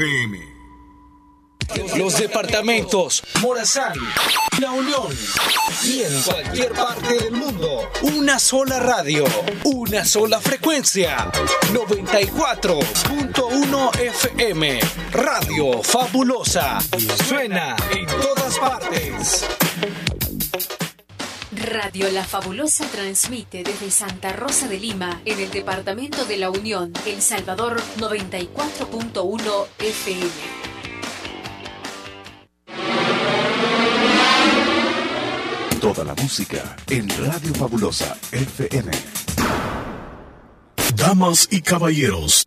[0.00, 0.40] FM.
[1.98, 3.92] Los departamentos Morazán,
[4.58, 5.14] La Unión
[5.84, 7.90] y en cualquier parte del mundo.
[8.00, 9.26] Una sola radio,
[9.64, 11.30] una sola frecuencia.
[11.74, 14.80] 94.1 FM.
[15.12, 16.78] Radio Fabulosa.
[17.28, 19.44] Suena en todas partes.
[21.60, 26.90] Radio La Fabulosa transmite desde Santa Rosa de Lima, en el departamento de La Unión,
[27.04, 30.30] El Salvador 94.1 FM.
[35.82, 38.90] Toda la música en Radio Fabulosa FM.
[40.96, 42.46] Damas y caballeros,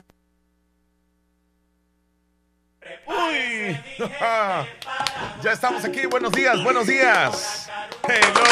[3.11, 3.77] Uy,
[5.43, 6.05] ya estamos aquí.
[6.05, 7.69] Buenos días, buenos días.
[8.07, 8.43] Hello.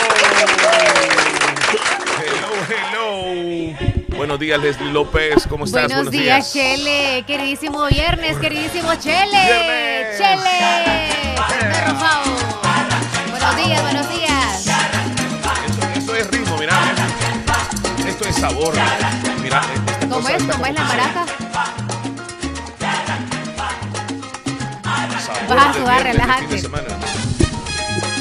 [2.20, 4.18] Hello, hello.
[4.18, 5.48] Buenos días, Leslie López.
[5.48, 5.94] ¿Cómo estás?
[5.94, 7.24] Buenos, días, Chele.
[7.26, 9.46] Queridísimo viernes, queridísimo Chele.
[9.46, 10.18] Viernes.
[10.18, 11.36] Chele.
[13.32, 14.68] Buenos días, buenos días.
[15.68, 16.78] Esto, esto es ritmo, mira.
[18.06, 18.74] Esto es sabor.
[19.42, 20.44] Mira, esta ¿Cómo es?
[20.44, 21.49] ¿Cómo es la maraca?
[25.56, 26.42] Vas a de relájate.
[26.42, 26.88] fin de semana.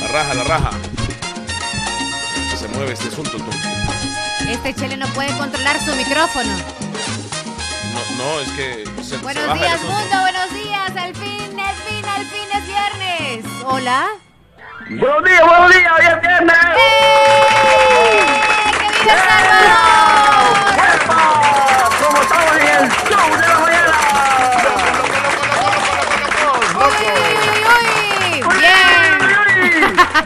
[0.01, 0.71] La raja, la raja.
[2.59, 3.37] Se mueve este asunto.
[3.37, 3.51] tú.
[4.49, 6.51] Este Chele no puede controlar su micrófono.
[7.93, 10.21] No, no, es que se, se Buenos baja el días, mundo.
[10.21, 10.97] Buenos días.
[10.97, 13.45] Al fin, al fin, al fin es viernes.
[13.65, 14.07] Hola.
[14.89, 16.57] Buenos días, buenos días, hoy es viernes.
[16.79, 18.21] ¡Eh!
[18.73, 19.98] ¡Que viva El Salvador!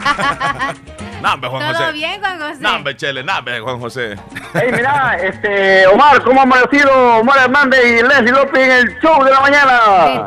[1.33, 1.91] Hombre, Juan ¿Todo José.
[1.93, 2.57] bien, Juan José?
[2.59, 4.15] No, hombre, Chele, no, hombre, Juan José.
[4.53, 9.23] Hey, mira, este, Omar, ¿cómo ha amanecido Omar Hernández y Leslie López en el show
[9.23, 9.79] de la ¡Que mañana?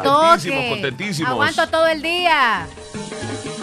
[0.03, 1.31] Contentísimos, contentísimos.
[1.33, 2.67] Aguanto todo el día.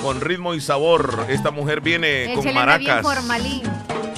[0.03, 3.15] Con ritmo y sabor, esta mujer viene El con Chele anda bien maracas.
[3.15, 3.63] formalín.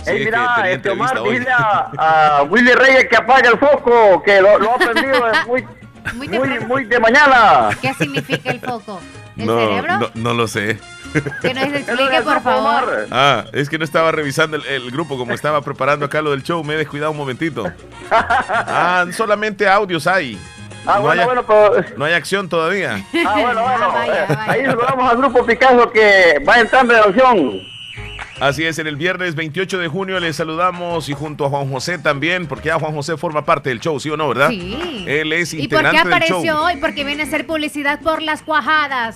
[0.04, 4.42] Sí, mira, tenía este, Omar, dile a, a Willy Reyes que apague el foco, que
[4.42, 5.66] lo, lo ha aprendido muy,
[6.16, 7.70] Muy muy, muy de mañana.
[7.82, 9.00] ¿Qué significa el foco?
[9.38, 9.98] ¿El No, cerebro?
[10.00, 10.78] no, no lo sé.
[11.42, 13.08] Que nos explique, por favor.
[13.12, 16.44] Ah, es que no estaba revisando el, el grupo como estaba preparando acá lo del
[16.44, 16.64] show.
[16.64, 17.66] Me he descuidado un momentito.
[18.12, 20.38] Ah, solamente audios hay.
[20.86, 21.98] Ah, no, bueno, hay, bueno, pues...
[21.98, 23.04] no hay acción todavía.
[23.26, 23.86] Ah, bueno, bueno.
[23.86, 24.52] Ah, vaya, vaya.
[24.52, 27.76] Ahí saludamos al grupo Picasso que va entrando en acción.
[28.40, 31.98] Así es, en el viernes 28 de junio les saludamos y junto a Juan José
[31.98, 34.50] también, porque ya Juan José forma parte del show, ¿sí o no, verdad?
[34.50, 35.06] Sí.
[35.08, 36.66] Él es ¿Y por qué integrante del apareció show.
[36.66, 36.76] hoy?
[36.78, 39.16] Porque viene a hacer publicidad por las cuajadas.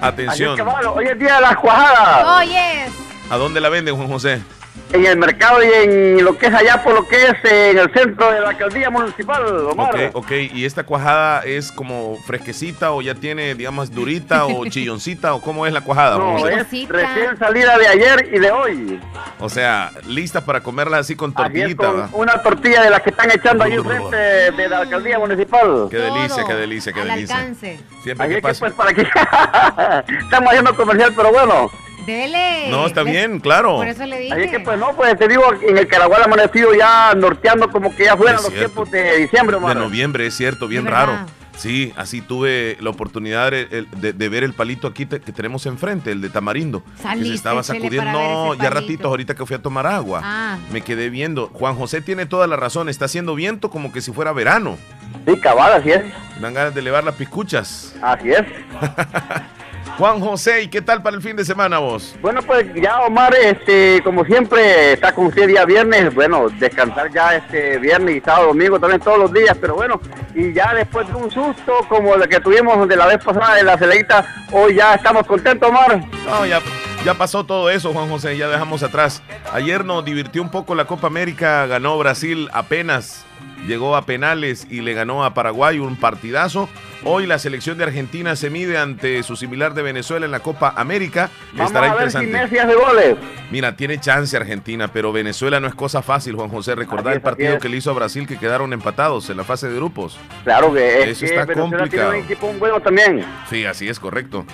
[0.00, 0.56] Así Atención.
[0.56, 2.42] que, bueno, hoy es día de las cuajadas.
[2.42, 2.92] Oyes.
[3.30, 4.40] ¿A dónde la venden, Juan José?
[4.90, 7.92] En el mercado y en lo que es allá, por lo que es en el
[7.92, 9.94] centro de la alcaldía municipal, Omar.
[9.94, 10.30] Ok, ok.
[10.54, 15.66] ¿Y esta cuajada es como fresquecita o ya tiene, digamos, durita o chilloncita o cómo
[15.66, 16.16] es la cuajada?
[16.16, 19.00] No, es recién salida de ayer y de hoy.
[19.40, 22.10] O sea, lista para comerla así con tortillita, con ¿verdad?
[22.14, 25.88] una tortilla de las que están echando ahí enfrente de la alcaldía municipal.
[25.90, 27.36] Qué delicia, qué delicia, qué al delicia.
[27.36, 27.80] alcance.
[28.02, 29.02] Siempre Así que que pues para que
[30.18, 31.70] estamos haciendo comercial, pero bueno.
[32.08, 32.68] Dele.
[32.70, 33.76] No, está bien, claro.
[33.76, 34.32] Por eso le dije.
[34.32, 37.94] Así es que pues no, pues te digo, en el Caragual amanecido ya norteando como
[37.94, 39.76] que ya fueran los tiempos de diciembre, De Omar.
[39.76, 41.12] noviembre, es cierto, bien Es raro.
[41.56, 45.66] Sí, así tuve la oportunidad de, de- de ver el palito aquí te- que tenemos
[45.66, 46.84] enfrente, el de tamarindo.
[46.84, 48.12] que Saliste, se estaba sacudiendo.
[48.12, 48.74] No, ya palito.
[48.80, 50.20] ratito, ahorita que fui a tomar agua.
[50.22, 50.58] Ah.
[50.70, 51.48] Me quedé viendo.
[51.52, 52.88] Juan José tiene toda la razón.
[52.88, 54.78] Está haciendo viento como que si fuera verano.
[55.26, 56.02] Sí, cabal, así es.
[56.40, 57.92] Dan ganas de elevar las piscuchas.
[58.02, 58.44] Así es.
[59.98, 62.14] Juan José, ¿y qué tal para el fin de semana vos?
[62.22, 67.34] Bueno, pues ya Omar, este, como siempre, está con usted día viernes, bueno, descansar ya
[67.34, 70.00] este viernes y sábado, domingo también todos los días, pero bueno,
[70.36, 73.64] y ya después de un susto como el que tuvimos de la vez pasada de
[73.64, 76.00] la celeita, hoy ya estamos contentos, Omar.
[76.24, 76.60] No, ya,
[77.04, 79.20] ya pasó todo eso, Juan José, ya dejamos atrás.
[79.52, 83.26] Ayer nos divirtió un poco la Copa América, ganó Brasil apenas,
[83.66, 86.68] llegó a penales y le ganó a Paraguay un partidazo.
[87.04, 90.74] Hoy la selección de Argentina se mide ante su similar de Venezuela en la Copa
[90.76, 91.30] América.
[91.52, 92.74] Vamos Estará a ver si interesante.
[92.74, 93.16] Goles.
[93.52, 96.74] Mira, tiene chance Argentina, pero Venezuela no es cosa fácil, Juan José.
[96.74, 97.60] Recordar el partido es.
[97.62, 100.18] que le hizo a Brasil que quedaron empatados en la fase de grupos.
[100.42, 102.10] Claro que es Eso que está Venezuela complicado.
[102.10, 103.24] tiene un equipo bueno también.
[103.48, 104.44] Sí, así es correcto.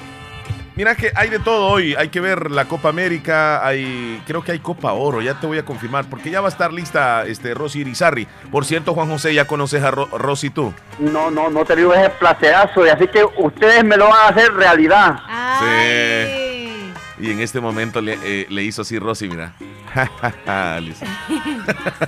[0.77, 1.95] Mira que hay de todo hoy.
[1.95, 3.65] Hay que ver la Copa América.
[3.65, 5.23] Hay, creo que hay Copa Oro.
[5.23, 6.07] Ya te voy a confirmar.
[6.07, 8.27] Porque ya va a estar lista este Rosy Irizarri.
[8.51, 10.75] Por cierto, Juan José, ¿ya conoces a Ro- Rosy tú?
[10.99, 12.85] No, no, no te digo ese placerazo.
[12.85, 15.17] Y así que ustedes me lo van a hacer realidad.
[15.29, 16.93] Ay.
[17.21, 19.53] Y en este momento le, eh, le hizo así Rosy, mira.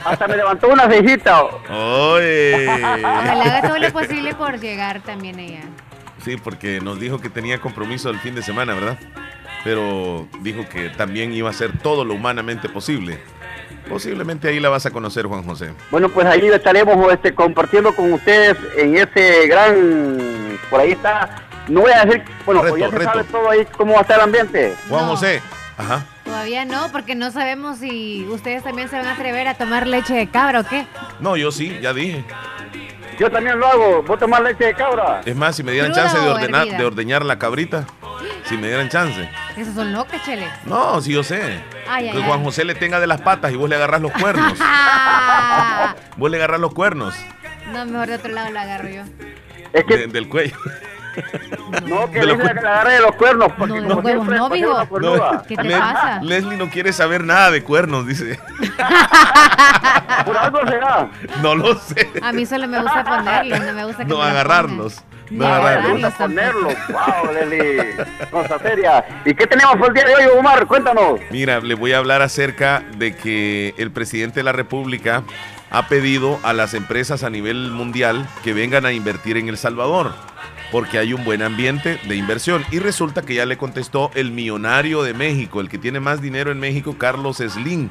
[0.04, 1.44] Hasta me levantó una cejita.
[1.70, 2.66] Oye.
[2.68, 5.60] Ojalá haga todo lo posible por llegar también ella.
[6.26, 8.98] Sí, porque nos dijo que tenía compromiso el fin de semana, ¿verdad?
[9.62, 13.20] Pero dijo que también iba a hacer todo lo humanamente posible.
[13.88, 15.72] Posiblemente ahí la vas a conocer, Juan José.
[15.88, 20.58] Bueno, pues ahí estaremos este, compartiendo con ustedes en ese gran...
[20.68, 21.44] Por ahí está...
[21.68, 22.24] No voy a decir...
[22.44, 23.12] Bueno, Reto, pues ya se reto.
[23.12, 24.74] sabe todo ahí cómo va a estar el ambiente.
[24.88, 25.10] Juan No.
[25.12, 25.40] José.
[25.78, 26.04] Ajá.
[26.24, 30.12] Todavía no, porque no sabemos si ustedes también se van a atrever a tomar leche
[30.14, 30.86] de cabra o qué.
[31.20, 32.24] No, yo sí, ya dije.
[33.18, 34.02] Yo también lo hago.
[34.02, 35.22] ¿Vos tomar leche de cabra?
[35.24, 37.86] Es más, si me dieran ¿Cruda chance de ordenar, de ordeñar la cabrita.
[38.44, 39.28] Si me dieran chance.
[39.56, 40.48] Esos son locas, chele.
[40.66, 41.60] No, sí yo sé.
[41.88, 42.22] Ay, que ay.
[42.26, 44.54] Juan José le tenga de las patas y vos le agarrás los cuernos.
[46.16, 47.14] Vos le agarrás los cuernos
[47.72, 49.02] no, mejor de otro lado la agarro yo.
[49.72, 50.56] Es que de- del cuello.
[51.86, 53.52] No, que de los dice que le agarre de los cuernos.
[53.56, 54.86] Porque No, los huevos no, mijo.
[54.88, 55.42] cuernuda.
[55.46, 56.20] ¿Qué te pasa?
[56.22, 58.38] Leslie no quiere saber nada de cuernos, dice.
[60.24, 61.08] Por algo será.
[61.42, 62.10] No lo sé.
[62.22, 65.04] A mí solo me gusta ponerlos, no me gusta que No me los agarrarlos.
[65.30, 65.84] No Ni agarrarlos.
[65.84, 66.68] Me gusta agarrarlos ponerlo.
[66.68, 67.22] tampoco.
[67.22, 67.78] Wow, Leli.
[68.30, 69.04] Cosa seria.
[69.24, 70.66] ¿Y qué tenemos por el día de hoy, Omar?
[70.66, 71.20] Cuéntanos.
[71.30, 75.22] Mira, le voy a hablar acerca de que el presidente de la República
[75.70, 80.12] ha pedido a las empresas a nivel mundial que vengan a invertir en El Salvador,
[80.70, 82.64] porque hay un buen ambiente de inversión.
[82.70, 86.50] Y resulta que ya le contestó el millonario de México, el que tiene más dinero
[86.50, 87.90] en México, Carlos Slim.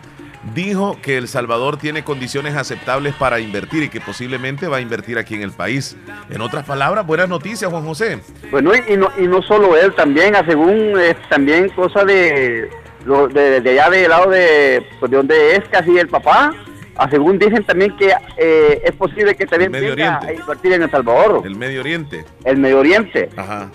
[0.54, 5.18] Dijo que El Salvador tiene condiciones aceptables para invertir y que posiblemente va a invertir
[5.18, 5.98] aquí en el país.
[6.30, 8.20] En otras palabras, buenas noticias, Juan José.
[8.52, 12.70] Bueno, y, no, y no solo él, también, ah, según eh, también cosa de,
[13.06, 16.54] de allá del lado de, pues, de donde es casi el papá,
[16.98, 20.28] ah, según dicen también que eh, es posible que también El venga Oriente.
[20.28, 22.26] a invertir en El Salvador, el, El Medio Oriente.
[22.56, 23.30] Medio Oriente.
[23.36, 23.70] Ajá.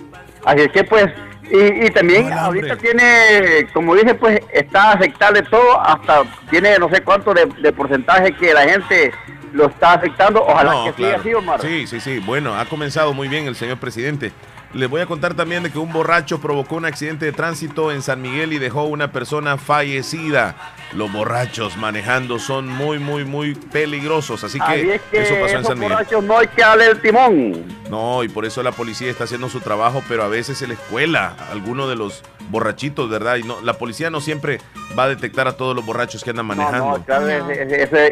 [0.44, 1.06] Así es que pues,
[1.50, 2.76] y, y también ahorita hombre.
[2.90, 8.32] tiene, como dije, pues está aceptable todo, hasta tiene no sé cuánto de, de porcentaje
[8.32, 9.12] que la gente
[9.52, 10.43] lo está afectando.
[10.44, 11.61] Ojalá No, que siga así, Omar.
[11.61, 12.20] Sí, sí, sí.
[12.20, 14.31] Bueno, ha comenzado muy bien el señor presidente.
[14.72, 18.02] Les voy a contar también de que un borracho provocó un accidente de tránsito en
[18.02, 20.55] San Miguel y dejó una persona fallecida.
[20.93, 24.44] Los borrachos manejando son muy, muy, muy peligrosos.
[24.44, 25.93] Así que, es que eso pasó en San Miguel.
[25.93, 27.64] borrachos no hay que darle el timón.
[27.90, 30.78] No, y por eso la policía está haciendo su trabajo, pero a veces se les
[30.78, 33.37] cuela a alguno de los borrachitos, ¿verdad?
[33.37, 34.61] Y no, la policía no siempre
[34.96, 36.78] va a detectar a todos los borrachos que andan manejando.
[36.78, 37.26] No, no, claro,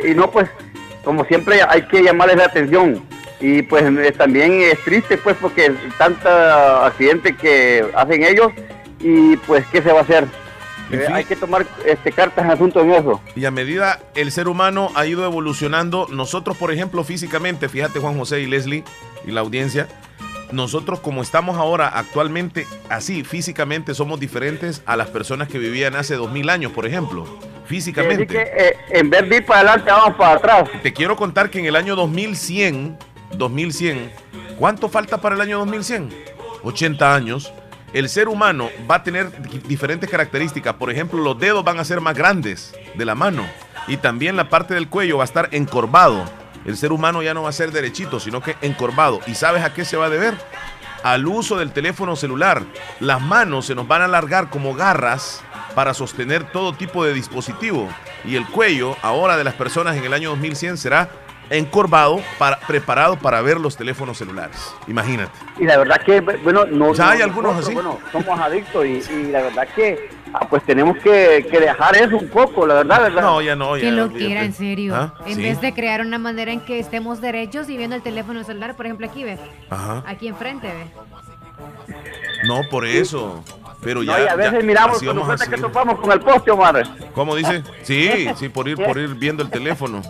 [0.04, 0.50] y no, pues,
[1.04, 3.06] como siempre hay que llamarles la atención.
[3.40, 8.52] Y pues eh, también es triste, pues, porque tanta accidente que hacen ellos
[9.00, 10.25] y pues, ¿qué se va a hacer?
[10.90, 11.14] En Eh, fin.
[11.14, 13.20] hay que tomar este, cartas en asunto en eso.
[13.37, 18.19] Y a medida el ser humano ha ido evolucionando, nosotros, por ejemplo, físicamente, fíjate Juan
[18.19, 18.82] José y Leslie
[19.26, 19.87] y la audiencia,
[20.50, 26.14] nosotros como estamos ahora actualmente así, físicamente somos diferentes a las personas que vivían hace
[26.14, 27.26] dos mil años, por ejemplo,
[27.67, 28.26] físicamente.
[28.26, 30.70] que eh, en vez de ir para adelante, vamos para atrás.
[30.82, 32.96] Te quiero contar que en el año 2100,
[33.32, 34.10] 2100,
[34.58, 36.10] ¿cuánto falta para el año 2100?
[36.62, 37.52] 80 años.
[37.92, 40.75] El ser humano va a tener di- diferentes características.
[40.75, 43.47] Por ejemplo, los dedos van a ser más grandes de la mano.
[43.87, 46.25] Y también la parte del cuello va a estar encorvado.
[46.66, 49.20] El ser humano ya no va a ser derechito, sino que encorvado.
[49.26, 50.35] ¿Y sabes a qué se va a deber?
[51.02, 52.62] Al uso del teléfono celular.
[53.00, 55.40] Las manos se nos van a alargar como garras
[55.75, 57.88] para sostener todo tipo de dispositivo.
[58.25, 61.08] Y el cuello, ahora de las personas en el año 2100, será
[61.50, 64.57] encorvado, para, preparado para ver los teléfonos celulares.
[64.87, 65.33] Imagínate.
[65.59, 66.93] Y la verdad que, bueno, no.
[66.95, 67.75] Ya no- hay algunos nosotros, así.
[67.75, 72.17] Bueno, somos adictos y, y la verdad que, ah, pues tenemos que, que dejar eso
[72.17, 73.23] un poco, la verdad, ¿verdad?
[73.23, 73.83] No, ya no, ya.
[73.85, 74.95] Que lo quiera, en serio.
[74.95, 75.14] ¿Ah?
[75.26, 75.43] En Sí.
[75.43, 78.87] vez de crear una manera en que estemos derechos y viendo el teléfono celular, por
[78.87, 79.38] ejemplo, aquí ve,
[79.71, 80.02] Ajá.
[80.07, 81.95] aquí enfrente ve.
[82.47, 83.43] No, por eso.
[83.80, 84.25] Pero No, ya.
[84.25, 86.82] y a veces ya, miramos cuando cuenta que topamos con el poste, Omar.
[87.14, 87.62] ¿Cómo dice?
[87.82, 90.02] Sí, sí, por ir, por ir viendo el teléfono.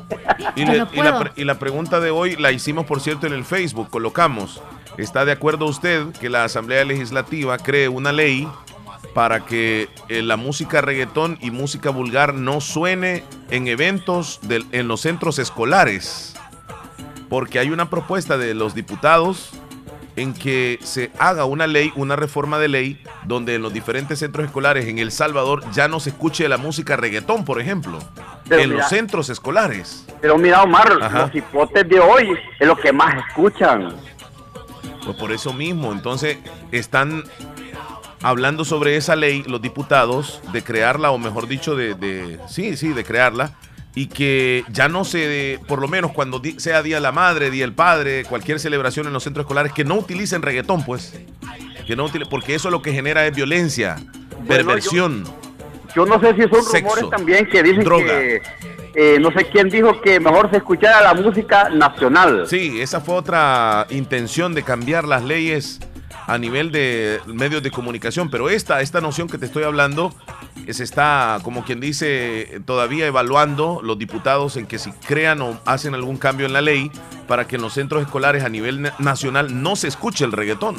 [0.56, 3.26] Y, Ya le- no y la, y la pregunta de hoy la hicimos, por cierto,
[3.26, 3.90] en el Facebook.
[3.90, 4.62] Colocamos,
[4.96, 8.48] ¿está de acuerdo usted que la Asamblea Legislativa cree una ley
[9.14, 14.88] para que eh, la música reggaetón y música vulgar no suene en eventos del- en
[14.88, 16.34] los centros escolares?
[17.28, 19.50] Porque hay una propuesta de los diputados
[20.18, 24.46] en que se haga una ley, una reforma de ley, donde en los diferentes centros
[24.46, 27.98] escolares en El Salvador ya no se escuche la música reggaetón, por ejemplo,
[28.48, 30.04] Pero en mira- los centros escolares.
[30.20, 31.22] Pero mira, Omar, Ajá.
[31.26, 33.94] los hipotes de hoy es lo que más escuchan.
[35.04, 36.38] Pues por eso mismo, entonces
[36.72, 37.24] están
[38.22, 42.88] hablando sobre esa ley, los diputados, de crearla, o mejor dicho, de, de sí, sí,
[42.88, 43.52] de crearla,
[43.94, 47.64] y que ya no se, por lo menos cuando sea Día de la Madre, Día
[47.64, 51.18] del Padre, cualquier celebración en los centros escolares, que no utilicen reggaetón, pues.
[51.86, 53.96] Que no porque eso lo que genera es violencia,
[54.46, 55.24] perversión.
[55.96, 58.06] Yo no sé si son Sexo, rumores también que dicen droga.
[58.06, 58.42] que
[58.94, 62.46] eh, no sé quién dijo que mejor se escuchara la música nacional.
[62.46, 65.80] Sí, esa fue otra intención de cambiar las leyes
[66.28, 70.14] a nivel de medios de comunicación, pero esta, esta noción que te estoy hablando
[70.66, 75.58] eh, se está, como quien dice, todavía evaluando los diputados en que si crean o
[75.64, 76.92] hacen algún cambio en la ley
[77.26, 80.76] para que en los centros escolares a nivel na- nacional no se escuche el reggaetón.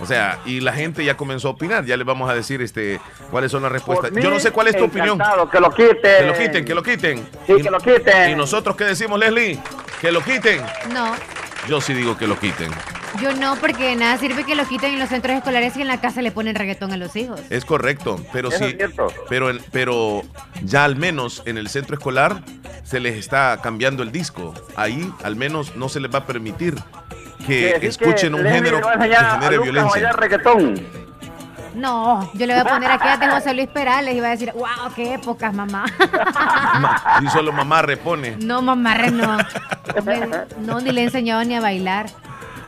[0.00, 3.00] O sea, y la gente ya comenzó a opinar, ya les vamos a decir este
[3.30, 4.10] cuáles son las respuestas.
[4.10, 5.18] Mí, Yo no sé cuál es tu opinión.
[5.52, 5.96] Que lo quiten.
[6.02, 7.28] Que lo quiten, que lo quiten.
[7.46, 8.30] Sí, Y- que lo quiten.
[8.30, 9.58] ¿Y nosotros qué decimos, Leslie?
[10.00, 10.60] Que lo quiten.
[10.92, 11.14] No,
[11.68, 12.70] Yo sí digo que lo quiten.
[13.20, 15.88] yo no, porque de nada sirve que lo quiten en los centros escolares y en
[15.88, 17.40] la casa le ponen reggaetón a los hijos.
[17.50, 19.06] Es correcto, pero Eso sí, es cierto.
[19.28, 20.22] pero, en- pero
[20.62, 22.42] ya al menos en el centro escolar
[22.82, 24.52] se les está cambiando el disco.
[24.76, 26.74] Ahí al menos no se les va a permitir
[27.46, 30.12] que escuchen que un género que genere violencia.
[30.12, 30.86] reggaetón.
[31.74, 34.52] No, yo le voy a poner aquí a José Luis Perales y va a decir,
[34.54, 35.84] wow, qué épocas, mamá.
[36.80, 38.36] Ma- Y solo mamá repone.
[38.40, 39.36] No, mamarre, no.
[40.04, 40.28] Me-
[40.60, 42.06] No, ni le he enseñado ni a bailar.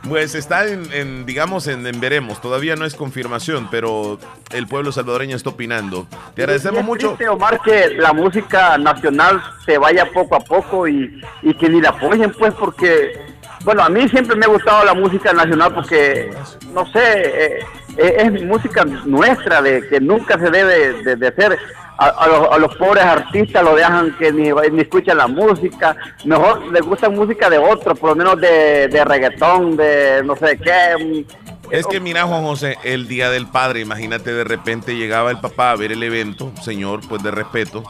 [0.07, 2.41] Pues está en, en, digamos, en, en veremos.
[2.41, 4.19] Todavía no es confirmación, pero
[4.51, 6.07] el pueblo salvadoreño está opinando.
[6.35, 7.07] Te agradecemos Y es mucho.
[7.09, 11.81] triste, Omar, que la música nacional se vaya poco a poco y, y que ni
[11.81, 13.19] la apoyen, pues, porque,
[13.63, 16.29] bueno, a mí siempre me ha gustado la música nacional porque,
[16.73, 17.59] no sé, eh,
[17.97, 21.57] eh, es música nuestra, de que nunca se debe de, de hacer.
[21.99, 25.95] A, a los, a los pobres artistas lo dejan que ni, ni escuchan la música,
[26.25, 30.59] mejor les gusta música de otros, por lo menos de, de reggaetón, de no sé
[30.59, 31.25] qué.
[31.71, 35.71] Es que mira, Juan José, el día del padre, imagínate, de repente llegaba el papá
[35.71, 37.83] a ver el evento, señor, pues de respeto,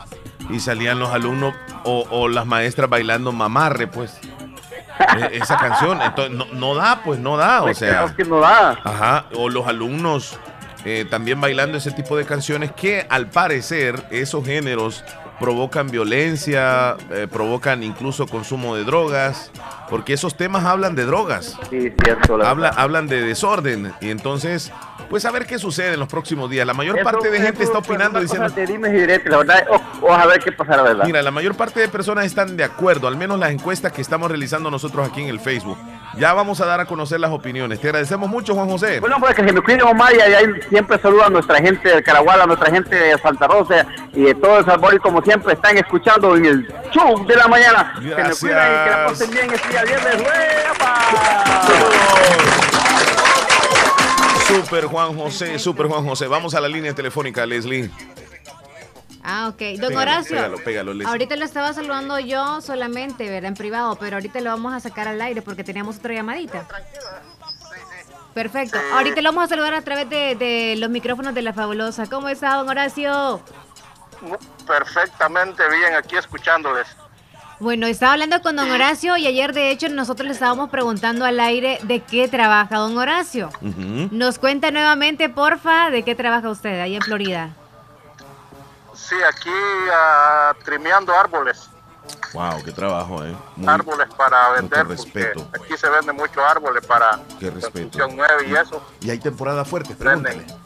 [0.50, 4.20] y salían los alumnos o, o las maestras bailando mamarre, pues.
[5.20, 8.06] E- esa canción, entonces no, no da, pues no da, o sea.
[8.06, 8.80] Creo que no da.
[8.84, 10.40] Ajá, o los alumnos
[10.86, 15.04] eh, también bailando ese tipo de canciones que al parecer esos géneros
[15.40, 19.52] provocan violencia, eh, provocan incluso consumo de drogas,
[19.90, 21.56] porque esos temas hablan de drogas.
[21.70, 22.38] Sí, cierto.
[22.38, 24.72] la Habla, hablan de desorden y entonces,
[25.12, 26.66] pues a ver qué sucede en los próximos días.
[26.66, 29.68] La mayor Eso- parte de gente está opinando diciendo, y diretes, la verdad,
[30.10, 31.06] a ver qué pasará, ¿verdad?
[31.06, 34.30] mira, la mayor parte de personas están de acuerdo, al menos las encuestas que estamos
[34.30, 35.78] realizando nosotros aquí en el Facebook.
[36.16, 37.80] Ya vamos a dar a conocer las opiniones.
[37.80, 39.00] Te agradecemos mucho, Juan José.
[39.00, 42.02] Bueno, pues que se me cuiden, Omar, y ahí siempre saludo a nuestra gente de
[42.02, 45.54] Caraguala, a nuestra gente de Santa Rosa y de todo El Salvador, y como siempre
[45.54, 47.94] están escuchando en el show de la mañana.
[47.96, 48.40] Que me Gracias.
[48.40, 50.24] cuiden y que la pasen bien este día viernes.
[54.48, 56.28] Super Juan José, Super Juan José.
[56.28, 57.92] Vamos a la línea telefónica, Leslie.
[59.30, 59.60] Ah, ok.
[59.60, 63.50] Don Pégalo, Horacio, pégalo, pégalo, ahorita lo estaba saludando yo solamente, ¿verdad?
[63.50, 66.66] En privado, pero ahorita lo vamos a sacar al aire porque teníamos otra llamadita.
[68.34, 68.80] Perfecto.
[68.94, 72.06] Ahorita lo vamos a saludar a través de, de los micrófonos de la fabulosa.
[72.08, 73.42] ¿Cómo está, don Horacio?
[74.66, 76.88] Perfectamente bien, aquí escuchándoles.
[77.60, 81.38] Bueno, estaba hablando con don Horacio y ayer de hecho nosotros le estábamos preguntando al
[81.42, 83.50] aire de qué trabaja don Horacio.
[84.12, 87.50] Nos cuenta nuevamente, porfa, de qué trabaja usted ahí en Florida.
[89.08, 89.50] Sí, aquí
[89.94, 91.70] ah, trimeando árboles,
[92.34, 93.36] Wow, qué trabajo, eh.
[93.58, 95.48] Muy- árboles para vender, mucho porque respeto.
[95.54, 97.62] aquí se venden muchos árboles para Qué respeto.
[97.90, 100.60] construcción nueva y eso, Y hay temporada fuerte, venden pregúntale.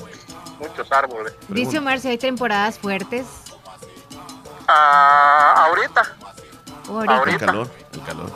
[0.60, 1.34] muchos árboles.
[1.50, 3.26] Dice Omar si hay temporadas fuertes.
[4.68, 6.02] Ah, ahorita,
[6.90, 7.14] o ahorita.
[7.14, 7.46] El Ahorita.
[7.46, 8.32] calor, el calor.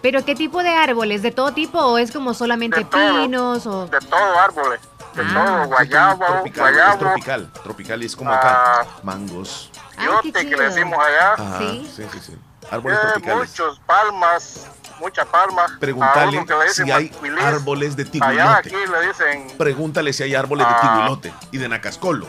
[0.00, 1.22] Pero ¿qué tipo de árboles?
[1.22, 3.22] ¿De todo tipo o es como solamente De todo.
[3.22, 4.80] pinos o de todo árboles,
[5.24, 5.44] de Ah.
[5.46, 7.52] todo, guayabo, tropical, es guayabo, tropical.
[7.62, 8.36] Tropical es como Ah.
[8.38, 8.86] acá.
[9.02, 9.70] Mangos.
[9.96, 11.92] Ay, qué yote que le decimos allá, Ajá, Sí.
[11.96, 12.38] sí, sí, sí.
[12.70, 13.48] Árboles Eh, tropicales.
[13.50, 14.66] muchos palmas,
[15.00, 15.70] muchas palmas.
[15.80, 17.10] Pregúntale si hay
[17.40, 20.80] árboles de Allá aquí le dicen Pregúntale si hay árboles de Ah.
[20.80, 22.26] tiguilote y de nacascolo.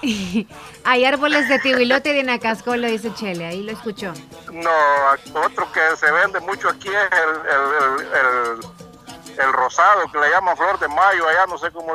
[0.84, 4.12] hay árboles de tibilote y de nacascola, dice Chele, ahí lo escuchó.
[4.52, 4.70] No,
[5.44, 8.87] otro que se vende mucho aquí es el, el, el, el-
[9.38, 11.92] el rosado, que le llaman flor de mayo, allá no sé cómo.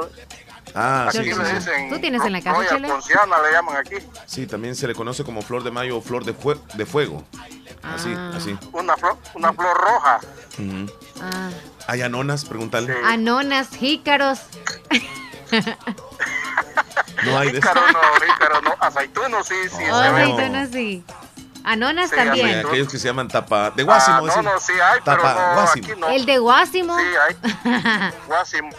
[0.76, 1.54] Ah, Aquí sí, sí, le sí.
[1.56, 1.90] dicen.
[1.90, 2.88] ¿Tú tienes en la casa, Chele?
[2.88, 3.96] Ponciana le llaman aquí.
[4.26, 7.24] Sí, también se le conoce como flor de mayo o flor de, fue- de fuego.
[7.84, 8.32] Así, Ah.
[8.36, 8.58] así.
[8.72, 10.20] Una flor, una flor roja.
[11.22, 11.50] Ah,
[11.88, 12.46] ¿Hay anonas?
[12.46, 12.94] Pregúntale.
[12.94, 13.00] Sí.
[13.06, 14.40] anonas, jícaros.
[17.26, 17.70] No hay de eso.
[17.70, 18.76] Ícaro no, ícaro no.
[18.80, 21.04] Aceituno sí, sí Oh, sí.
[21.66, 22.66] Anonas Sí, también.
[22.66, 24.18] Aquellos que se llaman tapa de guásimo.
[24.18, 24.44] Ah, no, decir.
[24.44, 25.88] no, sí hay, pero Tapa no, guásimo.
[25.88, 26.10] aquí no.
[26.10, 26.98] El de Guásimo.
[26.98, 27.06] Sí
[27.64, 28.12] hay.
[28.28, 28.70] Guásimo.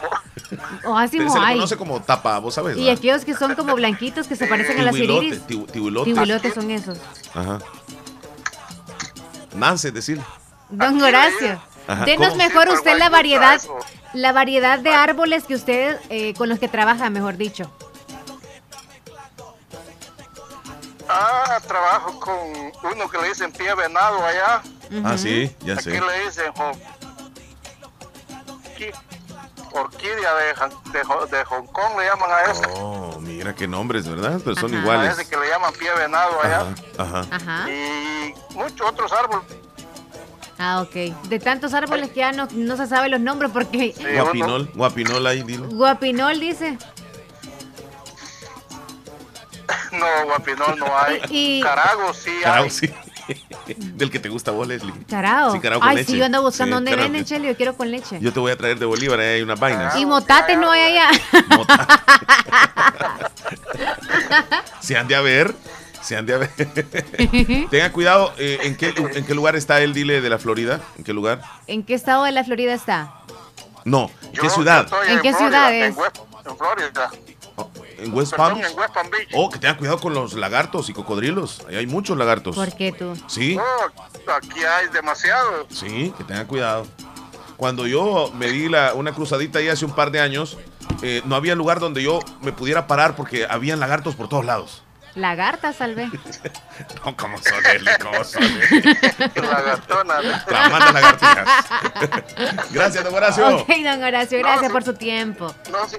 [0.85, 1.55] O así Se le hay.
[1.55, 2.77] conoce como tapa, vos sabes.
[2.77, 2.99] Y ¿verdad?
[2.99, 5.47] aquellos que son como blanquitos que se parecen a las iriris.
[5.47, 6.13] tibu- tibulotes.
[6.13, 6.99] Tibulotes son esos.
[7.35, 7.59] Ajá.
[9.55, 10.21] Nance, decir.
[10.71, 12.39] Don Horacio, Ajá, denos ¿cómo?
[12.43, 13.61] mejor usted pero la variedad,
[14.13, 17.71] la variedad de árboles que usted eh, con los que trabaja, mejor dicho.
[21.09, 24.63] Ah, trabajo con uno que le dicen pie venado allá.
[25.05, 26.01] Ah, sí, ya Aquí sé.
[26.01, 26.53] le dicen
[29.73, 32.63] orquídea de, de, de Hong Kong, le llaman a ese.
[32.77, 34.41] Oh, mira qué nombres, ¿verdad?
[34.45, 34.79] Pero son Ajá.
[34.79, 35.19] A iguales.
[35.19, 36.67] ese que le llaman pie venado allá.
[36.99, 37.71] Ajá, ajá.
[37.71, 39.45] Y muchos otros árboles.
[40.59, 40.95] Ah, ok.
[41.29, 45.27] De tantos árboles que ya no, no se sabe los nombres porque Sí, Guapinol, guapinol
[45.27, 45.67] ahí, dile.
[45.67, 46.79] Guapinol dice.
[49.99, 51.21] No, guapinol no hay.
[51.31, 52.71] Y- Carago sí hay.
[52.71, 52.91] sí.
[53.95, 54.93] Del que te gusta vos, Leslie.
[55.09, 55.53] Carao.
[55.53, 56.13] Sí, carao con Ay, leche.
[56.13, 57.47] sí, yo ando buscando Sí, dónde carao venden, Cheli.
[57.49, 58.19] Yo quiero con leche.
[58.21, 59.97] Yo te voy a traer de Bolívar, ahí hay unas vainas.
[59.97, 61.11] Y motates no hay allá.
[64.81, 65.55] Se han de a ver.
[66.03, 66.51] Se han de a ver.
[67.71, 70.81] Tenga cuidado, eh, ¿en, qué, ¿en qué lugar está él, dile, de la Florida?
[70.99, 71.41] ¿En qué lugar?
[71.67, 73.15] ¿En qué estado de la Florida está?
[73.87, 74.87] No, Yo- ¿qué yo ciudad?
[75.09, 75.97] ¿En qué ciudad en es?
[76.47, 77.11] En Florida.
[77.57, 78.65] Oh, ¿En West Perdón, Palm?
[78.73, 79.29] en West Palm Beach.
[79.35, 81.63] Oh, que tenga cuidado con los lagartos y cocodrilos.
[81.69, 82.55] Ahí hay muchos lagartos.
[82.57, 83.17] ¿Por qué tú?
[83.27, 85.67] Sí, Oh, aquí hay demasiado.
[85.71, 86.87] sí, que tenga cuidado.
[87.57, 90.59] Cuando yo me di la, una cruzadita ahí hace un par de años,
[91.03, 94.83] eh, no había lugar donde yo me pudiera parar porque habían lagartos por todos lados.
[95.15, 96.11] Lagarta, salve.
[97.05, 97.55] No, como son,
[98.03, 98.97] cómo son, eh.
[99.37, 100.45] Lagartona.
[100.45, 101.49] Tramando lagartijas.
[102.73, 103.59] Gracias, don Horacio.
[103.59, 105.55] Ok, don Horacio, gracias por su tiempo.
[105.71, 105.99] No, sí,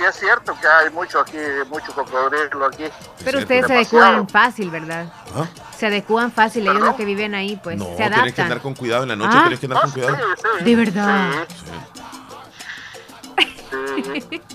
[0.00, 1.36] sí es cierto que hay mucho aquí,
[1.68, 2.84] mucho cocodrilo aquí.
[3.22, 5.06] Pero Es ustedes se adecúan fácil, ¿verdad?
[5.36, 5.44] ¿Ah?
[5.76, 8.44] Se adecúan fácil, ellos los que viven ahí, pues no, se tienes que adaptan.
[8.46, 9.40] andar con cuidado en la noche, Ah.
[9.42, 10.16] tienes que andar Ah, con sí, cuidado.
[10.58, 10.64] sí.
[10.64, 11.30] De verdad.
[13.96, 14.40] Sí, sí.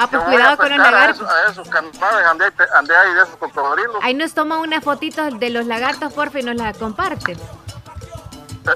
[0.00, 2.44] Ah, pues cuidado con los pescar a esos- A esos canales andé,
[2.76, 3.96] andé ahí de esos cocodrilos.
[4.00, 7.36] Ahí nos toma una fotito de los lagartos, porfa, y nos la comparte.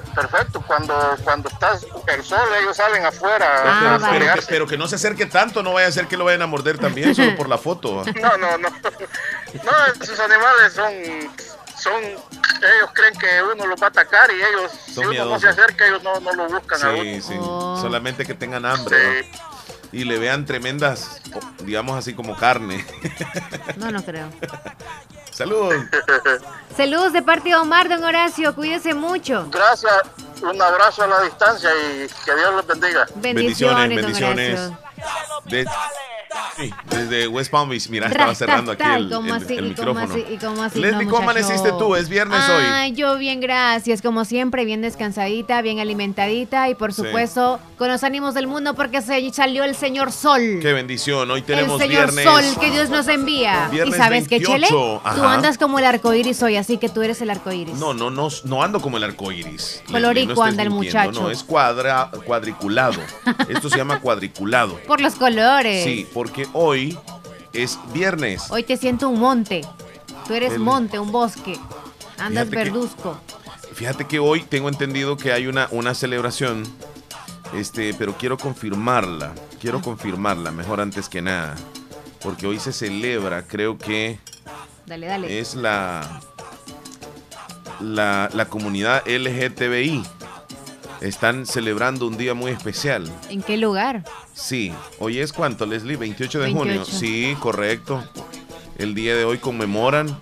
[0.01, 3.99] Per- Perfecto, cuando, cuando estás el sol, ellos salen afuera Ah, a pero, vale.
[3.99, 4.47] pero que, pelearse.
[4.49, 6.77] pero que no se acerque tanto, no vaya a ser que lo vayan a morder
[6.79, 8.03] también, solo por la foto.
[8.21, 8.69] No, no, no.
[8.69, 10.91] No, esos animales son,
[11.77, 15.49] son, ellos creen que uno los va a atacar y ellos, si uno no se
[15.49, 17.03] acerca, ellos no, no lo buscan a uno.
[17.03, 17.35] Sí, sí.
[17.39, 17.77] Oh.
[17.81, 18.97] Solamente que tengan hambre.
[19.23, 19.23] ¿no?
[19.23, 19.39] Sí.
[19.91, 21.21] Y le vean tremendas,
[21.59, 22.83] digamos así como carne.
[23.75, 24.27] No, no creo.
[25.31, 25.75] Saludos.
[26.75, 29.47] Saludos de parte de Omar, don Horacio, cuídese mucho.
[29.51, 29.93] Gracias,
[30.41, 33.05] un abrazo a la distancia y que Dios los bendiga.
[33.15, 34.71] Bendiciones, bendiciones.
[36.55, 39.55] Sí, desde West Palm Beach, mira, estaba cerrando aquí el, ¿cómo el- así?
[39.55, 40.13] el ¿Y cómo micrófono.
[40.13, 40.33] así?
[40.33, 40.79] ¿Y cómo así?
[40.79, 41.95] Leslie, No, ¿cómo amaneciste tú?
[41.95, 42.63] Es viernes hoy.
[42.69, 44.01] Ay, yo bien, gracias.
[44.03, 47.01] Como siempre, bien descansadita, bien alimentadita y por Sí.
[47.03, 50.59] supuesto con los ánimos del mundo porque se salió el señor Sol.
[50.61, 51.29] Qué bendición.
[51.31, 52.25] Hoy tenemos el señor viernes.
[52.53, 53.69] Sol que Dios nos envía.
[53.71, 55.33] Viernes y sabes qué, 28, Chele, tú ajá.
[55.33, 57.75] andas como el arco iris hoy, así que tú eres el arco iris.
[57.75, 59.81] No, no, no, no ando como el arco iris.
[59.89, 61.21] Colorico no anda el mintiendo, muchacho.
[61.23, 62.99] No, es cuadra, cuadriculado.
[63.49, 64.79] Esto se llama cuadriculado.
[64.85, 65.83] Por los colores.
[65.83, 66.97] Sí, porque hoy
[67.53, 68.43] es viernes.
[68.49, 69.61] Hoy te siento un monte.
[70.27, 71.57] Tú eres El- monte, un bosque.
[72.17, 73.17] Andas Fíjate que- verduzco.
[73.73, 76.63] Fíjate que hoy tengo entendido que hay una, una celebración,
[77.55, 79.33] este, pero quiero confirmarla.
[79.59, 81.55] Quiero confirmarla, mejor antes que nada.
[82.21, 84.19] Porque hoy se celebra, creo que
[84.85, 85.39] Dale, dale.
[85.39, 86.21] es la,
[87.81, 90.03] la, la comunidad LGTBI.
[91.03, 93.11] Están celebrando un día muy especial.
[93.29, 94.05] ¿En qué lugar?
[94.33, 96.65] Sí, hoy es cuánto, Leslie, 28 de junio.
[96.65, 96.97] 28.
[96.97, 98.01] Sí, correcto.
[98.77, 100.17] El día de hoy conmemoran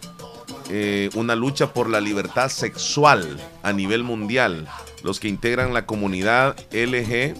[0.71, 4.67] eh, una lucha por la libertad sexual a nivel mundial.
[5.03, 7.37] Los que integran la comunidad LGTBI.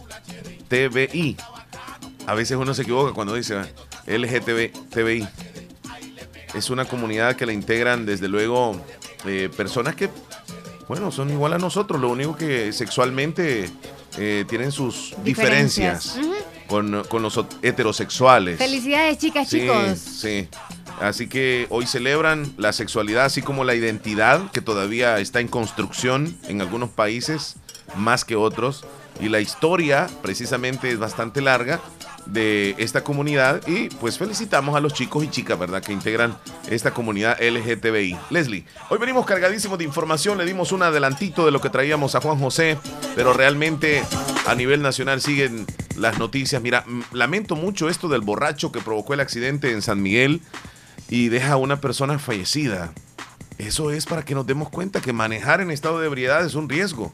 [2.28, 3.68] A veces uno se equivoca cuando dice ah,
[4.06, 5.28] LGTBI.
[6.54, 8.80] Es una comunidad que la integran desde luego
[9.26, 10.12] eh, personas que,
[10.88, 12.00] bueno, son igual a nosotros.
[12.00, 13.70] Lo único que sexualmente
[14.18, 16.18] eh, tienen sus diferencias,
[16.68, 18.58] con, con los heterosexuales.
[18.58, 20.00] Felicidades, chicas, Sí, chicos.
[20.00, 20.48] sí.
[21.00, 26.38] Así que hoy celebran la sexualidad, así como la identidad, que todavía está en construcción
[26.48, 27.56] en algunos países,
[27.96, 28.84] más que otros.
[29.20, 31.80] Y la historia, precisamente, es bastante larga
[32.32, 33.66] de esta comunidad.
[33.68, 36.38] Y pues felicitamos a los chicos y chicas, ¿verdad?, que integran
[36.70, 38.18] esta comunidad LGTBI.
[38.30, 40.38] Leslie, hoy venimos cargadísimos de información.
[40.38, 42.78] Le dimos un adelantito de lo que traíamos a Juan José,
[43.16, 44.04] pero realmente
[44.48, 45.66] a nivel nacional siguen
[45.98, 46.62] las noticias.
[46.62, 50.42] Mira, lamento mucho esto del borracho que provocó el accidente en San Miguel
[51.10, 52.94] y deja a una persona fallecida.
[53.58, 56.70] Eso es para que nos demos cuenta que manejar en estado de ebriedad es un
[56.70, 57.12] riesgo.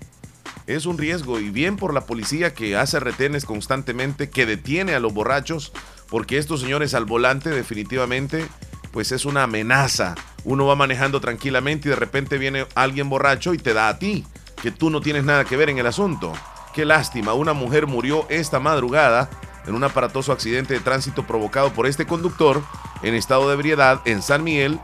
[0.68, 5.00] Es un riesgo y bien por la policía que hace retenes constantemente, que detiene a
[5.00, 5.72] los borrachos,
[6.10, 8.46] porque estos señores al volante definitivamente
[8.92, 10.16] pues es una amenaza.
[10.44, 14.26] Uno va manejando tranquilamente y de repente viene alguien borracho y te da a ti,
[14.62, 16.34] que tú no tienes nada que ver en el asunto.
[16.74, 19.30] Qué lástima, una mujer murió esta madrugada
[19.66, 22.64] en un aparatoso accidente de tránsito provocado por este conductor
[23.04, 24.80] en estado de ebriedad en San Miguel.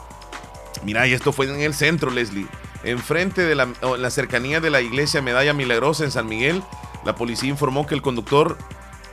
[0.84, 2.48] Mira, y esto fue en el centro, Leslie.
[2.84, 6.62] Enfrente de la, en la cercanía de la iglesia Medalla Milagrosa en San Miguel,
[7.06, 8.58] la policía informó que el conductor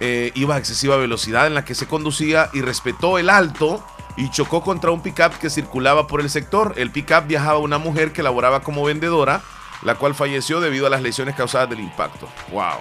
[0.00, 3.84] eh, iba a excesiva velocidad en la que se conducía y respetó el alto
[4.16, 6.74] y chocó contra un pickup que circulaba por el sector.
[6.76, 9.42] El pickup viajaba una mujer que laboraba como vendedora,
[9.82, 12.28] la cual falleció debido a las lesiones causadas del impacto.
[12.50, 12.78] ¡Wow!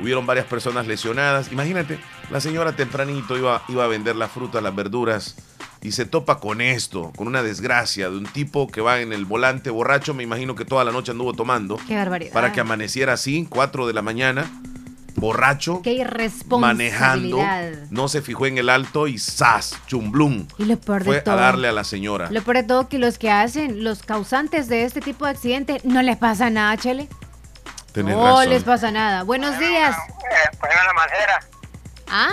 [0.00, 1.52] Hubieron varias personas lesionadas.
[1.52, 1.98] Imagínate,
[2.30, 5.36] la señora tempranito iba, iba a vender las frutas, las verduras
[5.86, 9.24] y se topa con esto, con una desgracia de un tipo que va en el
[9.24, 11.78] volante borracho, me imagino que toda la noche anduvo tomando.
[11.86, 12.32] Qué barbaridad.
[12.32, 14.50] Para que amaneciera así, 4 de la mañana,
[15.14, 16.04] borracho, Qué
[16.58, 17.38] manejando,
[17.90, 19.76] no se fijó en el alto y ¡zas!
[19.86, 20.48] Chumblum.
[20.58, 22.32] Y lo peor de Fue a darle a la señora.
[22.32, 25.80] Lo peor de todo que los que hacen, los causantes de este tipo de accidente,
[25.84, 27.08] no les pasa nada, Chele.
[27.92, 28.50] Tenés no razón.
[28.50, 29.22] les pasa nada.
[29.22, 29.96] Buenos días.
[29.96, 31.40] Eh, poneme la macera,
[32.08, 32.30] ¿Ah?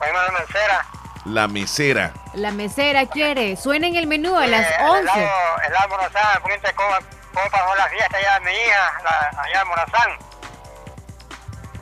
[0.00, 1.03] la macera.
[1.24, 2.12] La mesera.
[2.34, 3.56] La mesera quiere.
[3.56, 5.00] Suena en el menú a las Eh, El 11.
[5.02, 6.90] helado, el helado Morazán, ponete cómo,
[7.32, 10.10] cómo pasó la fiesta allá de mi hija, la- allá en Morazán.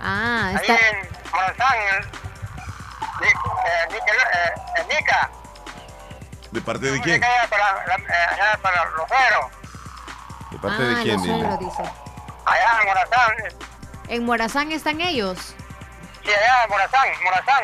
[0.00, 0.74] Ah, Ahí está.
[0.74, 2.06] en Morazán, el,
[3.20, 4.00] Ni- eh,
[4.78, 5.30] eh, Nica.
[6.50, 7.22] ¿De parte de quién?
[7.24, 7.94] allá para, la-
[8.30, 9.46] allá para los ceros.
[10.50, 11.42] ¿De parte Ah, de quién?
[11.42, 11.82] los dice.
[12.44, 13.32] Allá en Morazán,
[14.08, 15.38] En Morazán están ellos.
[16.22, 17.62] sí, allá en Morazán, Morazán.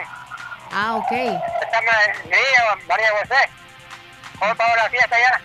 [0.73, 1.11] Ah, ok.
[1.11, 3.51] Mi hija, María José.
[4.39, 5.41] ¿Cómo pasó la fiesta allá?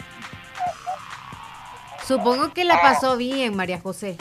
[2.06, 4.18] Supongo que la pasó bien, María José.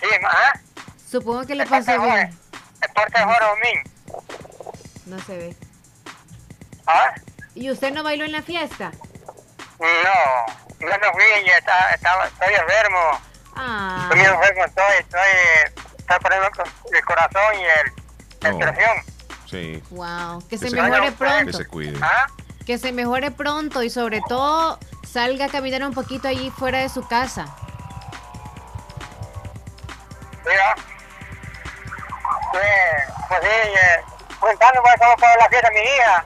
[0.00, 0.60] Sí, ajá.
[1.10, 2.12] Supongo que la Es parte pasó bien.
[2.12, 2.34] Jorge-
[2.82, 3.82] Es parte de Jorge Domín.
[5.06, 5.56] No se ve.
[6.86, 7.14] ¿Ah?
[7.54, 8.92] ¿Y usted no bailó en la fiesta?
[9.80, 10.46] No,
[10.80, 13.20] yo no fui, ya está, estaba, estoy enfermo.
[13.56, 15.20] Ah, Estoy enfermo, estoy, estoy,
[15.98, 16.48] estoy poniendo
[16.92, 18.58] el corazón y el, No.
[18.58, 19.13] la presión.
[19.46, 19.82] Sí.
[19.90, 20.40] wow.
[20.42, 21.52] Que Que se se- mejore Que pronto.
[21.58, 21.98] se cuide.
[22.02, 22.26] ¿Ah?
[22.66, 26.88] Que se mejore pronto y sobre todo salga a caminar un poquito allí fuera de
[26.88, 27.46] su casa.
[30.46, 30.74] Mira.
[32.52, 32.58] Sí,
[33.28, 34.04] pues sí, eh,
[34.40, 34.94] contando pues
[35.38, 36.24] la fiesta de mi hija.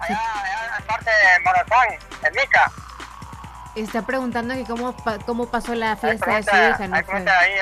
[0.00, 1.88] Allá, allá en parte de Morazán,
[2.24, 2.72] en Mica.
[3.74, 6.88] Está preguntando que cómo, pa- cómo pasó la fiesta de su hija.
[6.88, 7.52] No pregunta ahí,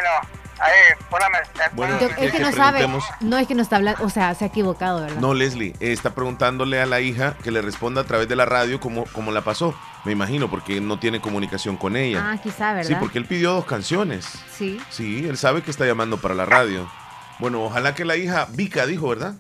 [1.11, 1.39] póname.
[1.39, 2.89] eh, Bueno, Yo- póname- ¿quiere es que que no sabe.
[3.21, 4.05] No, es que no está hablando.
[4.05, 5.17] O sea, se ha equivocado, ¿verdad?
[5.21, 8.45] No, Leslie, eh, está preguntándole a la hija que le responda a través de la
[8.45, 9.75] radio cómo, cómo la pasó.
[10.05, 12.21] Me imagino, porque no tiene comunicación con ella.
[12.33, 12.89] Ah, quizá, ¿verdad?
[12.89, 14.27] sí, porque él pidió dos canciones.
[14.57, 14.81] Sí.
[14.91, 16.91] Sí, él sabe que está llamando para la radio.
[17.39, 19.35] Bueno, ojalá que la hija, Vika dijo, ¿verdad?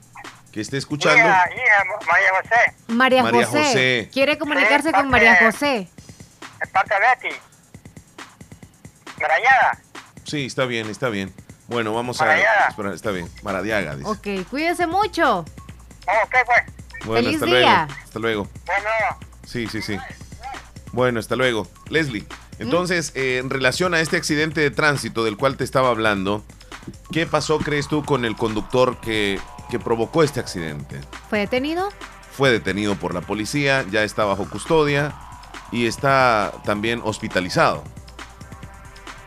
[0.53, 1.19] Que esté escuchando.
[1.19, 3.63] Hija, hija, María José, María, María José.
[3.65, 4.11] José.
[4.13, 5.89] Quiere comunicarse Sí, con María José.
[6.61, 7.37] es parte de Betty.
[10.25, 11.33] Sí, está bien, está bien.
[11.69, 12.25] Bueno, vamos a...
[12.25, 12.67] Maradiaga.
[12.69, 13.29] Espera, está bien.
[13.43, 14.09] Maradiaga, dice.
[14.09, 15.41] Ok, cuídese mucho.
[15.41, 17.07] Ok, pues.
[17.07, 17.61] Bueno, feliz hasta día.
[17.87, 18.01] luego.
[18.05, 18.49] Hasta luego.
[18.67, 18.89] Bueno,
[19.47, 19.99] Sí, sí, sí.
[20.93, 21.67] Bueno, hasta luego.
[21.91, 22.25] Leslie,
[22.59, 26.45] entonces, eh, en relación a este accidente de tránsito del cual te estaba hablando,
[27.13, 31.01] ¿qué pasó, crees tú, con el conductor que, que provocó este accidente?
[31.29, 31.89] ¿Fue detenido?
[32.31, 35.15] Fue detenido por la policía, ya está bajo custodia
[35.73, 37.85] y está también hospitalizado.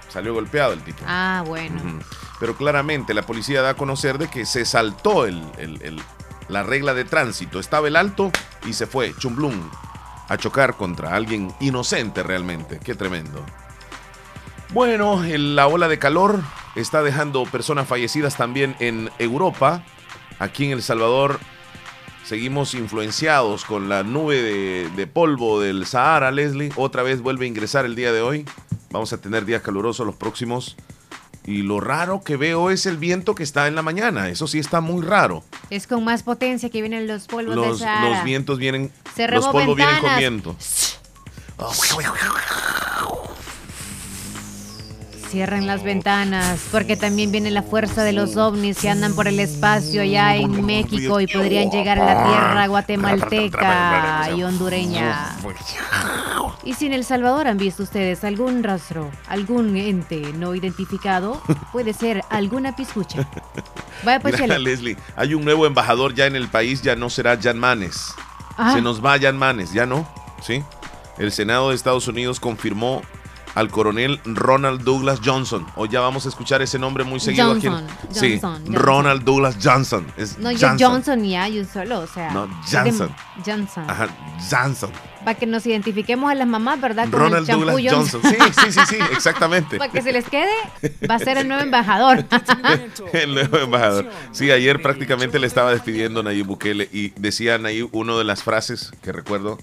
[0.10, 1.04] Salió golpeado el tipo.
[1.06, 2.00] Ah, bueno.
[2.39, 6.02] Pero claramente la policía da a conocer de que se saltó el- el- el-
[6.48, 7.60] la regla de tránsito.
[7.60, 8.32] Estaba el alto
[8.65, 9.70] y se fue, chumblum,
[10.30, 12.80] a chocar contra alguien inocente realmente.
[12.84, 13.46] Qué tremendo.
[14.70, 16.41] Bueno, el- la ola de calor
[16.76, 19.84] está dejando personas fallecidas también en Europa.
[20.39, 21.39] Aquí en El Salvador
[22.28, 26.72] seguimos influenciados con la nube de, de polvo del Sahara, Leslie.
[26.76, 28.46] Otra vez vuelve a ingresar el día de hoy.
[28.92, 30.76] Vamos a tener días calurosos los próximos.
[31.46, 34.28] Y lo raro que veo es el viento que está en la mañana.
[34.28, 35.46] Eso sí está muy raro.
[35.70, 38.10] Es con más potencia que vienen los polvos Los, Sahara.
[38.10, 38.92] los vientos vienen.
[39.16, 40.20] Cerremos los polvos vienen con ventanas.
[40.20, 40.56] viento.
[45.30, 49.40] Cierren las ventanas, porque también viene la fuerza de los ovnis que andan por el
[49.40, 55.36] espacio allá en México y podrían llegar a la tierra guatemalteca y hondureña.
[56.63, 61.42] ¿Y si en El Salvador han visto ustedes algún rastro, algún ente no identificado?
[61.74, 63.28] Puede ser alguna piscucha.
[64.04, 64.58] Vaya pues, Mira.
[64.58, 68.13] Leslie, hay un nuevo embajador ya en el país, ya no será Jan Manes.
[68.58, 68.74] Ah.
[68.74, 70.08] Se nos va Jan Manes, ya no,
[70.42, 70.63] ¿sí?
[71.18, 73.02] El Senado de Estados Unidos confirmó
[73.58, 75.65] al coronel Ronald Douglas Johnson.
[75.76, 78.08] Hoy ya vamos a escuchar ese nombre muy seguido Johnson, aquí.
[78.10, 78.76] en- sí, Johnson, Johnson.
[78.76, 80.06] Ronald Douglas Johnson.
[80.15, 80.91] Es No, yo Johnson.
[80.91, 82.32] Johnson ya, yo solo, o sea.
[82.32, 83.10] No, de- Johnson.
[83.43, 83.89] Johnson.
[83.89, 84.08] Ajá,
[84.50, 84.91] Johnson.
[85.26, 87.10] Para que nos identifiquemos a las mamás, ¿verdad?
[87.10, 88.22] Con Ronald Douglas Johnson.
[88.24, 89.78] Sí, sí, sí, sí, exactamente.
[89.78, 90.54] Para que se les quede,
[91.10, 92.24] va a ser el nuevo embajador.
[93.13, 94.08] El nuevo embajador.
[94.32, 98.91] Sí, ayer prácticamente le estaba despidiendo Nayib Bukele y decía Nayib una de las frases
[99.02, 99.58] que recuerdo,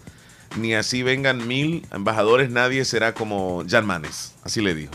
[0.56, 4.34] ni así vengan mil embajadores, nadie será como Jan Manes.
[4.42, 4.92] Así le dijo.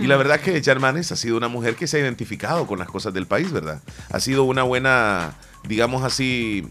[0.00, 2.78] Y la verdad que Jan Manes ha sido una mujer que se ha identificado con
[2.78, 3.80] las cosas del país, ¿verdad?
[4.10, 5.34] Ha sido una buena,
[5.68, 6.66] digamos así,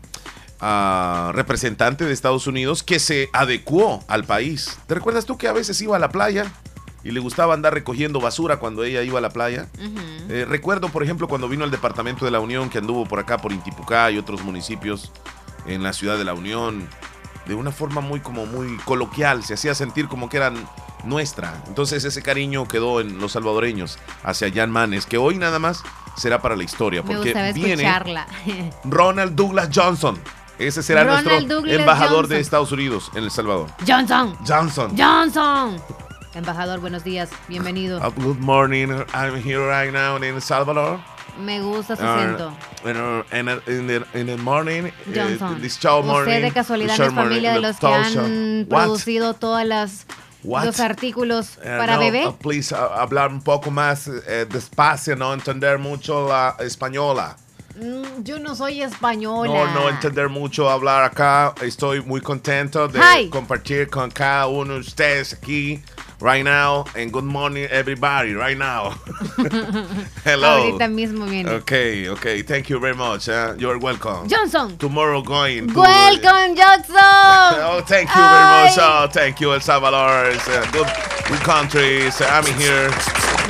[0.60, 4.78] ah, representante de Estados Unidos que se adecuó al país.
[4.88, 6.52] ¿Te recuerdas tú que a veces iba a la playa
[7.04, 9.70] y le gustaba andar recogiendo basura cuando ella iba a la playa?
[10.30, 13.38] Eh, recuerdo, por ejemplo, cuando vino al Departamento de la Unión, que anduvo por acá,
[13.38, 15.12] por Intipucá y otros municipios
[15.66, 16.90] en la ciudad de la Unión,
[17.46, 20.56] de una forma muy como muy coloquial, se hacía sentir como que eran
[21.04, 21.62] nuestra.
[21.68, 25.84] Entonces ese cariño quedó en los salvadoreños hacia Jan Manes, que hoy nada más
[26.16, 27.86] será para la historia, porque viene.
[28.86, 30.18] Ronald Douglas Johnson.
[30.60, 32.30] Ese será Ronald nuestro Douglas embajador Johnson.
[32.30, 33.70] de Estados Unidos en El Salvador.
[33.88, 34.38] Johnson.
[34.48, 34.96] Johnson.
[34.98, 35.82] Johnson.
[36.36, 37.30] Embajador, buenos días.
[37.48, 38.00] Bienvenido.
[38.00, 38.88] Uh, good morning.
[39.14, 41.00] I'm here right now in El Salvador.
[41.40, 42.54] Me gusta su Uh, acento.
[42.86, 45.62] uh, in, in, the, in the morning, uh, Johnson.
[45.62, 48.68] this show morning, Usted de casualidad no es familia de los que han.
[48.70, 48.84] What?
[48.86, 50.06] producido todas las
[50.44, 50.66] What?
[50.66, 52.28] los artículos Eh, para no, bebé.
[52.28, 57.36] uh, please uh, hablar un poco más eh, despacio, no entender mucho la española.
[57.76, 59.52] Mm, Yo no soy española.
[59.52, 61.56] No, no entender mucho hablar acá.
[61.62, 63.30] Estoy muy contento de Hi.
[63.30, 65.82] compartir con cada uno de ustedes aquí,
[66.24, 66.86] right now.
[66.96, 68.92] And good morning, everybody, right now.
[70.24, 70.72] Hello.
[70.72, 71.50] Ahorita mismo viene.
[71.50, 72.42] Okay, okay.
[72.42, 73.28] Thank you very much.
[73.28, 74.28] uh, you're welcome.
[74.28, 74.78] Johnson.
[74.78, 75.68] Tomorrow going.
[75.68, 76.96] to- Welcome, Johnson.
[77.66, 78.78] Oh, thank you very much.
[78.80, 80.30] Oh, thank you, El Salvador.
[80.32, 80.88] It's a good,
[81.28, 82.10] good country.
[82.12, 82.90] So I'm here.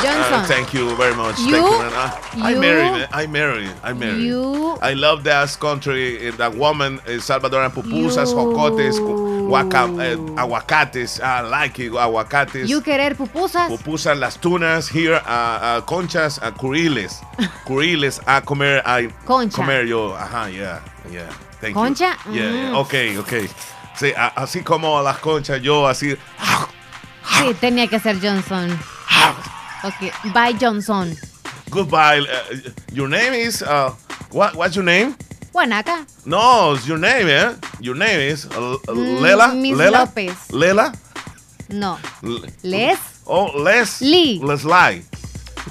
[0.01, 0.33] Johnson.
[0.33, 1.37] Uh, thank you very much.
[1.39, 1.77] You- Thank you.
[1.79, 1.93] man.
[1.93, 3.07] Uh, I you- married.
[3.11, 3.71] I married.
[3.83, 4.23] I married.
[4.23, 6.27] You- I love that country.
[6.27, 8.97] uh, That woman, El Salvadoran pupusas, You- jocotes,
[9.53, 11.19] guaca, eh, aguacates.
[11.19, 11.93] I like it.
[11.93, 12.67] Aguacates.
[12.69, 13.67] You querer pupusas.
[13.69, 17.21] Pupusas, las tunas, here, uh, uh, conchas, curiles.
[17.65, 19.55] Curiles, a comer, a Concha.
[19.57, 20.15] comer yo.
[20.15, 20.79] Ajá, yeah,
[21.11, 21.29] yeah.
[21.61, 22.17] Thank Concha?
[22.25, 22.33] you.
[22.33, 22.71] Yeah, yeah.
[22.71, 22.75] Mm.
[22.75, 23.33] ok, ok.
[23.95, 26.17] Sí, a- así como las conchas, yo así.
[27.37, 28.77] Sí, tenía que ser Johnson.
[29.83, 31.15] Ok, bye Johnson.
[31.69, 32.21] Goodbye.
[32.21, 33.91] uh, your name is, uh,
[34.31, 35.15] what, what's your name?
[35.53, 36.05] Guanaca.
[36.25, 37.53] No, it's your name, eh?
[37.79, 39.53] Your name is uh, Mm, Lela?
[39.53, 39.97] Miss Lela?
[40.05, 40.35] López.
[40.51, 40.93] Lela?
[41.69, 41.97] No.
[42.23, 42.97] L- Les.
[43.25, 44.01] Oh, Les.
[44.01, 44.39] Lee.
[44.43, 45.03] Leslie.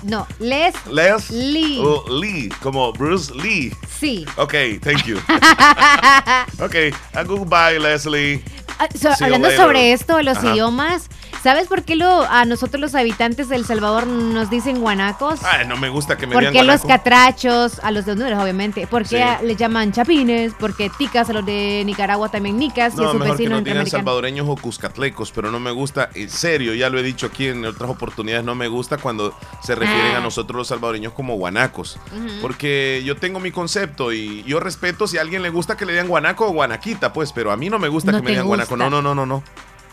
[0.04, 0.26] No.
[0.38, 0.74] Les.
[0.86, 1.30] Les.
[1.30, 1.78] Lee.
[1.80, 3.72] Oh, Lee, como Bruce Lee.
[4.00, 4.24] Sí.
[4.36, 5.18] Ok, thank you.
[6.60, 6.74] ok,
[7.14, 8.42] uh, goodbye, Leslie.
[8.78, 10.52] Ah, so- hablando sobre esto, los Ajá.
[10.52, 11.08] idiomas,
[11.42, 15.40] ¿sabes por qué lo, a nosotros los habitantes de El Salvador nos dicen guanacos?
[15.44, 18.40] Ay, no me gusta que me ¿Por digan qué los catrachos, a los de Honduras
[18.42, 18.86] obviamente?
[18.86, 19.16] ¿Por qué Sí.
[19.22, 20.54] a- les llaman chapines?
[20.54, 23.48] ¿Por qué ticas a los de Nicaragua también nicas y a No, sus mejor que
[23.48, 27.26] nos digan salvadoreños o cuscatlecos, pero no me gusta, en serio, ya lo he dicho
[27.26, 30.18] aquí en otras oportunidades, no me gusta cuando se refieren Ah.
[30.18, 31.98] a nosotros los salvadoreños como guanacos,
[32.40, 35.92] porque yo tengo mi concepto y yo respeto si a alguien le gusta que le
[35.92, 38.46] digan guanaco o guanaquita, pues, pero a mí no me gusta No que me digan
[38.46, 39.42] guanaco, no, no, no, no, no.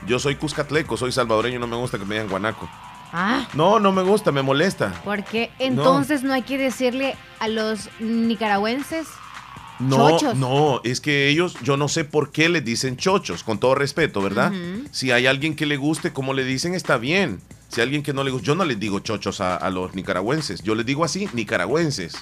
[0.07, 2.69] Yo soy cuscatleco, soy salvadoreño, no me gusta que me digan guanaco.
[3.12, 4.93] Ah, No, no me gusta, me molesta.
[5.03, 6.31] porque entonces no.
[6.33, 9.07] hay que decirle a los nicaragüenses
[9.79, 10.35] No, Chochos.
[10.35, 14.21] no, es que ellos, yo no sé por qué les dicen chochos, con todo respeto,
[14.21, 14.51] ¿verdad?
[14.91, 17.39] Si hay alguien que le guste, como le dicen, está bien.
[17.69, 19.95] Si hay alguien que no le gusta, yo no les digo chochos a, a los
[19.95, 22.13] nicaragüenses, yo les digo así, nicaragüenses.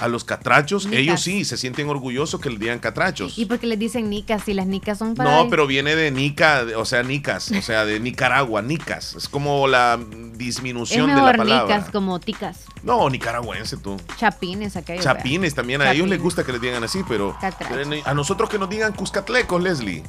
[0.00, 0.98] A los catrachos, Nicas.
[1.00, 3.38] ellos sí se sienten orgullosos que les digan catrachos.
[3.38, 6.64] y porque les dicen nicas y las nicas son para No, pero viene de Nica,
[6.76, 9.14] o sea, Nicas, o sea, de Nicaragua, Nicas.
[9.14, 11.76] Es como la es disminución de la palabra.
[11.76, 13.96] nicas como ticas, No, nicaragüense tú.
[14.16, 15.00] chapines aquello.
[15.00, 17.76] Chapines también, a ellos les gusta que les digan así, pero Catrachos.
[17.88, 20.02] pero a nosotros que nos digan cuscatlecos, Leslie.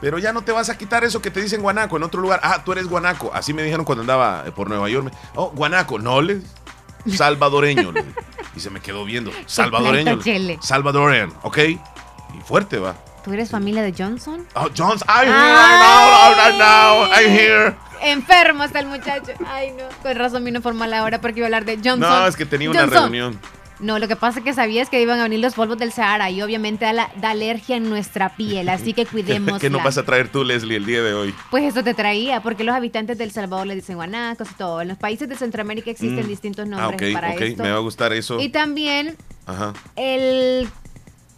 [0.00, 2.38] Pero ya no te vas a quitar eso que te dicen guanaco en otro lugar.
[2.44, 3.32] Ah, tú eres guanaco.
[3.34, 5.12] Así me dijeron cuando andaba eh, por Nueva York.
[5.34, 5.98] Oh, guanaco.
[5.98, 6.44] No, les.
[7.16, 7.92] Salvadoreño.
[8.56, 9.30] y se me quedó viendo.
[9.46, 10.18] Salvadoreño.
[10.60, 11.58] Salvadoreño, ¿ok?
[11.58, 11.78] Y
[12.44, 12.96] fuerte va.
[13.24, 14.46] ¿Tú eres familia de Johnson?
[14.54, 15.34] Oh, Jones, I'm here.
[15.34, 17.74] I know, I know, I'm here.
[18.00, 19.32] Enfermo está el muchacho.
[19.46, 19.84] Ay, no.
[20.02, 22.00] Con razón vino formal ahora porque iba a hablar de Johnson.
[22.00, 23.02] No, es que tenía una Johnson.
[23.02, 23.40] reunión.
[23.80, 26.30] No, lo que pasa es que sabías que iban a venir los polvos del Sahara
[26.30, 29.60] y obviamente da, la- da alergia en nuestra piel, así que cuidémosla.
[29.60, 31.32] ¿Qué nos vas a traer tú, Leslie, el día de hoy?
[31.50, 34.80] Pues eso te traía, porque los habitantes del Salvador le dicen guanacos y todo.
[34.82, 36.28] En los países de Centroamérica existen Mm.
[36.28, 37.62] distintos Ah, nombres ok, para ok, esto.
[37.62, 38.40] me va a gustar eso.
[38.40, 39.72] Y también Ajá.
[39.96, 40.68] el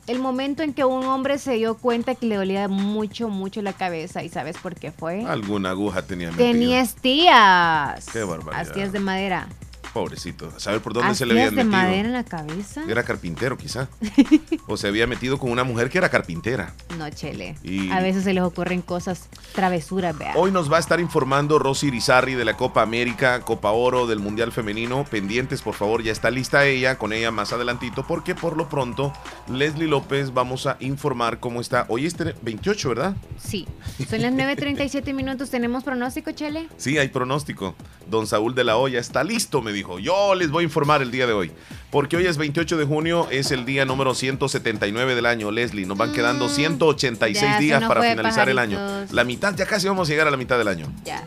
[0.07, 3.73] el momento en que un hombre se dio cuenta que le dolía mucho, mucho la
[3.75, 4.25] cabeza.
[4.25, 5.25] ¿Y sabes por qué fue?
[5.25, 6.47] Alguna aguja tenía metida.
[6.51, 8.07] Tenía estías.
[8.13, 8.61] Qué barbaridad.
[8.67, 9.47] Astías de madera.
[9.93, 10.53] Pobrecito.
[10.61, 11.83] ¿Sabe por dónde se le había ¿Astías de metido?
[11.83, 12.83] madera en la cabeza?
[12.89, 13.89] Era carpintero, quizá.
[14.69, 16.75] o se había metido con una mujer que era carpintera.
[16.97, 17.57] No, chele.
[17.65, 20.33] Y- A veces se les ocurren cosas travesuras, vea.
[20.37, 24.21] Hoy nos va a estar informando Rosy Irizarry de la Copa América, Copa Oro del
[24.21, 25.05] Mundial Femenino.
[25.05, 29.13] Pendientes, por favor, ya está lista ella, con ella más adelantito, porque por lo pronto,
[29.49, 31.87] Leslie López vamos a informar cómo está.
[31.89, 33.17] Hoy es tre- 28, ¿verdad?
[33.43, 33.67] Sí.
[34.09, 35.51] Son las 9.37 minutos.
[35.51, 36.69] ¿Tenemos pronóstico, chele?
[36.77, 37.75] Sí, hay pronóstico.
[38.09, 39.99] Don Saúl de la Hoya está listo, me dijo.
[39.99, 41.51] Yo les voy a informar el día de hoy.
[41.91, 45.87] Porque hoy es 28 de junio, es el día número 179 del año, Leslie.
[45.87, 48.79] Nos van quedando 186 Mm, días para finalizar el año.
[49.11, 50.87] La mitad, ya casi vamos a llegar a la mitad del año.
[51.05, 51.25] Ya.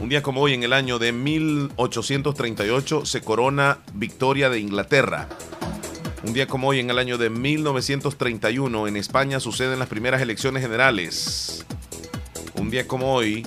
[0.00, 5.28] Un día como hoy, en el año de 1838, se corona Victoria de Inglaterra.
[6.24, 10.62] Un día como hoy, en el año de 1931, en España suceden las primeras elecciones
[10.62, 11.64] generales.
[12.56, 13.46] Un día como hoy,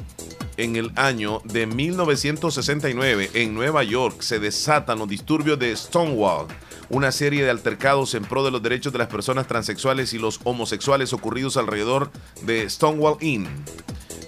[0.58, 6.48] en el año de 1969, en Nueva York, se desatan los disturbios de Stonewall,
[6.90, 10.40] una serie de altercados en pro de los derechos de las personas transexuales y los
[10.44, 12.12] homosexuales ocurridos alrededor
[12.44, 13.48] de Stonewall Inn.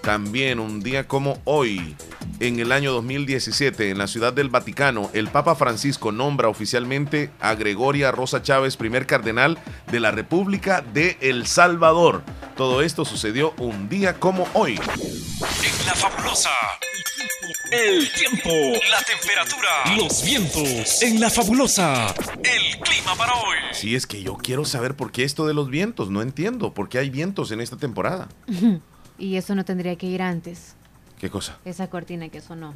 [0.08, 1.98] También un día como hoy,
[2.40, 7.56] en el año 2017, en la Ciudad del Vaticano, el Papa Francisco nombra oficialmente a
[7.56, 9.60] Gregoria Rosa Chávez, primer cardenal
[9.92, 12.24] de la República de El Salvador.
[12.56, 14.76] Todo esto sucedió un día como hoy.
[14.76, 16.52] En la fabulosa.
[17.70, 18.50] El tiempo,
[18.90, 21.02] la temperatura, los vientos.
[21.02, 22.16] En la fabulosa.
[22.46, 23.58] El clima para hoy.
[23.74, 26.10] Sí, es que yo quiero saber por qué esto de los vientos.
[26.10, 28.30] No entiendo por qué hay vientos en esta temporada.
[29.18, 30.76] Y eso no tendría que ir antes.
[31.20, 31.58] ¿Qué cosa?
[31.66, 32.74] Esa cortina que sonó.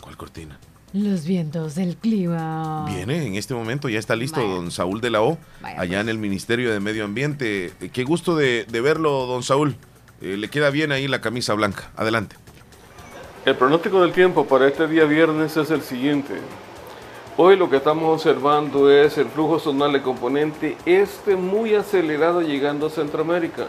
[0.00, 0.58] ¿Cuál cortina?
[0.92, 2.84] Los vientos del clima.
[2.88, 4.54] Viene en este momento, ya está listo Vaya.
[4.54, 6.00] don Saúl de la O, Vaya, allá pues.
[6.00, 7.72] en el Ministerio de Medio Ambiente.
[7.80, 9.76] Eh, Qué gusto de, de verlo, don Saúl.
[10.20, 11.90] Eh, le queda bien ahí la camisa blanca.
[11.96, 12.34] Adelante.
[13.46, 16.34] El pronóstico del tiempo para este día viernes es el siguiente.
[17.36, 22.88] Hoy lo que estamos observando es el flujo zonal de componente este muy acelerado llegando
[22.88, 23.68] a Centroamérica.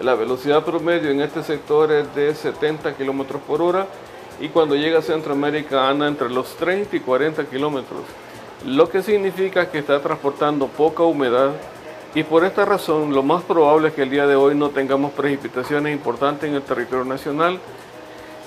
[0.00, 3.86] La velocidad promedio en este sector es de 70 kilómetros por hora
[4.40, 8.00] y cuando llega a Centroamérica anda entre los 30 y 40 kilómetros,
[8.64, 11.50] lo que significa que está transportando poca humedad
[12.14, 15.12] y por esta razón lo más probable es que el día de hoy no tengamos
[15.12, 17.58] precipitaciones importantes en el territorio nacional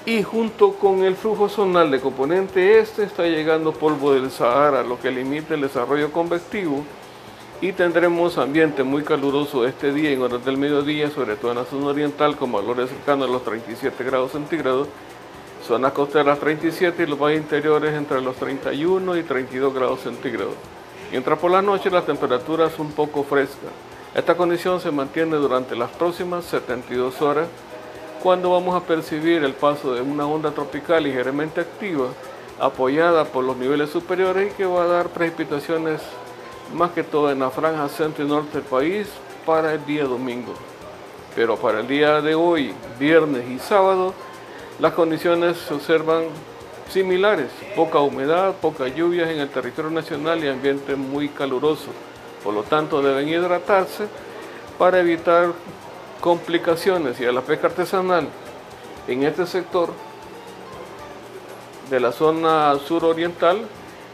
[0.08, 5.00] y junto con el flujo zonal de componente este está llegando polvo del Sahara, lo
[5.00, 6.84] que limita el desarrollo convectivo
[7.64, 11.64] y tendremos ambiente muy caluroso este día en horas del mediodía, sobre todo en la
[11.64, 14.90] zona oriental con valores cercanos a los 37 grados centígrados,
[15.66, 20.56] zonas costeras 37 y los valles interiores entre los 31 y 32 grados centígrados.
[21.10, 23.70] Mientras por la noche la temperatura es un poco fresca.
[24.14, 27.48] Esta condición se mantiene durante las próximas 72 horas
[28.22, 32.08] cuando vamos a percibir el paso de una onda tropical ligeramente activa
[32.60, 36.02] apoyada por los niveles superiores y que va a dar precipitaciones
[36.74, 39.08] más que todo en la franja centro y norte del país
[39.46, 40.54] para el día domingo.
[41.36, 44.14] Pero para el día de hoy, viernes y sábado,
[44.80, 46.24] las condiciones se observan
[46.90, 51.92] similares, poca humedad, pocas lluvias en el territorio nacional y ambiente muy caluroso.
[52.44, 54.08] Por lo tanto, deben hidratarse
[54.78, 55.54] para evitar
[56.22, 58.28] complicaciones y a la pesca artesanal
[59.08, 59.90] en este sector
[61.90, 63.66] de la zona suroriental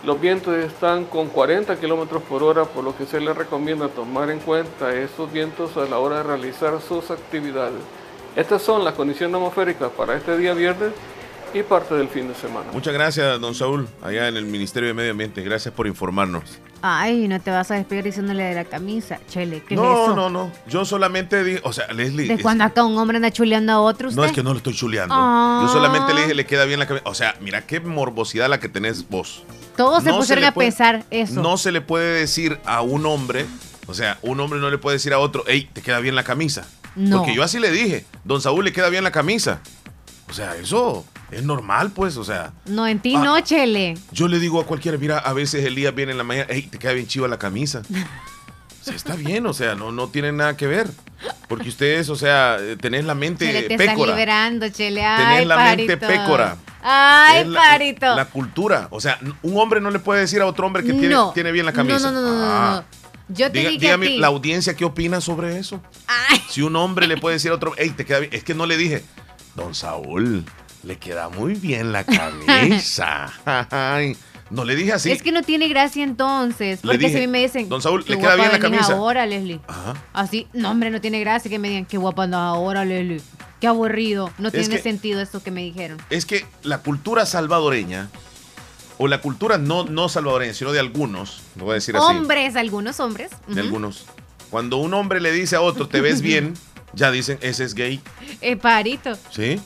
[0.04, 4.30] los vientos están con 40 kilómetros por hora, por lo que se les recomienda tomar
[4.30, 7.82] en cuenta estos vientos a la hora de realizar sus actividades.
[8.36, 10.92] Estas son las condiciones atmosféricas para este día viernes
[11.54, 12.68] y parte del fin de semana.
[12.74, 15.42] Muchas gracias, don Saúl, allá en el Ministerio de Medio Ambiente.
[15.42, 16.44] Gracias por informarnos.
[16.82, 19.20] Ay, no te vas a despedir diciéndole de la camisa.
[19.30, 20.16] Chele, ¿qué es No, eso?
[20.16, 20.52] no, no.
[20.68, 22.28] Yo solamente dije, o sea, Leslie.
[22.28, 24.22] ¿De es- cuando acá un hombre anda chuleando a otro usted?
[24.22, 25.14] No es que no lo estoy chuleando.
[25.18, 25.62] Ah.
[25.66, 27.10] Yo solamente le dije, le queda bien la camisa.
[27.10, 29.44] O sea, mira qué morbosidad la que tenés vos.
[29.76, 31.42] Todos se pusieron a puede- pensar eso.
[31.42, 33.46] No se le puede decir a un hombre,
[33.88, 36.24] o sea, un hombre no le puede decir a otro, hey, te queda bien la
[36.24, 36.66] camisa.
[36.96, 37.18] No.
[37.20, 39.60] Porque yo así le dije, don Saúl le queda bien la camisa.
[40.30, 42.52] O sea, eso es normal, pues, o sea.
[42.66, 43.22] No, en ti Ah.
[43.24, 43.98] no, Chele.
[44.12, 46.78] Yo le digo a cualquiera, mira, a veces Elías viene en la mañana, hey, te
[46.80, 47.82] queda bien chiva la camisa.
[48.82, 50.90] O sea, está bien, o sea, no, no tiene nada que ver.
[51.50, 54.14] Porque ustedes, o sea, eh, tenés la mente Chele, te estás pécora.
[54.14, 55.04] liberando, Chele.
[55.06, 56.24] Ay, Tenés la mente pajarito.
[56.24, 56.58] pécora.
[56.82, 58.16] Ay, la- parito.
[58.16, 58.88] La cultura.
[58.92, 61.32] O sea, un hombre no le puede decir a otro hombre que tiene, no.
[61.34, 62.10] tiene bien la camisa.
[62.10, 62.84] No, no, no, no, no, Ah.
[63.28, 63.36] no.
[63.36, 64.18] Yo te Diga- dije dígame a ti.
[64.18, 65.82] la audiencia qué opina sobre eso.
[66.50, 68.34] Si un hombre le puede decir a otro, hey, te queda bien.
[68.34, 69.04] Es que no le dije,
[69.56, 70.46] don Saúl,
[70.84, 73.32] le queda muy bien la camisa.
[73.70, 74.16] Ay,
[74.50, 75.12] No le dije así.
[75.12, 76.80] Es que no tiene gracia entonces.
[76.84, 77.70] Le Porque dije, si a mí me dicen.
[77.70, 79.60] "Don Saúl, "Qué ¿le queda bien la camisa?" ahora, Leslie.
[79.68, 79.94] Ajá.
[80.14, 83.22] Así, no, hombre, no tiene gracia que me digan qué guapa andas ahora, Leslie.
[83.62, 84.32] Qué aburrido.
[84.40, 86.00] No Es tiene que- sentido esto que me dijeron.
[86.10, 88.10] Es que la cultura salvadoreña,
[88.98, 92.06] o la cultura no, no salvadoreña, sino de algunos, lo voy a decir así.
[92.06, 93.30] Hombres, algunos hombres.
[93.48, 94.06] De algunos.
[94.50, 96.54] Cuando un hombre le dice a otro, te ves bien,
[96.94, 98.02] ya dicen, ese es gay.
[98.42, 99.12] eh, parito.
[99.30, 99.60] ¿Sí?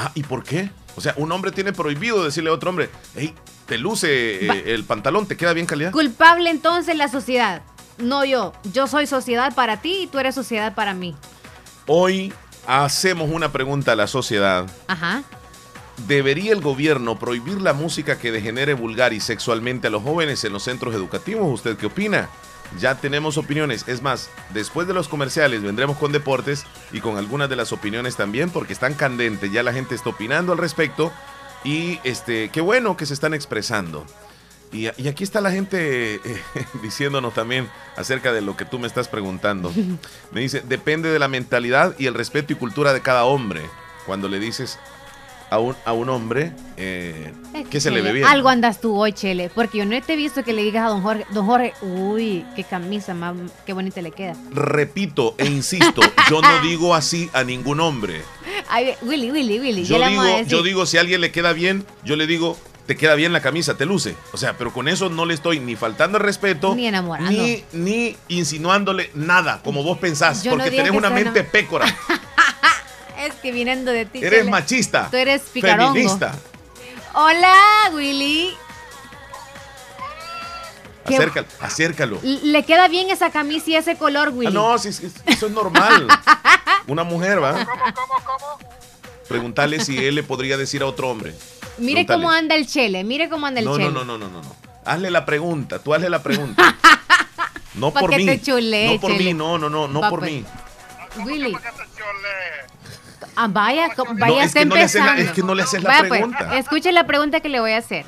[0.00, 0.70] Ah, ¿y por qué?
[0.94, 3.34] O sea, un hombre tiene prohibido decirle a otro hombre, hey,
[3.66, 5.90] te luce eh, el pantalón, te queda bien calidad.
[5.90, 7.62] Culpable entonces la sociedad.
[7.98, 8.52] No yo.
[8.72, 11.16] Yo soy sociedad para ti y tú eres sociedad para mí.
[11.88, 12.32] Hoy
[12.64, 14.66] hacemos una pregunta a la sociedad.
[14.86, 15.24] Ajá.
[16.06, 20.52] ¿Debería el gobierno prohibir la música que degenere vulgar y sexualmente a los jóvenes en
[20.52, 21.52] los centros educativos?
[21.52, 22.28] ¿Usted qué opina?
[22.78, 23.88] Ya tenemos opiniones.
[23.88, 28.16] Es más, después de los comerciales vendremos con deportes y con algunas de las opiniones
[28.16, 29.50] también porque están candentes.
[29.50, 31.12] Ya la gente está opinando al respecto
[31.64, 34.04] y este, qué bueno que se están expresando.
[34.70, 36.20] Y, y aquí está la gente eh,
[36.82, 39.72] diciéndonos también acerca de lo que tú me estás preguntando.
[40.32, 43.62] Me dice, depende de la mentalidad y el respeto y cultura de cada hombre.
[44.04, 44.78] Cuando le dices
[45.50, 47.32] a un, a un hombre eh,
[47.70, 48.26] que se le ve bien.
[48.26, 49.50] Algo andas tú hoy, Chele.
[49.54, 52.44] Porque yo no te he visto que le digas a don Jorge, don Jorge, uy,
[52.54, 53.34] qué camisa más,
[53.66, 54.34] qué bonita le queda.
[54.50, 58.22] Repito e insisto, yo no digo así a ningún hombre.
[58.68, 59.84] Ay, Willy, Willy, Willy.
[59.84, 63.14] Yo digo, yo digo, si a alguien le queda bien, yo le digo, te queda
[63.14, 64.14] bien la camisa, te luce.
[64.32, 67.30] O sea, pero con eso no le estoy ni faltando el respeto, Ni enamorando.
[67.30, 71.86] ni, ni insinuándole nada, como vos pensás, Yo no porque digo tenés una mente pécora.
[73.18, 74.24] Es que viniendo de ti.
[74.24, 75.92] Eres machista, Tú eres picarongo.
[75.92, 76.34] feminista.
[77.14, 77.54] Hola,
[77.92, 78.54] Willy.
[81.04, 82.20] Acércalo, acércalo.
[82.22, 84.48] Le queda bien esa camisa y ese color, Willy.
[84.48, 86.06] Ah, no, sí, sí, eso es normal.
[86.86, 87.66] Una mujer, ¿va?
[89.26, 91.34] Preguntarle si él le podría decir a otro hombre.
[91.78, 93.90] Mire cómo anda el Chele, mire cómo anda el No, Chele.
[93.90, 94.56] no, no, no, no, no, no.
[94.84, 96.76] Hazle la pregunta, tú hazle la pregunta.
[97.74, 98.24] No por mí.
[98.24, 98.98] no por Chele.
[99.18, 100.32] mí, no, no, no, no Va, por pues.
[100.32, 100.44] mí.
[101.24, 101.56] Willy.
[103.40, 105.30] Ah, vaya, co- vaya, No, es está que no le haces la- empezando.
[105.30, 106.58] es que no le haces la Vaya, pues, pregunta.
[106.58, 108.04] escuche la pregunta que le voy a hacer.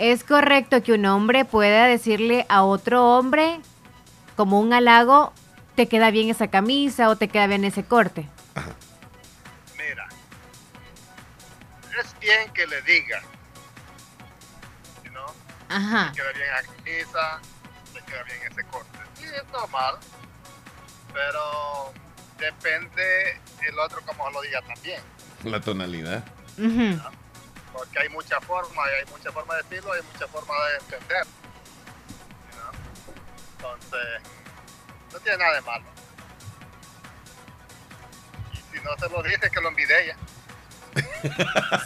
[0.00, 3.60] ¿Es correcto que un hombre pueda decirle a otro hombre,
[4.36, 5.32] como un halago,
[5.76, 8.28] te queda bien esa camisa o te queda bien ese corte?
[9.76, 10.08] Mira,
[12.02, 13.22] es bien que le diga,
[15.12, 15.26] ¿no?
[15.68, 16.10] Ajá.
[16.12, 17.40] Te queda bien la camisa,
[17.94, 18.98] te queda bien ese corte.
[19.14, 19.94] Sí, es normal,
[21.12, 21.92] pero
[22.42, 25.00] depende el otro como lo diga también.
[25.44, 26.24] La tonalidad.
[26.58, 27.00] Ujú.
[27.72, 31.26] Porque hay muchas formas, y hay muchas formas de decirlo, hay muchas formas de entender.
[33.60, 33.72] ¿no?
[33.74, 34.22] Entonces,
[35.12, 35.84] no tiene nada de malo.
[38.52, 40.14] Y si no se lo dice, que lo envidie.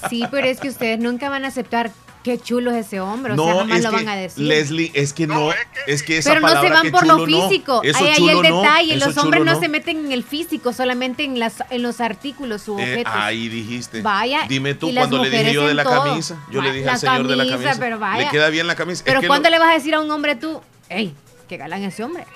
[0.09, 1.91] Sí, pero es que ustedes nunca van a aceptar
[2.27, 4.45] qué chulo es ese hombre, o sea, No, jamás es lo van a decir.
[4.45, 5.51] Leslie, es que no,
[5.87, 7.81] es que esa Pero no se van por lo no, físico.
[7.85, 8.97] eso Ahí hay el no, detalle.
[8.97, 9.61] los hombres no.
[9.61, 13.13] se meten en el físico, solamente en las en los artículos u Eh, objetos.
[13.17, 14.03] ahí dijiste.
[14.03, 16.03] Vaya, Dime tú y las cuando le dije mujeres yo de en la todo.
[16.05, 16.45] camisa.
[16.51, 18.25] Yo le dije al señor de la camisa, pero vaya.
[18.25, 18.99] Le queda bien la camisa.
[18.99, 21.15] Es Pero que ¿cuándo le vas a decir a un hombre tú, hey,
[21.49, 22.27] qué galán ese hombre?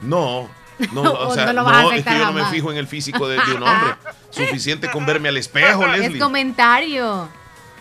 [0.00, 0.48] No,
[0.92, 2.70] no, O o sea, no no, lo vas a es que yo no me fijo
[2.70, 3.94] en el físico de, de un hombre.
[4.30, 6.20] Suficiente con verme al espejo, Es Leslie.
[6.20, 7.28] comentario.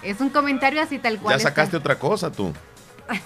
[0.02, 1.34] Es un comentario así tal cual.
[1.34, 1.50] Ya está.
[1.50, 2.54] sacaste otra cosa tú.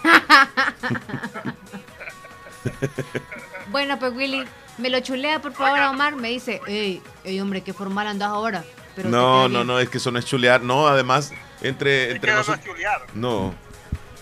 [3.71, 4.43] Bueno, pues Willy,
[4.78, 6.15] me lo chulea por favor a Omar.
[6.15, 8.63] Me dice, hey, hey hombre, qué formal andas ahora.
[8.95, 9.67] Pero no, no, bien".
[9.67, 10.61] no, es que eso no es chulear.
[10.61, 12.76] No, además, entre, entre nosotros.
[13.13, 13.53] No,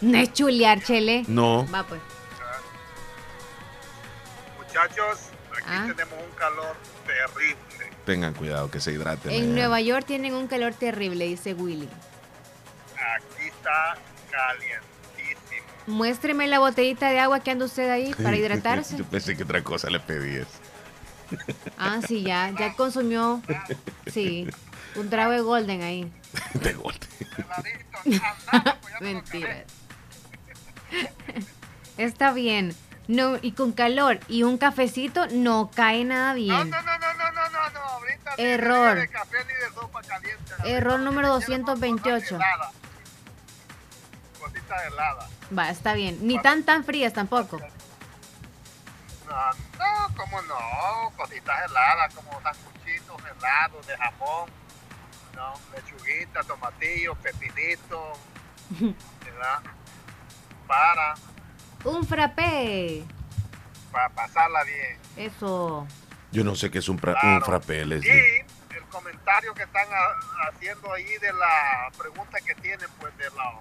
[0.01, 1.23] No es chulear, Chele.
[1.27, 1.67] no.
[1.73, 1.99] Va pues.
[4.57, 5.19] Muchachos,
[5.51, 5.85] aquí Ah.
[5.87, 6.75] tenemos un calor
[7.05, 7.57] terrible.
[8.05, 9.31] Tengan cuidado que se hidraten.
[9.31, 9.53] En allá.
[9.53, 11.89] Nueva York tienen un calor terrible, dice Willy.
[13.15, 13.97] Aquí está
[14.29, 15.67] calientísimo.
[15.87, 18.97] Muéstreme la botellita de agua que anda usted ahí para hidratarse.
[18.97, 20.47] Yo pensé que otra cosa le pedías.
[21.77, 23.41] Ah, sí, ya, ya consumió.
[24.07, 24.47] Sí,
[24.95, 26.11] un trago de Golden ahí.
[26.53, 27.07] De golpe.
[29.01, 29.63] Mentira.
[31.97, 32.75] Está bien.
[33.07, 36.71] No, y con calor y un cafecito no cae nada bien.
[38.37, 39.09] Error.
[40.63, 42.39] Error número 228.
[44.71, 45.27] Cosita helada.
[45.57, 46.17] Va, está bien.
[46.21, 47.59] Ni tan tan frías tampoco.
[49.27, 54.49] No, no, cómo no, cositas heladas como sanguchitos helados de jamón,
[55.35, 58.13] no, lechuguita, tomatillo, pepinito,
[59.23, 59.59] ¿verdad?
[60.67, 61.15] Para,
[61.85, 63.05] Un frappé.
[63.91, 64.97] para pasarla bien.
[65.15, 65.87] Eso.
[66.33, 67.25] Yo no sé qué es un, frappé,
[67.85, 73.29] Y el comentario que están ha- haciendo ahí de la pregunta que tienen, pues de
[73.31, 73.59] la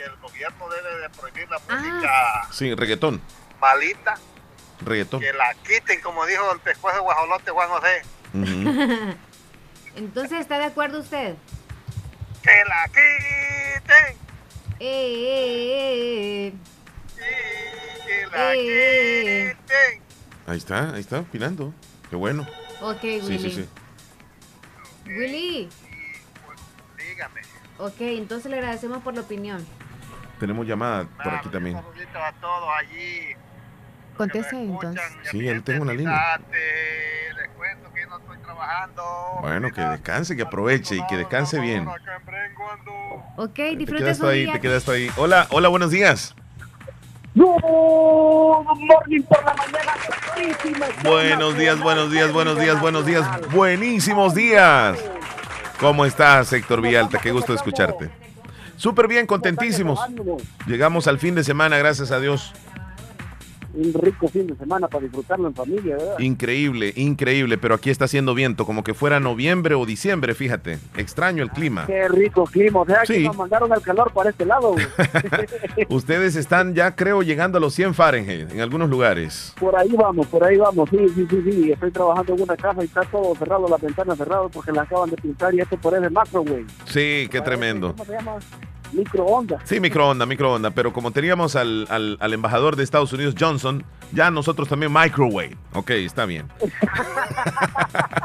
[0.00, 3.20] que el gobierno debe de prohibir la música Sí, reggaetón.
[3.60, 4.16] malita,
[4.80, 5.20] Reggaetón.
[5.20, 8.02] que la quiten, como dijo el pescuezo de guajolote Juan José.
[9.96, 11.34] Entonces, ¿está de acuerdo usted?
[12.42, 14.16] que la quiten,
[14.78, 14.86] Eh,
[15.28, 16.54] eh, eh,
[18.06, 19.56] que la Eh.
[19.58, 20.02] quiten.
[20.46, 21.74] Ahí está, ahí está, opinando.
[22.08, 22.44] Qué bueno.
[22.44, 22.76] eh.
[22.80, 23.38] Ok, Sí, Willy.
[23.38, 23.68] sí, sí.
[25.04, 25.68] Willy.
[26.96, 27.42] Dígame.
[27.78, 29.66] Ok, entonces le agradecemos por la opinión.
[30.40, 31.76] Tenemos llamada por aquí también.
[31.76, 33.36] Saluditos a todos allí.
[34.16, 35.02] Conteste entonces.
[35.30, 36.14] Sí, él tengo una línea.
[36.16, 39.02] Fíjate, Les cuento que no estoy trabajando.
[39.42, 41.86] Bueno, que descanse, que aproveche y que descanse bien.
[43.36, 44.54] Ok, quedas su ahí, día.
[44.54, 45.10] te quedas ahí.
[45.16, 46.34] Hola, hola, buenos días.
[47.34, 49.92] Good morning por la mañana.
[51.04, 54.98] Buenos días, buenos días, buenos días, buenos días, buenísimos días.
[55.78, 57.18] ¿Cómo estás, Héctor Villalta?
[57.18, 58.10] Qué gusto escucharte.
[58.80, 60.00] Súper bien, contentísimos.
[60.66, 62.54] Llegamos al fin de semana, gracias a Dios.
[63.72, 66.18] Un rico fin de semana para disfrutarlo en familia, ¿verdad?
[66.18, 70.78] Increíble, increíble, pero aquí está haciendo viento, como que fuera noviembre o diciembre, fíjate.
[70.96, 71.86] Extraño el clima.
[71.86, 72.80] Qué rico clima.
[72.80, 73.24] O sea, que Sí.
[73.24, 74.74] nos mandaron el calor para este lado.
[75.88, 79.54] Ustedes están ya, creo, llegando a los 100 Fahrenheit en algunos lugares.
[79.58, 80.88] Por ahí vamos, por ahí vamos.
[80.90, 81.72] Sí, sí, sí, sí.
[81.72, 85.10] Estoy trabajando en una casa y está todo cerrado, las ventanas cerradas porque las acaban
[85.10, 86.64] de pintar y esto parece macro, güey.
[86.86, 87.92] Sí, qué tremendo.
[87.92, 88.32] ¿Cómo se llama?
[88.92, 89.62] Microondas.
[89.64, 94.30] Sí, microonda, microonda, pero como teníamos al, al- al embajador de Estados Unidos, Johnson, ya
[94.30, 95.56] nosotros también microwave.
[95.74, 96.46] Ok, está bien.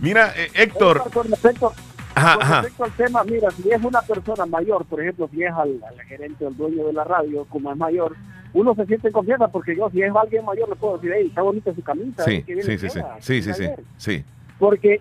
[0.00, 1.02] Mira, eh, Héctor.
[1.12, 1.72] Con respecto,
[2.14, 2.60] Ajá, con ajá.
[2.62, 6.00] respecto al tema, mira, si es una persona mayor, por ejemplo, si es al, al
[6.06, 8.14] gerente o el dueño de la radio, como es mayor,
[8.52, 11.26] uno se siente en confianza porque yo, si es alguien mayor, le puedo decir, hey,
[11.28, 12.24] está bonita su camisa.
[12.24, 13.80] Sí, sí, sí, sí, sí, sí, sí, ayer".
[13.96, 14.24] sí.
[14.58, 15.00] Porque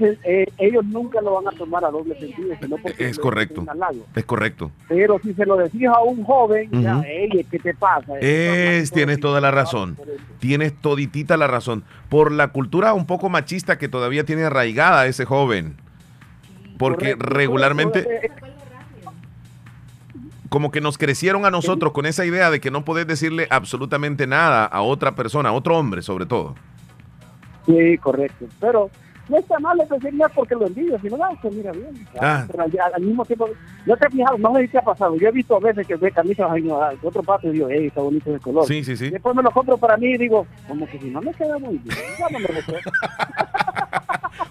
[0.00, 3.60] eh, ellos nunca lo van a tomar a doble sentido, sino porque Es correcto.
[3.62, 4.06] un halago.
[4.14, 4.70] Es correcto.
[4.88, 7.00] Pero si se lo decís a un joven, ya.
[7.06, 8.18] "Ey, ¿qué te pasa?
[8.20, 9.96] Es, tienes toda la razón.
[10.40, 11.84] Tienes toditita la razón.
[12.08, 15.76] Por la cultura un poco machista que todavía tiene arraigada ese joven.
[16.78, 18.30] Porque regularmente,
[20.48, 24.26] como que nos crecieron a nosotros con esa idea de que no podés decirle absolutamente
[24.26, 26.54] nada a otra persona, a otro hombre sobre todo.
[27.66, 28.46] Sí, correcto.
[28.60, 28.90] Pero
[29.28, 32.06] no está mal es decir no es porque lo envidio, sino no, pues mira bien.
[32.20, 32.44] Ah.
[32.50, 33.48] Pero al, al mismo tiempo,
[33.86, 35.16] no te has fijado, no sé si te ha pasado.
[35.16, 38.00] Yo he visto a veces que ve camisas de otro pato y digo, hey, está
[38.00, 38.66] bonito ese color.
[38.66, 39.10] Sí, sí, sí.
[39.10, 41.78] Después me lo compro para mí y digo, como que si no me queda muy
[41.78, 42.54] bien, ya no me lo.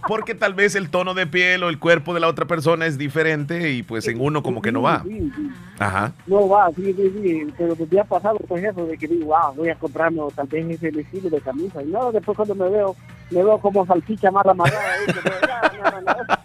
[0.07, 2.97] Porque tal vez el tono de piel o el cuerpo de la otra persona es
[2.97, 5.03] diferente y pues en uno como que no va.
[5.03, 5.49] Sí, sí.
[5.79, 6.13] Ajá.
[6.27, 7.47] No va, sí, sí, sí.
[7.57, 10.69] Pero me ha pasado pues eso de que digo, wow, voy a comprarme tal vez
[10.69, 11.81] ese estilo de camisa.
[11.81, 12.95] Y no, después cuando me veo,
[13.31, 14.93] me veo como salchicha más amarrada.
[14.93, 16.43] ahí, que no, ya, no, no, no.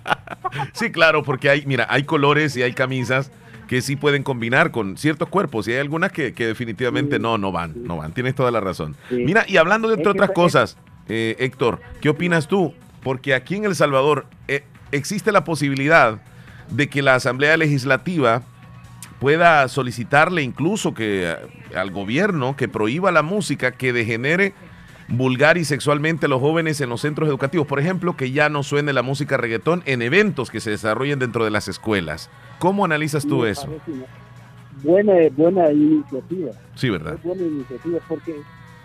[0.72, 3.30] Sí, claro, porque hay, mira, hay colores y hay camisas
[3.68, 7.52] que sí pueden combinar con ciertos cuerpos y hay algunas que, que definitivamente no, no
[7.52, 8.12] van, no van.
[8.12, 8.96] Tienes toda la razón.
[9.08, 9.16] Sí.
[9.16, 10.78] Mira, y hablando de entre otras cosas,
[11.08, 12.72] eh, Héctor, ¿qué opinas tú?
[13.08, 16.20] Porque aquí en El Salvador eh, existe la posibilidad
[16.68, 18.42] de que la Asamblea Legislativa
[19.18, 21.36] pueda solicitarle incluso que eh,
[21.74, 24.52] al gobierno que prohíba la música que degenere
[25.08, 27.66] vulgar y sexualmente a los jóvenes en los centros educativos.
[27.66, 31.46] Por ejemplo, que ya no suene la música reggaetón en eventos que se desarrollen dentro
[31.46, 32.28] de las escuelas.
[32.58, 33.74] ¿Cómo analizas tú eso?
[34.82, 36.50] Buena, buena iniciativa.
[36.74, 37.14] Sí, ¿verdad?
[37.14, 38.36] Es buena iniciativa porque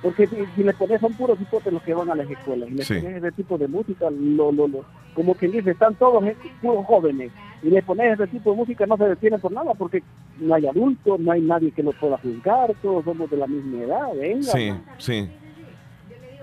[0.04, 2.74] porque si, si le pones son puros hipotes los que van a las escuelas y
[2.74, 2.96] le Sí.
[2.96, 4.86] pones ese tipo de música, lo, lo, lo,
[5.16, 6.24] como quien dice, están todos
[6.62, 7.32] puros jóvenes
[7.64, 10.04] y le pones ese tipo de música no se detienen por nada porque
[10.40, 13.84] no hay adultos, no hay nadie que lo pueda juzgar, todos somos de la misma
[13.84, 14.44] edad, venga.
[14.44, 15.30] Sí, sí.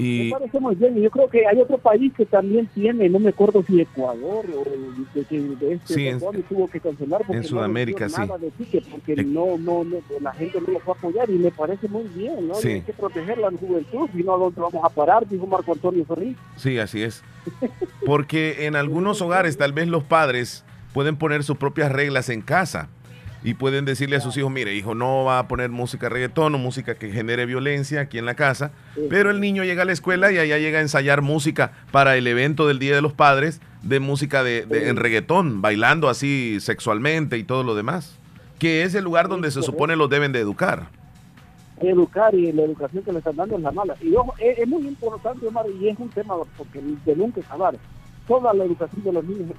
[0.00, 0.94] Me Y parece muy bien.
[0.96, 4.64] Yo creo que hay otro país que también tiene, no me acuerdo si Ecuador o
[5.14, 8.20] de, que de este Sí, en- Ecuador tuvo que cancelar porque en Sudamérica, no sí.
[8.20, 9.24] nada de ticket, porque Eh.
[9.24, 12.48] no, no, no, la gente no lo fue a apoyar y me parece muy bien,
[12.48, 12.54] ¿no?
[12.54, 12.68] Sí.
[12.68, 15.26] Hay que proteger la juventud, si no, ¿a ¿dónde vamos a parar?
[15.28, 16.36] Dijo Marco Antonio Ferri.
[16.56, 17.22] sí, así es.
[18.06, 22.88] Porque en algunos hogares tal vez los padres pueden poner sus propias reglas en casa
[23.42, 26.58] y pueden decirle a sus hijos, mire, hijo, no va a poner música reggaetón o
[26.58, 28.70] música que genere violencia aquí en la casa,
[29.08, 32.26] pero el niño llega a la escuela y allá llega a ensayar música para el
[32.26, 37.38] evento del Día de los Padres de música de, de- en reggaetón, bailando así sexualmente
[37.38, 38.18] y todo lo demás,
[38.58, 40.88] que es el lugar donde se supone los deben de educar.
[41.80, 43.96] Educar y la educación que le están dando es la mala.
[44.02, 47.74] Y ojo, es, es muy importante, Omar, y es un tema porque de nunca acabar.
[48.28, 49.52] Toda la educación de los niños,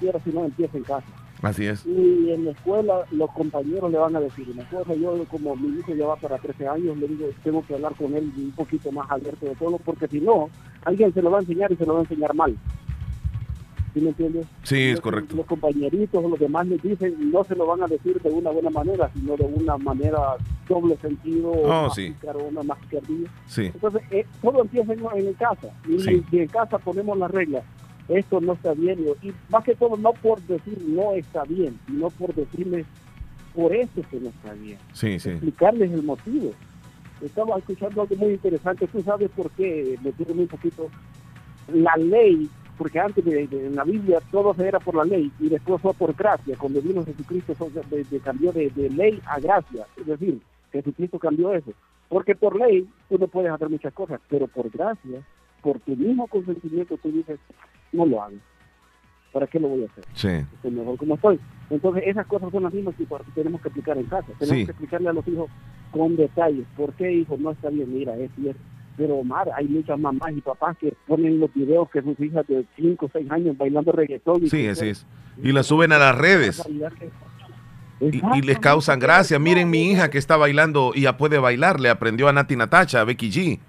[0.00, 1.06] quiera si no, empieza en casa.
[1.42, 1.86] Así es.
[1.86, 4.94] Y en la escuela los compañeros le van a decir una cosa.
[4.94, 8.12] Yo, como mi hijo ya va para 13 años, le digo, tengo que hablar con
[8.14, 10.50] él un poquito más abierto de todo, porque si no,
[10.84, 12.56] alguien se lo va a enseñar y se lo va a enseñar mal.
[13.94, 14.46] ¿sí me entiendes?
[14.64, 15.34] Sí, es Los- correcto.
[15.34, 18.50] Los compañeritos o los demás les dicen, no se lo van a decir de una
[18.50, 20.36] buena manera, sino de una manera
[20.68, 22.14] doble sentido, Oh, más sí.
[22.20, 23.30] una.
[23.46, 23.62] Sí.
[23.66, 25.68] Entonces, eh, todo empieza en, en casa.
[25.88, 26.22] Y Sí.
[26.30, 27.64] si en casa ponemos las reglas,
[28.08, 28.98] esto no está bien.
[29.22, 32.86] Y más que todo, no por decir no está bien, sino por decirles
[33.54, 34.78] por eso que no está bien.
[34.92, 35.30] Sí, sí.
[35.30, 36.52] Explicarles el motivo.
[37.22, 38.86] Estaba escuchando algo muy interesante.
[38.86, 40.88] Tú sabes por qué, metieron un poquito
[41.72, 45.30] la ley, porque antes de, de- en la Biblia todo se era por la ley
[45.40, 46.56] y después fue por gracia.
[46.56, 47.54] Cuando vino Jesucristo
[47.90, 49.86] de- de- cambió de, de ley a gracia.
[49.96, 50.40] Es decir,
[50.72, 51.72] Jesucristo cambió eso.
[52.08, 55.20] Porque por ley tú no puedes hacer muchas cosas, pero por gracia,
[55.60, 57.38] por tu mismo consentimiento, tú dices,
[57.92, 58.36] no lo hago.
[59.32, 60.04] ¿Para qué lo voy a hacer?
[60.14, 60.28] Sí.
[60.56, 61.38] Estoy mejor como estoy.
[61.70, 64.26] Entonces, esas cosas son las mismas que por- tenemos que aplicar en casa.
[64.38, 64.64] Tenemos Sí.
[64.64, 65.50] que explicarle a los hijos
[65.92, 66.66] con detalles.
[66.76, 67.36] ¿Por qué, hijo?
[67.38, 67.92] No está bien.
[67.92, 68.60] Mira, es cierto.
[68.96, 72.64] Pero, Omar, hay muchas mamás y papás que ponen los videos que sus hijas de
[72.74, 74.42] 5 o 6 años bailando reggaetón.
[74.44, 75.06] y Sí, así es.
[75.42, 76.66] Y la suben a las redes.
[78.00, 79.38] Y, y les causan gracia.
[79.38, 81.78] Miren mi hija que está bailando y ya puede bailar.
[81.80, 83.60] Le aprendió a Nati Natacha, a Becky G.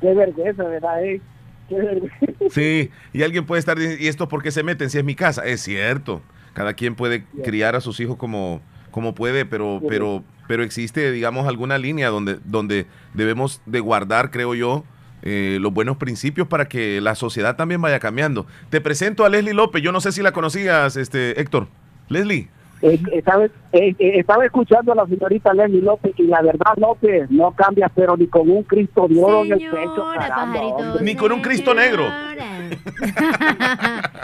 [0.00, 1.04] Qué vergüenza, ¿verdad?
[1.04, 1.20] eh?
[2.50, 5.14] Sí, y alguien puede estar diciendo, ¿y esto por qué se meten si es mi
[5.14, 5.44] casa?
[5.44, 6.22] Es cierto.
[6.52, 8.60] Cada quien puede criar a sus hijos como,
[8.90, 14.54] como puede, pero, pero, pero existe, digamos, alguna línea donde, donde debemos de guardar, creo
[14.54, 14.84] yo,
[15.22, 18.46] eh, los buenos principios para que la sociedad también vaya cambiando.
[18.70, 19.82] Te presento a Leslie López.
[19.82, 21.66] Yo no sé si la conocías, este, Héctor.
[22.08, 22.50] Leslie.
[22.86, 27.30] Eh, estaba, eh, eh, estaba escuchando a la señorita Lenny López y la verdad, López,
[27.30, 30.04] no cambia, pero ni con un Cristo de oro en el pecho.
[30.18, 30.60] caramba.
[31.00, 32.04] Ni con un Cristo negro.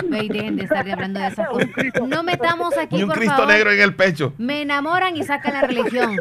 [0.09, 1.69] Ve y dejen de estar hablando de esas cosas.
[2.09, 3.53] No metamos aquí, Ni un por Cristo favor.
[3.53, 4.33] negro en el pecho.
[4.39, 6.17] Me enamoran y sacan la religión.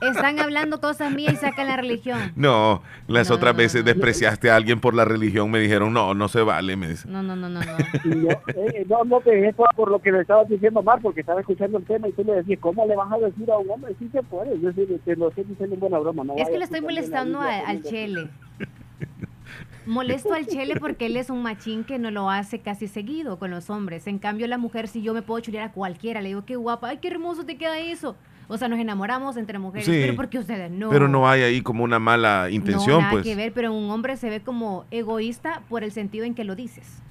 [0.00, 2.32] Están hablando cosas mías y sacan la religión.
[2.36, 5.50] No, las otras veces despreciaste a alguien por la religión.
[5.50, 6.76] Me dijeron, no, no se vale.
[6.76, 7.08] Me dice.
[7.08, 7.72] No, no, no, no, no.
[8.04, 11.20] Y yo, eh, no, no, que es por, lo que le estabas diciendo, Mar, porque
[11.20, 13.70] estaba escuchando el tema y tú le decías, ¿cómo le vas a decir a un
[13.70, 13.94] hombre?
[13.98, 16.24] Sí se puede, es decir, te lo estoy diciendo en buena broma.
[16.24, 18.28] No Es que vayas le estoy molestando a- al Chele.
[19.86, 23.50] Molesto al Chele porque él es un machín que no lo hace casi seguido con
[23.50, 24.06] los hombres.
[24.06, 26.88] En cambio, la mujer, si yo me puedo chulear a cualquiera, le digo, qué guapa,
[26.88, 28.14] ay, qué hermoso te queda eso.
[28.48, 29.92] O sea, nos enamoramos entre mujeres, Sí.
[30.02, 30.90] pero porque ustedes no.
[30.90, 33.24] Pero no hay ahí como una mala No, intención, nada pues.
[33.24, 36.54] que ver, pero un hombre se ve como egoísta por el sentido en que lo
[36.54, 37.02] dices.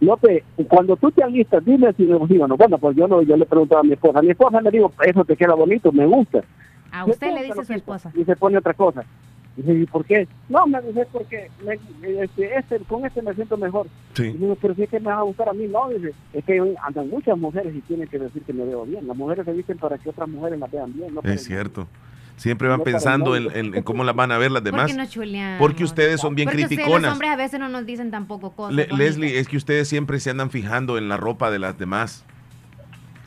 [0.00, 3.36] López, cuando tú te alistas, dime si me digo, no, bueno, pues yo, no, yo
[3.36, 6.06] le preguntaba a mi esposa, a mi esposa le digo, eso te queda bonito, me
[6.06, 6.40] gusta.
[6.90, 8.10] A usted le dice su esposa.
[8.16, 9.04] Y se pone otra cosa.
[9.56, 10.26] ¿Y por qué?
[10.48, 11.78] No, me dice, porque me-
[12.22, 13.86] este, este, con este me siento mejor.
[14.14, 14.24] Sí.
[14.24, 16.44] Y digo, pero si es que me va a gustar a mí, no, dice, es
[16.44, 19.06] que andan muchas mujeres y tienen que decir que me veo bien.
[19.06, 21.86] Las mujeres se visten para que otras mujeres las vean bien, no Es cierto.
[22.36, 24.90] Siempre van No pensando en, en- en cómo las van a ver las demás.
[24.90, 25.58] ¿Por qué no?
[25.58, 27.12] Porque ustedes son bien Porque ustedes, los criticonas.
[27.12, 28.74] hombres a veces no nos dicen tampoco cosas.
[28.74, 28.98] Le- bonitas.
[28.98, 32.24] Leslie, es que ustedes siempre se andan fijando en la ropa de las demás.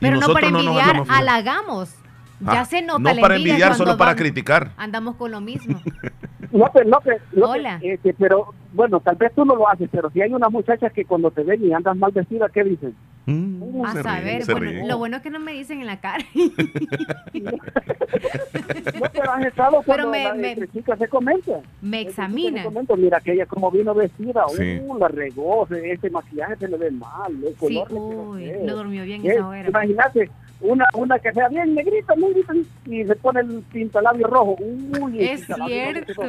[0.00, 1.94] Pero no para envidiar, halagamos.
[2.40, 4.70] Ya Ah, se nota No la para envidia envidiar, solo para vamos- criticar.
[4.76, 5.80] Andamos con lo mismo.
[6.52, 7.78] López, López, López, Hola.
[7.82, 11.04] este, pero bueno, tal vez tú no lo haces, pero si hay unas muchachas que
[11.04, 12.94] cuando te ven y andas mal vestida, ¿qué dicen?
[13.26, 16.24] Mm, A saber, bueno, lo bueno es que no me dicen en la cara.
[17.34, 21.60] No, pero has estado cuando me- la, me- entre chicas se comenta.
[21.82, 22.64] Me examinan.
[22.64, 24.78] comenta, Mira que ella como vino vestida, Sí.
[24.86, 28.52] uh, la regó, se- ese maquillaje se le ve mal, el Sí, color queda uy,
[28.64, 29.68] no durmió bien esa hora.
[29.68, 30.30] Imagínate,
[30.60, 32.52] una, una que sea bien negrita, negrita,
[32.86, 34.56] y se pone el pintalabio rojo.
[34.60, 36.22] Uy, Es cierto.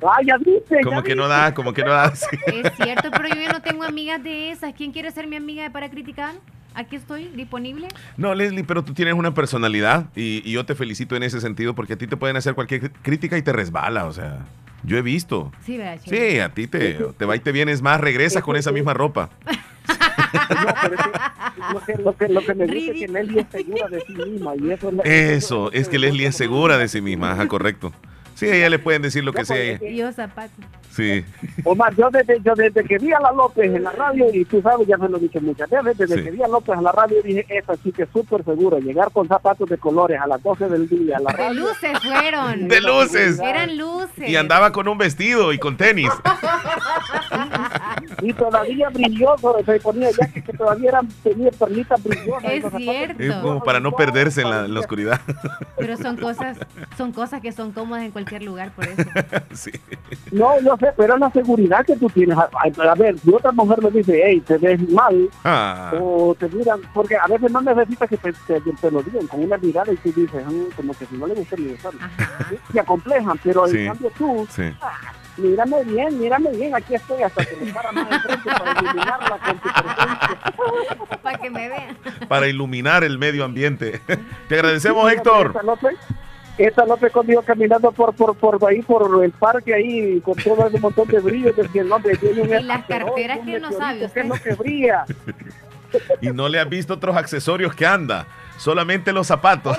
[0.00, 1.36] Ah, ya viste, Como ya que no viste.
[1.38, 2.14] da, como que no da.
[2.14, 2.26] sí.
[2.46, 4.72] Es cierto, pero yo ya no tengo amigas de esas.
[4.74, 6.34] ¿Quién quiere ser mi amiga para criticar?
[6.74, 7.88] Aquí estoy, disponible.
[8.16, 11.74] No, Leslie, pero tú tienes una personalidad y, y yo te felicito en ese sentido
[11.74, 14.44] porque a ti te pueden hacer cualquier crítica y te resbala, o sea,
[14.84, 15.50] yo he visto.
[15.64, 15.98] Sí, ¿verdad?
[16.04, 19.30] Sí, a ti te, te va y te vienes más, regresas con esa misma ropa.
[19.88, 23.46] No, pero es lo, que, lo, que, lo que me gusta es que Nelly es
[23.50, 24.52] segura de sí misma.
[24.56, 27.92] Y eso, es Eso, es que Leslie es segura de sí misma, ajá, correcto.
[28.38, 29.56] Sí, a ella le pueden decir lo que sea.
[29.56, 29.90] ella.
[29.90, 30.64] Yo zapatos.
[30.92, 31.24] Sí,
[31.64, 34.60] Omar, yo desde, yo desde que vi a la López en la radio, y tú
[34.62, 36.22] sabes, ya me lo he dicho muchas veces, desde Sí.
[36.24, 39.28] que vi a López en la radio dije, esta chica es súper segura, llegar con
[39.28, 42.68] zapatos de colores a las 12 del día a la De luces fueron.
[42.68, 43.38] de luces.
[43.40, 44.28] Eran luces.
[44.28, 46.10] Y andaba con un vestido y con tenis.
[48.22, 52.44] Y todavía brilloso, se ponía ya que, que todavía eran, tenía pernitas brillosas.
[52.52, 53.22] Es cierto.
[53.22, 55.20] Es como para no perderse en la, en la oscuridad.
[55.76, 56.58] Pero son cosas,
[56.96, 59.02] son cosas que son cómodas en cualquier lugar, por eso.
[59.52, 59.70] Sí.
[60.30, 62.36] No, yo sé, pero es la seguridad que tú tienes.
[62.38, 66.34] A, a- a ver, si otra mujer me dice, hey, te ves mal, Ah, o
[66.38, 69.56] te miran, porque a veces no necesitas que te, te- te lo digan con una
[69.58, 71.92] mirada y tú dices, "Mm, como que si no le gusta ni besar.
[72.00, 72.50] Ajá.
[72.72, 73.78] Se acomplejan, pero Sí.
[73.78, 74.62] en cambio tú, sí.
[75.38, 79.54] Mírame bien, mírame bien, aquí estoy hasta que me para más enfrente para iluminarla con
[79.58, 80.38] tu presencia.
[81.22, 81.98] Para que me vean.
[82.28, 84.00] Para iluminar el medio ambiente.
[84.48, 85.54] Te agradecemos, Héctor.
[86.58, 90.80] Esta López, iba caminando por, por, por ahí, por el parque ahí, con todo ese
[90.80, 94.20] montón de brillo, decía el hombre tiene un Y las carteras que no sabe ¿Qué
[94.20, 95.04] es lo que brilla?
[96.20, 98.26] Y no le has visto otros accesorios que anda.
[98.58, 99.78] Solamente los zapatos.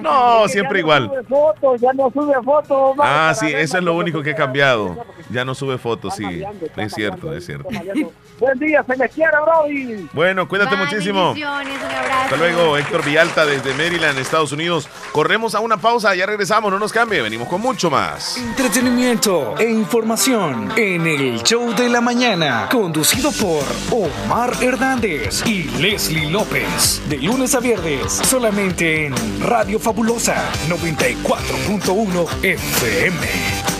[0.00, 1.06] No, siempre Ya igual.
[1.08, 2.96] No sube fotos, ya no sube fotos.
[3.00, 5.04] Ah, sí, eso es lo único que ha cambiado.
[5.30, 6.24] Ya no sube fotos, sí.
[6.24, 7.68] mareando, Es cierto, es cierto.
[8.40, 10.08] Buen día, se les quiere, Brody.
[10.14, 11.26] Bueno, cuídate Bye, muchísimo.
[11.34, 12.20] bendiciones, un abrazo.
[12.24, 14.88] Hasta luego, Héctor Villalta desde Maryland, Estados Unidos.
[15.12, 18.38] Corremos a una pausa, ya regresamos, no nos cambie, venimos con mucho más.
[18.38, 26.30] Entretenimiento e información en el show de la mañana, conducido por Omar Hernández y Leslie
[26.30, 27.02] López.
[27.10, 33.79] De lunes a viernes, solamente en Radio Fabulosa 94.1 FM.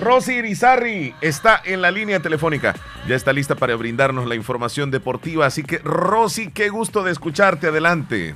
[0.00, 2.74] Rosy Irizarri está en la línea telefónica.
[3.06, 5.46] Ya está lista para brindarnos la información deportiva.
[5.46, 7.68] Así que, Rosy, qué gusto de escucharte.
[7.68, 8.34] Adelante.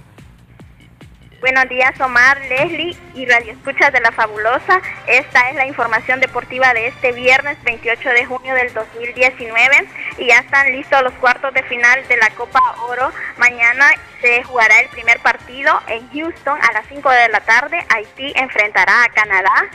[1.41, 4.81] Buenos días, Omar, Leslie y Radio Escuchas de la Fabulosa.
[5.07, 9.87] Esta es la información deportiva de este viernes 28 de junio del 2019
[10.17, 13.13] y ya están listos los cuartos de final de la Copa Oro.
[13.37, 13.91] Mañana
[14.23, 17.85] se jugará el primer partido en Houston a las 5 de la tarde.
[17.91, 19.69] Haití enfrentará a Canadá.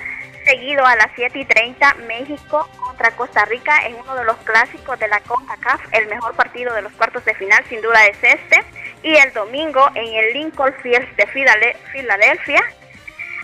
[0.50, 4.97] Seguido a las 7 y 30, México contra Costa Rica en uno de los clásicos
[4.97, 5.80] de la CONCACAF.
[5.91, 8.66] El mejor partido de los cuartos de final, sin duda, es este.
[9.04, 12.64] Y el domingo en el Lincoln Fields de Filadelfia,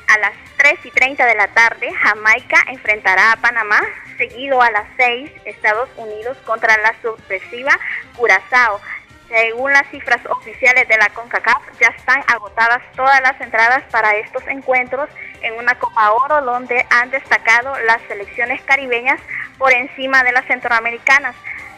[0.07, 3.81] a las 3 y 30 de la tarde, Jamaica enfrentará a Panamá.
[4.17, 7.79] Seguido a las 6, Estados Unidos contra la sorpresiva
[8.15, 8.81] Curazao.
[9.29, 14.47] Según las cifras oficiales de la CONCACAF, ya están agotadas todas las entradas para estos
[14.47, 15.07] encuentros
[15.45, 19.19] en una Copa Oro donde han destacado las selecciones caribeñas
[19.57, 21.35] por encima de las centroamericanas,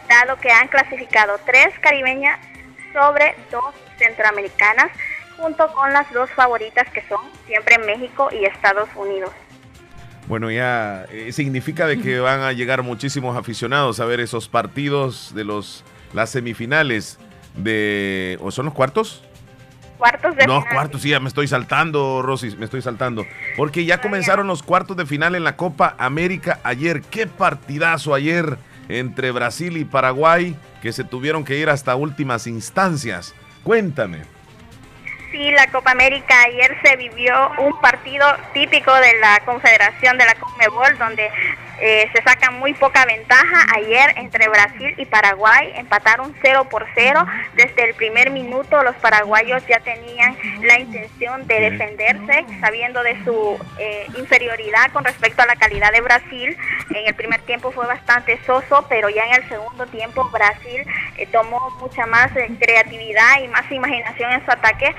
[0.09, 2.39] dado que han clasificado tres caribeñas
[2.93, 4.91] sobre dos centroamericanas,
[5.35, 9.31] junto con las dos favoritas que son siempre México y Estados Unidos.
[10.27, 15.33] Bueno, ya eh, significa de que van a llegar muchísimos aficionados a ver esos partidos
[15.35, 17.19] de los las semifinales
[17.55, 19.23] de ¿o son los cuartos?
[19.97, 20.73] Cuartos de No, final.
[20.75, 23.25] cuartos, sí, ya me estoy saltando, Rosy, me estoy saltando.
[23.55, 27.01] Porque ya comenzaron los cuartos de final en la Copa América ayer.
[27.01, 28.57] Qué partidazo ayer
[28.89, 33.33] entre Brasil y Paraguay que se tuvieron que ir hasta últimas instancias.
[33.63, 34.21] Cuéntame.
[35.31, 40.35] Sí, la Copa América ayer se vivió un partido típico de la Confederación de la
[40.35, 41.29] Conmebol donde
[41.79, 43.65] eh, se saca muy poca ventaja.
[43.75, 47.25] Ayer entre Brasil y Paraguay empataron 0 por 0.
[47.55, 53.59] Desde el primer minuto los paraguayos ya tenían la intención de defenderse, sabiendo de su
[53.77, 56.57] eh, inferioridad con respecto a la calidad de Brasil.
[56.89, 60.85] En el primer tiempo fue bastante soso, pero ya en el segundo tiempo Brasil
[61.17, 64.95] eh, tomó mucha más creatividad y más imaginación en su ataque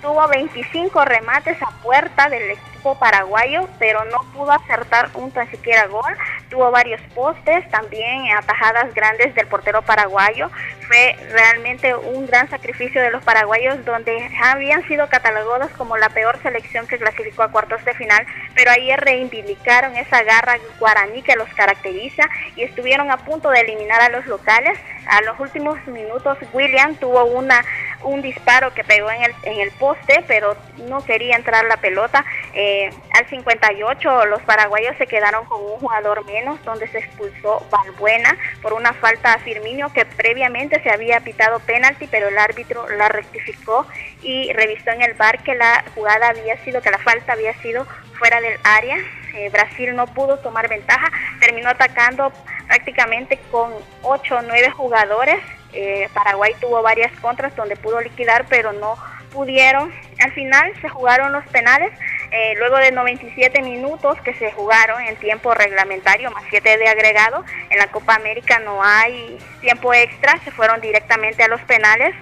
[0.00, 5.86] tuvo 25 remates a puerta del equipo paraguayo, pero no pudo acertar un tan siquiera
[5.86, 6.12] gol.
[6.50, 10.50] Tuvo varios postes, también atajadas grandes del portero paraguayo.
[10.86, 16.40] Fue realmente un gran sacrificio de los paraguayos, donde habían sido catalogados como la peor
[16.42, 21.48] selección que clasificó a cuartos de final, pero ayer reivindicaron esa garra guaraní que los
[21.50, 22.22] caracteriza
[22.56, 24.78] y estuvieron a punto de eliminar a los locales.
[25.06, 27.64] A los últimos minutos, William tuvo una
[28.02, 30.56] un disparo que pegó en el, en el poste, pero
[30.88, 32.24] no quería entrar la pelota.
[32.54, 32.67] Eh,
[33.14, 38.72] al 58 los paraguayos se quedaron con un jugador menos, donde se expulsó Balbuena por
[38.72, 43.86] una falta a Firmino que previamente se había pitado penalti, pero el árbitro la rectificó
[44.22, 47.86] y revisó en el bar que la jugada había sido, que la falta había sido
[48.18, 48.96] fuera del área.
[49.34, 51.10] Eh, Brasil no pudo tomar ventaja,
[51.40, 52.32] terminó atacando
[52.66, 55.38] prácticamente con 8 o 9 jugadores.
[55.72, 58.96] Eh, Paraguay tuvo varias contras donde pudo liquidar, pero no
[59.32, 59.92] pudieron.
[60.20, 61.92] Al final se jugaron los penales.
[62.30, 67.44] Eh, luego de 97 minutos que se jugaron en tiempo reglamentario, más 7 de agregado,
[67.70, 72.14] en la Copa América no hay tiempo extra, se fueron directamente a los penales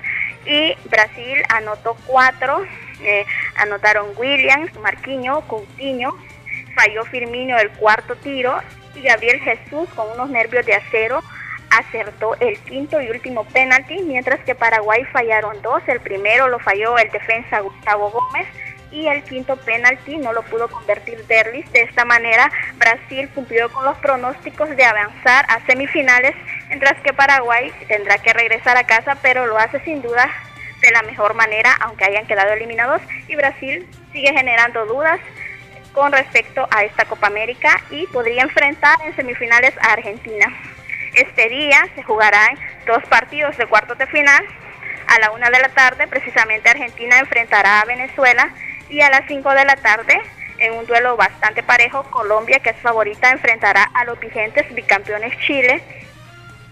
[0.45, 2.67] y Brasil anotó 4,
[3.57, 6.17] anotaron Williams, Marquinho, Coutinho,
[6.75, 8.61] falló Firmino el cuarto tiro
[8.95, 11.23] y Gabriel Jesús con unos nervios de acero
[11.71, 15.83] acertó el quinto y último penalti, mientras que Paraguay fallaron dos.
[15.87, 18.47] El primero lo falló el defensa Gustavo Gómez
[18.97, 21.71] y el quinto penalti no lo pudo convertir Derlis.
[21.71, 26.35] De esta manera, Brasil cumplió con los pronósticos de avanzar a semifinales,
[26.69, 30.31] mientras que Paraguay tendrá que regresar a casa, pero lo hace sin duda
[30.81, 35.21] de la mejor manera, aunque hayan quedado eliminados, y Brasil sigue generando dudas
[35.93, 40.47] con respecto a esta Copa América y podría enfrentar en semifinales a Argentina.
[41.15, 44.43] Este día se jugarán dos partidos de cuartos de final.
[45.09, 48.53] A la una de la tarde, precisamente Argentina enfrentará a Venezuela
[48.89, 50.21] y a las 5 de la tarde,
[50.59, 55.83] en un duelo bastante parejo, Colombia, que es favorita, enfrentará a los vigentes bicampeones Chile.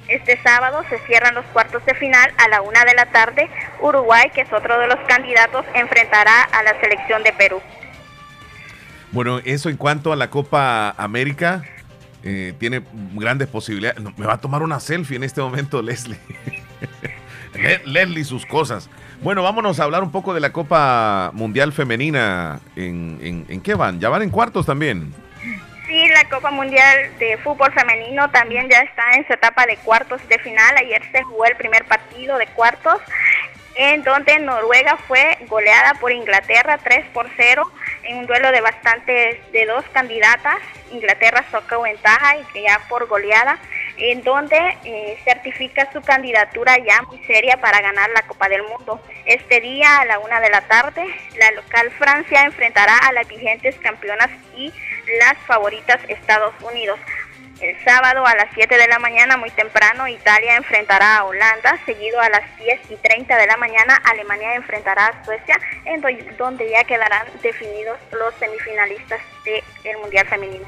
[0.09, 3.49] Este sábado se cierran los cuartos de final a la una de la tarde.
[3.81, 7.61] Uruguay, que es otro de los candidatos, enfrentará a la selección de Perú.
[9.13, 11.63] Bueno, eso en cuanto a la Copa América,
[12.23, 12.83] eh, tiene
[13.15, 14.03] grandes posibilidades.
[14.17, 16.19] Me va a tomar una selfie en este momento, Leslie.
[17.55, 18.91] Le- Leslie, sus cosas.
[19.23, 22.61] Bueno, vámonos a hablar un poco de la Copa Mundial Femenina.
[22.77, 24.01] ¿En, en, en qué van?
[24.01, 25.15] ¿Ya van en cuartos también?
[25.87, 30.27] Sí, la Copa Mundial de Fútbol Femenino también ya está en su etapa de cuartos
[30.29, 30.75] de final.
[30.77, 33.01] Ayer se jugó el primer partido de cuartos,
[33.77, 37.71] en donde Noruega fue goleada por Inglaterra 3 por 0
[38.05, 40.57] en un duelo de bastantes de dos candidatas.
[40.91, 43.59] Inglaterra sacó ventaja y ya por goleada,
[43.97, 49.01] en donde eh, certifica su candidatura ya muy seria para ganar la Copa del Mundo.
[49.25, 51.05] Este día a la una de la tarde,
[51.39, 54.73] la local Francia enfrentará a las vigentes campeonas y
[55.21, 56.99] las favoritas Estados Unidos.
[57.61, 62.21] El sábado a las 7 de la mañana, muy temprano, Italia enfrentará a Holanda, seguido
[62.21, 66.69] a las 10 y 30 de la mañana, Alemania enfrentará a Suecia, en do- donde
[66.69, 69.21] ya quedarán definidos los semifinalistas
[69.85, 70.67] del Mundial Femenino.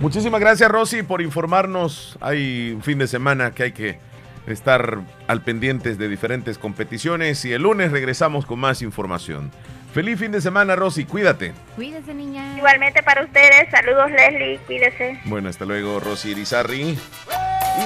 [0.00, 2.16] Muchísimas gracias, Rosy, por informarnos.
[2.22, 3.98] Hay un fin de semana que hay que
[4.46, 9.50] estar al pendientes de diferentes competiciones y el lunes regresamos con más información.
[9.92, 11.04] Feliz fin de semana, Rosy.
[11.04, 11.52] Cuídate.
[11.76, 12.56] Cuídese, niña.
[12.56, 15.20] Igualmente para ustedes, saludos Leslie, cuídese.
[15.26, 16.98] Bueno, hasta luego, Rosy Irizarri.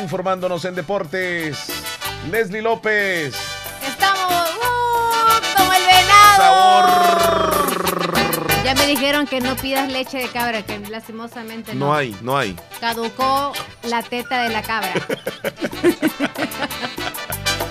[0.00, 1.66] Informándonos en deportes,
[2.30, 3.34] Leslie López.
[3.86, 6.94] Estamos uh, como el venado.
[8.64, 11.86] Ya me dijeron que no pidas leche de cabra, que lastimosamente no.
[11.86, 12.56] No hay, no hay.
[12.80, 13.52] Caducó
[13.82, 14.92] la teta de la cabra.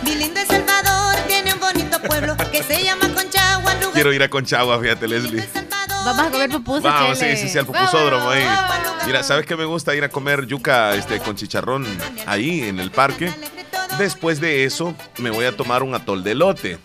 [0.03, 3.73] Mi lindo El Salvador tiene un bonito pueblo que se llama Conchagua.
[3.75, 5.43] lugar Quiero ir a Conchagua, fíjate, Leslie.
[6.05, 7.37] Vamos a comer pupusas, Vamos, Chele.
[7.37, 8.43] sí, sí, sí, al pupusódromo ahí.
[8.43, 9.05] vamos.
[9.07, 9.95] Mira, ¿sabes qué me gusta?
[9.95, 11.85] Ir a comer yuca este, con chicharrón
[12.27, 13.31] ahí en el parque.
[13.97, 16.77] Después de eso, me voy a tomar un atol de lote.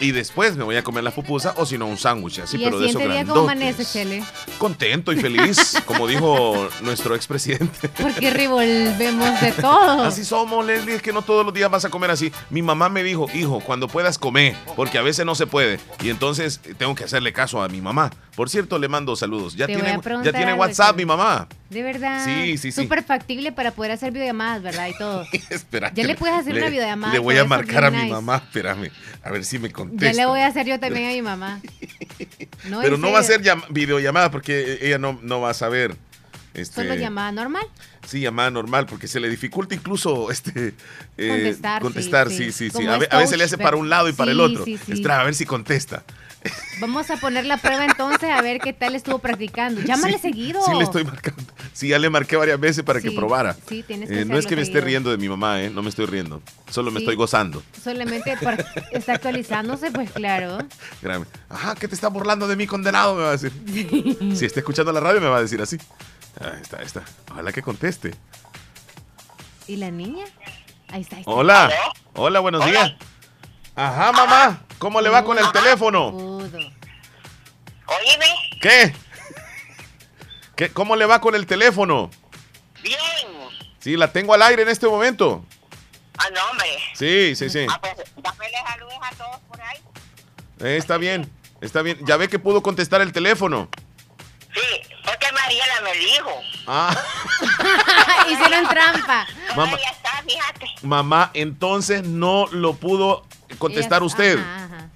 [0.00, 2.64] Y después me voy a comer la pupusa o si no, un sándwich así, y
[2.64, 4.24] pero de siguiente día, ¿cómo amanece, Chele?
[4.56, 7.88] Contento y feliz, como dijo nuestro expresidente.
[8.00, 10.04] Porque revolvemos de todo.
[10.04, 12.32] Así somos, Leslie, es que no todos los días vas a comer así.
[12.48, 15.78] Mi mamá me dijo, hijo, cuando puedas comer, porque a veces no se puede.
[16.02, 18.10] Y entonces eh, tengo que hacerle caso a mi mamá.
[18.34, 19.54] Por cierto, le mando saludos.
[19.54, 21.46] Ya Te tiene, ya tiene WhatsApp mi mamá.
[21.70, 22.24] De verdad.
[22.24, 22.82] Sí, sí, sí.
[22.82, 24.88] Súper factible para poder hacer videollamadas, ¿verdad?
[24.88, 25.24] Y todo.
[25.50, 25.92] Espera.
[25.94, 28.10] Ya le puedes hacer una videollamada Le voy a marcar a mi nice.
[28.10, 28.36] mamá.
[28.44, 28.90] Espérame,
[29.22, 30.12] a ver si me Ya contesta.
[30.20, 31.60] le voy a hacer yo también a mi mamá.
[32.68, 33.40] No, Pero no va a ser
[33.70, 35.96] videollamada porque ella no, no va a saber.
[36.52, 37.64] Este, Solo llamada normal.
[38.04, 40.74] Sí, llamada normal, porque se le dificulta incluso este
[41.16, 42.86] eh, Contestar, contestar, sí, sí, sí.
[42.88, 44.64] A, es ve- a veces le hace para un lado y para el otro.
[44.64, 44.76] sí,
[45.08, 46.02] a ver si contesta.
[46.80, 49.82] Vamos a poner la prueba entonces a ver qué tal estuvo practicando.
[49.82, 50.62] Llámale Sí, seguido.
[50.64, 51.42] Sí, le estoy marcando.
[51.74, 53.54] Sí, ya le marqué varias veces para que probara.
[53.68, 55.68] sí, tienes que Eh, no es que me esté riendo de mi mamá, ¿eh?
[55.70, 56.42] No me estoy riendo.
[56.70, 57.04] Solo me Sí.
[57.04, 57.62] estoy gozando.
[57.82, 60.58] Solamente para está actualizándose, pues claro.
[61.02, 61.26] Créame.
[61.50, 63.14] Ajá, ¿qué te está burlando de mí, condenado?
[63.14, 63.52] Me va a decir.
[64.34, 65.76] Si está escuchando la radio, me va a decir así.
[66.40, 67.02] Ahí está, ahí está.
[67.30, 68.14] Ojalá que conteste.
[69.66, 70.24] ¿Y la niña?
[70.88, 71.16] Ahí está.
[71.16, 71.30] Ahí está.
[71.30, 71.70] Hola.
[72.14, 72.94] Hola, buenos días.
[73.80, 74.60] Ajá, mamá.
[74.78, 76.08] ¿Cómo le va con el teléfono?
[76.08, 76.66] Oíme,
[78.60, 78.94] ¿Qué?
[80.54, 80.68] ¿Qué?
[80.70, 82.10] ¿Cómo le va con el teléfono?
[82.82, 82.98] bien.
[83.78, 85.42] Sí, la tengo al aire en este momento.
[86.18, 86.68] Ah, no, hombre.
[86.92, 87.66] Sí, sí, sí.
[87.70, 89.78] Ah, pues, dámele saludos a todos por ahí.
[90.60, 91.98] Eh, está bien, está bien.
[92.04, 93.70] Ya ve que pudo contestar el teléfono.
[94.52, 94.60] Sí,
[95.06, 96.30] porque Mariela me dijo.
[96.66, 96.94] Ah,
[98.30, 99.26] Hicieron trampa.
[99.56, 100.66] mamá, Ya está, fíjate.
[100.82, 103.24] mamá, entonces no lo pudo
[103.58, 104.38] contestar usted.
[104.38, 104.86] ajá, ajá.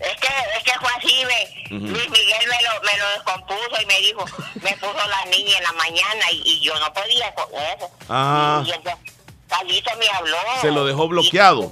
[0.00, 0.26] Es que,
[0.58, 1.76] es que fue así, ve.
[1.76, 1.86] Ujú.
[1.86, 4.24] Luis Miguel me lo, me lo descompuso y me dijo,
[4.60, 7.88] me puso la niña en la mañana y, y yo no podía con eso.
[8.08, 8.64] Ah.
[8.66, 9.12] Y entonces,
[9.48, 10.36] Carlito me habló.
[10.60, 11.70] Se lo dejó bloqueado.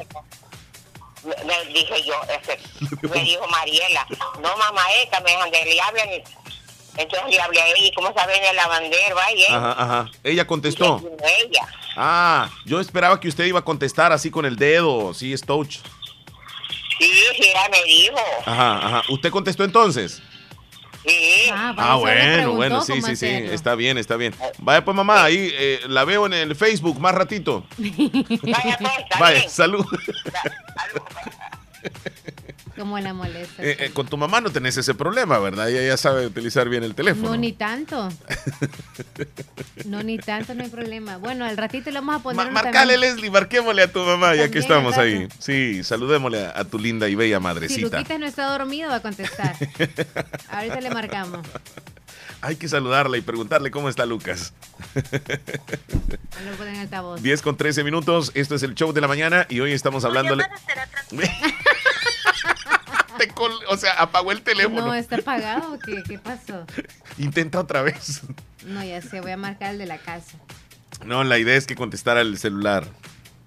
[1.24, 2.58] Me, me dije yo, este,
[3.08, 4.06] me dijo Mariela,
[4.40, 6.08] no mamá, esta, me dijo, le hablan.
[6.96, 9.16] Entonces le hablé a ella, ¿y cómo saben el lavandero?
[9.16, 10.10] Va, y ella, Ajá, ajá.
[10.22, 11.00] Ella contestó.
[11.44, 11.66] ella.
[11.96, 15.12] Ah, yo esperaba que usted iba a contestar así con el dedo.
[15.14, 15.78] Sí, es touch.
[17.00, 18.18] Sí, sí, ella me dijo.
[18.44, 19.02] Ajá, ajá.
[19.08, 20.22] ¿Usted contestó entonces?
[21.06, 21.48] Sí.
[21.50, 23.26] Ah, bueno, bueno, sí, sí, sí.
[23.26, 24.34] Está bien, está bien.
[24.58, 27.64] Vaya pues mamá, ahí eh, la veo en el Facebook más ratito.
[27.78, 29.50] Vaya, pues, Vaya, bien.
[29.50, 29.86] salud.
[32.80, 33.62] Como la molesta.
[33.62, 35.68] Eh, eh, con tu mamá no tenés ese problema, ¿verdad?
[35.68, 37.28] Ella ya sabe utilizar bien el teléfono.
[37.28, 38.08] No, ni tanto.
[39.84, 41.18] No, ni tanto, no hay problema.
[41.18, 44.34] Bueno, al ratito le vamos a poner un Marcale, también- Leslie, marquémosle a tu mamá,
[44.34, 45.28] ya que estamos ahí.
[45.38, 47.98] Sí, saludémosle a, a tu linda y bella Si madrecita.
[47.98, 49.54] Luquita no está dormido, va a contestar.
[50.48, 51.46] Ahorita le marcamos.
[52.40, 54.54] Hay que saludarla y preguntarle cómo está Lucas.
[54.94, 57.22] Lo ponen en altavoz.
[57.22, 60.44] 10 con 13 minutos, esto es el show de la mañana y hoy estamos hablándole...
[63.20, 64.86] Te col- o sea, apagó el teléfono.
[64.86, 66.02] No, ¿está apagado qué?
[66.06, 66.64] ¿Qué pasó?
[67.18, 68.22] Intenta otra vez.
[68.66, 70.38] No, ya sé, voy a marcar el de la casa.
[71.04, 72.86] No, la idea es que contestara el celular.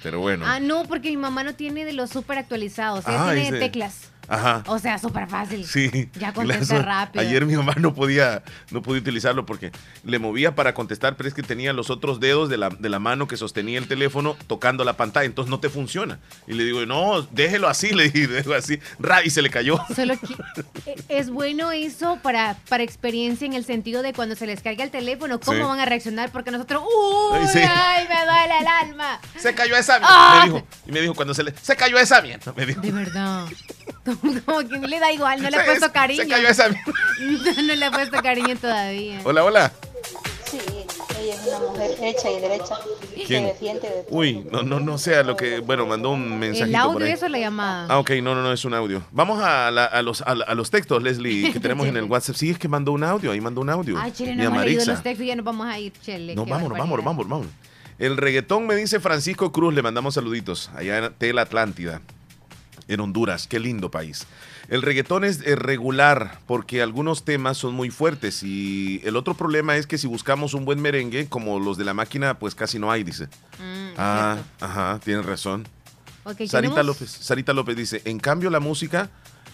[0.01, 0.45] Pero bueno.
[0.47, 3.07] Ah, no, porque mi mamá no tiene de los súper actualizados.
[3.07, 4.11] Ella Ah, tiene ese- teclas.
[4.27, 4.63] Ajá.
[4.67, 5.65] O sea, súper fácil.
[5.65, 6.09] Sí.
[6.19, 7.21] Ya contesta rápido.
[7.21, 9.71] Ayer mi mamá no podía, no podía utilizarlo porque
[10.03, 12.99] le movía para contestar, pero es que tenía los otros dedos de la, de la
[12.99, 16.19] mano que sostenía el teléfono tocando la pantalla, entonces no te funciona.
[16.47, 18.79] Y le digo, no, déjelo así, le dije, déjelo así.
[19.25, 19.79] Y se le cayó.
[19.95, 20.33] Solo que
[20.91, 24.83] eh, es bueno eso para, para experiencia en el sentido de cuando se les caiga
[24.83, 25.63] el teléfono, cómo Sí.
[25.63, 27.37] van a reaccionar, porque nosotros, ¡uy!
[27.39, 27.59] Ay, sí.
[27.59, 29.19] ¡Ay, me duele el alma!
[29.37, 30.07] Se cayó esa mierda.
[30.09, 30.39] Ah.
[30.39, 32.53] Me dijo, y me dijo cuando se le, se cayó esa mierda.
[32.55, 32.81] Me dijo.
[32.81, 33.45] De verdad.
[34.45, 36.23] Como, que le da igual, no le Se- ha puesto se cariño.
[36.29, 36.67] cayó esa.
[37.19, 39.21] No le ha puesto cariño todavía.
[39.23, 39.71] Hola, hola.
[40.45, 40.57] Sí,
[41.19, 42.75] ella es una mujer hecha y derecha.
[43.15, 43.43] ¿Quién?
[43.43, 46.65] Se defiende de Uy, no, no, no sé a lo que, bueno, mandó un mensajito
[46.65, 47.11] ¿El audio por ahí.
[47.11, 47.87] eso la llamada?
[47.89, 49.03] Ah, ok, no, no, no, es un audio.
[49.11, 52.03] Vamos a, la- a los, a, la- a los textos, Leslie, que tenemos en el
[52.05, 52.35] WhatsApp.
[52.35, 53.97] Sí, es que mandó un audio, ahí mandó un audio.
[53.97, 56.35] Ay, Chile, no hemos leído los textos y ya nos vamos a ir, Chele.
[56.35, 57.51] No, vámonos, vámonos, vámonos, vámonos.
[57.99, 62.01] El reggaetón me dice Francisco Cruz, le mandamos saluditos, allá en Tela Atlántida,
[62.87, 64.25] en Honduras, qué lindo país.
[64.69, 69.75] El reggaetón es eh, regular porque algunos temas son muy fuertes y el otro problema
[69.75, 72.91] es que si buscamos un buen merengue, como los de la máquina, pues casi no
[72.91, 73.27] hay, dice.
[73.97, 75.67] ah, ajá, tienes razón.
[76.23, 79.09] Sarita tenemos- López, Sarita López dice, en cambio la música,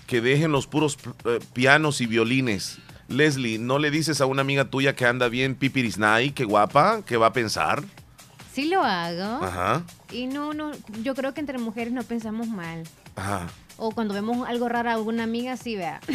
[0.06, 2.78] que dejen los puros eh, pianos y violines.
[3.08, 7.18] Leslie, ¿no le dices a una amiga tuya que anda bien pipirisnay, que guapa, que
[7.18, 7.84] va a pensar?
[8.54, 9.44] Sí lo hago.
[9.44, 10.72] Ajá, Y no, no,
[11.02, 12.84] yo creo que entre mujeres no pensamos mal.
[13.20, 13.48] Ajá.
[13.78, 16.00] O cuando vemos algo raro a alguna amiga, sí, vea.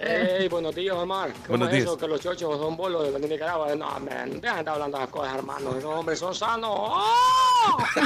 [0.00, 1.32] Hey, buenos días, Omar.
[1.32, 1.84] ¿Cómo Buenos es días.
[1.86, 3.74] eso que los chochos son bolos de Nicaragua?
[3.74, 5.70] No, man, dejan de estar hablando de las cosas, hermano.
[5.70, 6.70] Esos hombres son sanos.
[6.72, 7.78] ¡Oh!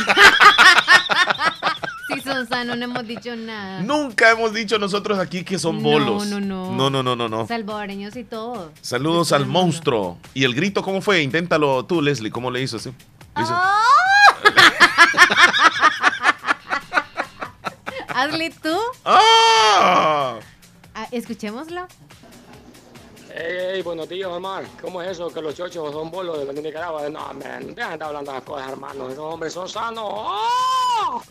[2.13, 3.83] Sí, son sanos, no hemos dicho nada.
[3.83, 6.27] Nunca hemos dicho nosotros aquí que son No, bolos.
[6.27, 6.73] no, no.
[6.73, 7.47] No, no, no, no, no.
[7.47, 8.73] Salvadoreños y todo.
[8.81, 10.19] Saludos al monstruo.
[10.35, 11.23] ¿Y el grito cómo fue?
[11.23, 12.33] Inténtalo tú, Leslie.
[12.33, 12.91] ¿Cómo le hizo así?
[13.37, 13.55] Le hizo-
[18.15, 18.77] Hazle tú.
[19.05, 20.39] ¡Ah!
[20.95, 21.87] Ah, escuchémoslo.
[23.33, 24.65] Hey, hey, buenos días, Omar.
[24.81, 27.09] ¿Cómo es eso que los chochos son bolos de Nicaragua?
[27.09, 29.05] No, man, dejan de estar hablando de las cosas, hermano.
[29.09, 30.05] Esos hombres son sanos.
[30.07, 31.23] ¡Oh!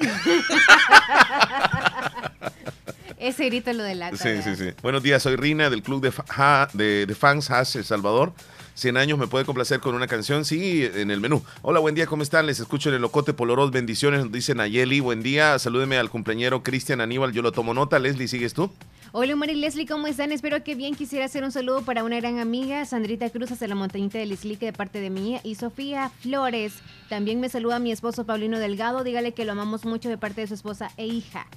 [3.17, 4.15] Ese grito lo delata.
[4.15, 4.41] Sí, vea.
[4.43, 4.69] sí, sí.
[4.81, 8.31] Buenos días, soy Rina del club de, fa- de, de fans Hash El Salvador.
[8.79, 11.43] 100 años me puede complacer con una canción, sí, en el menú.
[11.61, 12.45] Hola, buen día, ¿cómo están?
[12.45, 16.63] Les escucho en el Locote Poloros, bendiciones, nos dice Nayeli, buen día, salúdeme al cumpleañero
[16.63, 18.71] Cristian Aníbal, yo lo tomo nota, Leslie, ¿sigues tú?
[19.11, 20.31] Hola, Omar y Leslie, ¿cómo están?
[20.31, 20.93] Espero que bien.
[20.93, 24.67] Quisiera hacer un saludo para una gran amiga, Sandrita Cruz, hasta la montañita de Lislique,
[24.67, 26.73] de parte de mí, y Sofía Flores.
[27.09, 29.03] También me saluda mi esposo Paulino Delgado.
[29.03, 31.47] Dígale que lo amamos mucho de parte de su esposa e hija.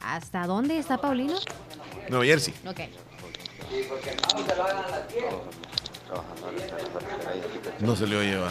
[0.00, 1.34] ¿Hasta dónde está Paulino?
[2.08, 2.54] Nueva Jersey.
[2.64, 2.80] Ok.
[4.34, 5.73] No se
[8.06, 8.50] le oye, va.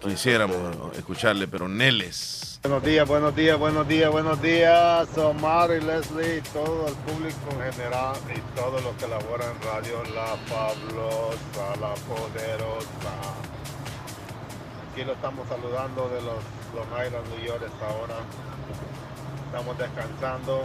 [0.00, 2.60] Quisiéramos escucharle, pero Neles.
[2.62, 7.72] Buenos días, buenos días, buenos días, buenos días, Omar y Leslie, todo el público en
[7.72, 13.14] general y todos los que laboran en radio, la fabulosa, la poderosa.
[14.92, 16.42] Aquí lo estamos saludando de los
[16.74, 18.16] Long Island, New York esta hora.
[19.46, 20.62] Estamos descansando.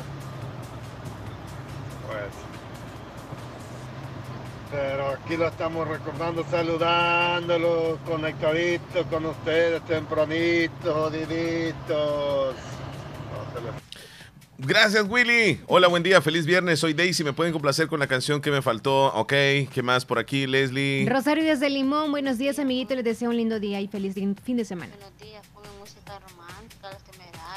[2.08, 2.53] Pues.
[4.74, 12.56] Pero aquí lo estamos recordando, saludándolo, conectaditos con ustedes tempranito, jodiditos.
[14.58, 15.62] Gracias, Willy.
[15.68, 16.80] Hola, buen día, feliz viernes.
[16.80, 17.24] Soy Daisy.
[17.24, 19.14] ¿Me pueden complacer con la canción que me faltó?
[19.14, 19.30] Ok,
[19.72, 21.06] ¿qué más por aquí, Leslie?
[21.08, 22.96] Rosario desde Limón, buenos días, amiguito.
[22.96, 24.94] Les deseo un lindo día y feliz fin de semana.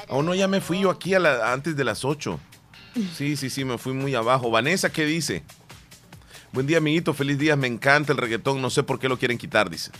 [0.08, 2.38] Oh, no, ya me fui yo aquí a la- antes de las 8.
[3.14, 4.50] Sí, sí, sí, me fui muy abajo.
[4.50, 5.42] Vanessa, ¿qué dice?
[6.56, 7.12] Buen día, amiguito.
[7.12, 7.54] Feliz día.
[7.54, 8.62] Me encanta el reggaetón.
[8.62, 9.90] No sé por qué lo quieren quitar, dice.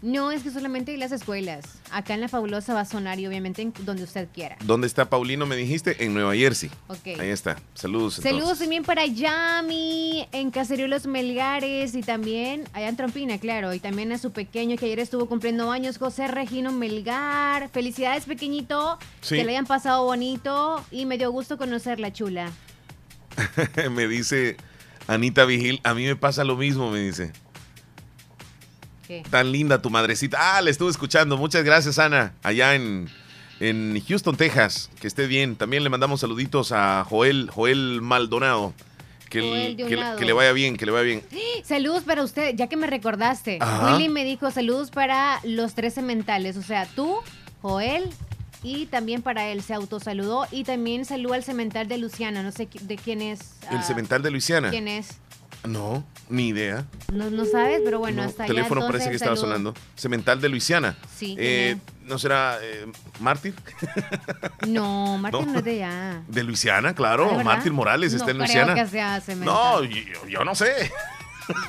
[0.00, 1.64] No, es que solamente en las escuelas.
[1.90, 4.56] Acá en La Fabulosa va a sonar y obviamente en donde usted quiera.
[4.64, 5.44] ¿Dónde está Paulino?
[5.44, 6.04] Me dijiste.
[6.04, 6.70] En Nueva Jersey.
[6.86, 7.18] Ok.
[7.18, 7.56] Ahí está.
[7.74, 8.18] Saludos.
[8.18, 8.30] entonces.
[8.30, 13.74] Saludos también para Yami en Caserío Los Melgares y también allá en Trompina, claro.
[13.74, 17.70] Y también a su pequeño que ayer estuvo cumpliendo años, José Regino Melgar.
[17.70, 19.00] Felicidades, pequeñito.
[19.20, 19.34] Sí.
[19.34, 22.52] Que le hayan pasado bonito y me dio gusto conocerla, chula.
[23.90, 24.56] me dice
[25.06, 25.80] Anita Vigil.
[25.84, 27.32] A mí me pasa lo mismo, me dice.
[29.06, 29.22] ¿Qué?
[29.30, 30.56] Tan linda tu madrecita.
[30.56, 31.36] Ah, le estuve escuchando.
[31.36, 32.32] Muchas gracias, Ana.
[32.42, 33.08] Allá en,
[33.60, 34.90] en Houston, Texas.
[35.00, 35.56] Que esté bien.
[35.56, 38.72] También le mandamos saluditos a Joel, Joel Maldonado.
[39.28, 40.16] Que, Joel que le- lado.
[40.18, 41.22] que le vaya bien, que le vaya bien.
[41.64, 43.58] Saludos para usted, ya que me recordaste.
[43.60, 43.96] Ajá.
[43.96, 47.16] Willy me dijo saludos para los tres cementales, o sea, tú,
[47.60, 48.04] Joel
[48.64, 52.66] y también para él se autosaludó y también saludó al cemental de Luciana, no sé
[52.80, 53.40] de quién es.
[53.70, 54.70] El ah, cemental de Luisiana.
[54.70, 55.18] ¿Quién es?
[55.68, 56.84] No, ni idea.
[57.12, 58.52] No, no sabes, pero bueno, No, hasta allá.
[58.54, 59.52] teléfono entonces, parece que estaba saludo.
[59.54, 59.74] sonando.
[59.96, 60.96] Cemental de Luisiana.
[61.16, 62.84] Sí, Eh, ¿No será eh,
[63.20, 63.54] Mártir?
[64.66, 65.52] No, Martín No.
[65.52, 66.22] no, es de allá.
[66.28, 67.24] De Luisiana, claro.
[67.24, 67.44] ¿De verdad?
[67.44, 68.74] Mártir Morales está en creo Luisiana.
[68.74, 69.54] que sea cemental.
[69.54, 70.90] No, yo, yo no sé.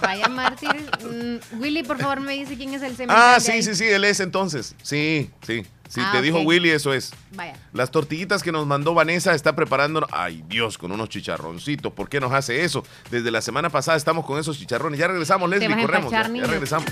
[0.02, 0.72] Vaya Mártir.
[1.04, 3.36] Mm, Willy, por favor, me dice quién es el cemental.
[3.36, 4.76] Ah, sí, sí, sí, él es entonces.
[4.84, 5.66] Sí, sí.
[5.90, 6.40] Si Ah, te dijo.
[6.42, 7.12] Willy, eso es.
[7.34, 7.54] Vaya.
[7.74, 10.06] Las tortillitas que nos mandó Vanessa está preparando.
[10.12, 11.94] Ay, Dios, con unos chicharroncitos.
[11.94, 12.84] ¿Por qué nos hace eso?
[13.12, 15.00] Desde la semana pasada estamos con esos chicharrones.
[15.00, 16.14] Ya regresamos, Leslie, vas a corremos.
[16.14, 16.90] empachar, ya- regresamos.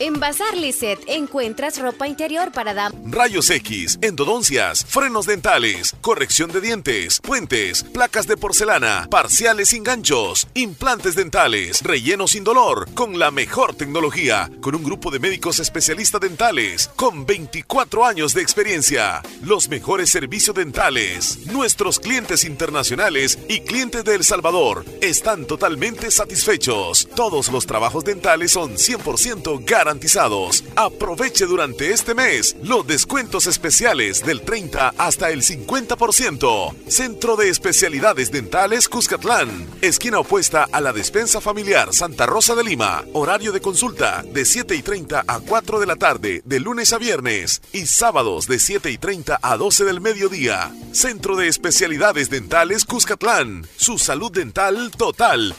[0.00, 3.00] En Bazar Lisset encuentras ropa interior para damas.
[3.04, 10.46] Rayos X, endodoncias, frenos dentales, corrección de dientes, puentes, placas de porcelana, parciales sin ganchos,
[10.54, 16.20] implantes dentales, relleno sin dolor, con la mejor tecnología, con un grupo de médicos especialistas
[16.20, 21.46] dentales, con 24 años de experiencia, los mejores servicios dentales.
[21.46, 27.08] Nuestros clientes internacionales y clientes de El Salvador están totalmente satisfechos.
[27.14, 30.64] Todos los trabajos dentales son 100% garantizados.
[30.74, 36.74] Aproveche durante este mes los descuentos especiales del 30 hasta el 50%.
[36.88, 43.04] Centro de Especialidades Dentales Cuscatlán, esquina opuesta a la despensa familiar Santa Rosa de Lima.
[43.12, 46.98] Horario de consulta de 7 y 30 a 4 de la tarde, de lunes a
[46.98, 50.72] viernes y sábados de 7 y 30 a 12 del mediodía.
[50.92, 55.54] Centro de Especialidades Dentales Cuscatlán, su salud dental total.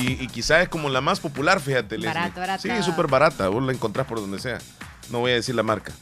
[0.00, 2.06] Y, y quizá es como la más popular, fíjate, Leslie.
[2.06, 2.62] Barato, barata.
[2.62, 3.48] Sí, súper barata.
[3.48, 4.58] Vos la encontrás por donde sea.
[5.10, 5.92] No voy a decir la marca.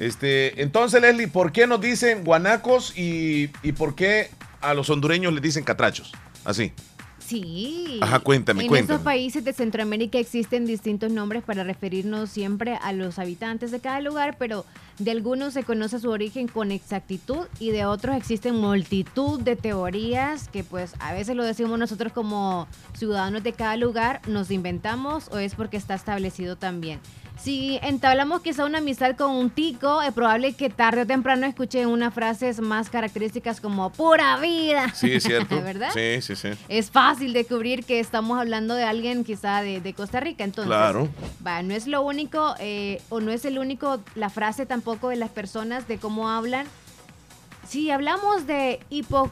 [0.00, 5.32] Este, entonces, Leslie, ¿por qué nos dicen guanacos y, y por qué a los hondureños
[5.32, 6.10] les dicen catrachos?
[6.44, 6.72] Así.
[7.28, 7.98] Sí.
[8.00, 8.94] Ajá, cuéntame, en cuéntame.
[8.94, 14.00] estos países de Centroamérica existen distintos nombres para referirnos siempre a los habitantes de cada
[14.00, 14.64] lugar, pero
[14.98, 20.48] de algunos se conoce su origen con exactitud y de otros existen multitud de teorías
[20.48, 25.36] que pues a veces lo decimos nosotros como ciudadanos de cada lugar, nos inventamos o
[25.36, 26.98] es porque está establecido también.
[27.40, 31.86] Si entablamos quizá una amistad con un tico, es probable que tarde o temprano escuche
[31.86, 34.92] unas frases más características como pura vida.
[34.92, 35.60] Sí, es cierto.
[35.62, 35.90] ¿Verdad?
[35.94, 36.48] Sí, sí, sí.
[36.68, 40.42] es fácil descubrir que estamos hablando de alguien quizá de, de Costa Rica.
[40.44, 41.08] Entonces, Claro.
[41.46, 45.16] va, no es lo único eh, o no es el único, la frase tampoco de
[45.16, 46.66] las personas de cómo hablan.
[47.68, 49.30] Si hablamos de hipo,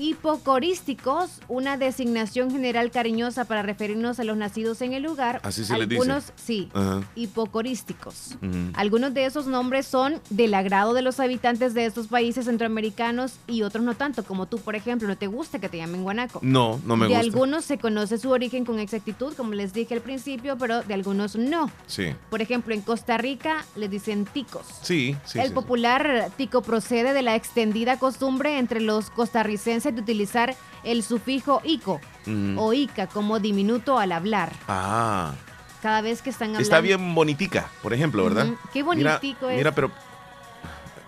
[0.00, 5.40] hipocorísticos, una designación general cariñosa para referirnos a los nacidos en el lugar.
[5.44, 6.00] Así se les dice.
[6.00, 7.02] Algunos, sí, Ajá.
[7.14, 8.36] hipocorísticos.
[8.74, 13.62] Algunos de esos nombres son del agrado de los habitantes de estos países centroamericanos y
[13.62, 16.40] otros no tanto, como tú, por ejemplo, no te gusta que te llamen guanaco.
[16.42, 17.20] No, no me de gusta.
[17.20, 21.36] algunos se conoce su origen con exactitud, como les dije al principio, pero de algunos
[21.36, 21.70] no.
[21.86, 22.14] Sí.
[22.30, 24.66] Por ejemplo, en Costa Rica les dicen ticos.
[24.82, 25.38] Sí, sí.
[25.38, 30.54] el sí, popular tico procede de la extendida costumbre entre los costarricenses de utilizar
[30.84, 32.54] el sufijo ico Ujú.
[32.60, 34.52] o ica como diminuto al hablar.
[34.68, 35.34] Ah.
[35.82, 36.62] Cada vez que están hablando.
[36.62, 38.48] Está bien bonitica, por ejemplo, ¿verdad?
[38.72, 39.56] Qué Mira- bonitico es.
[39.56, 39.90] Mira, pero.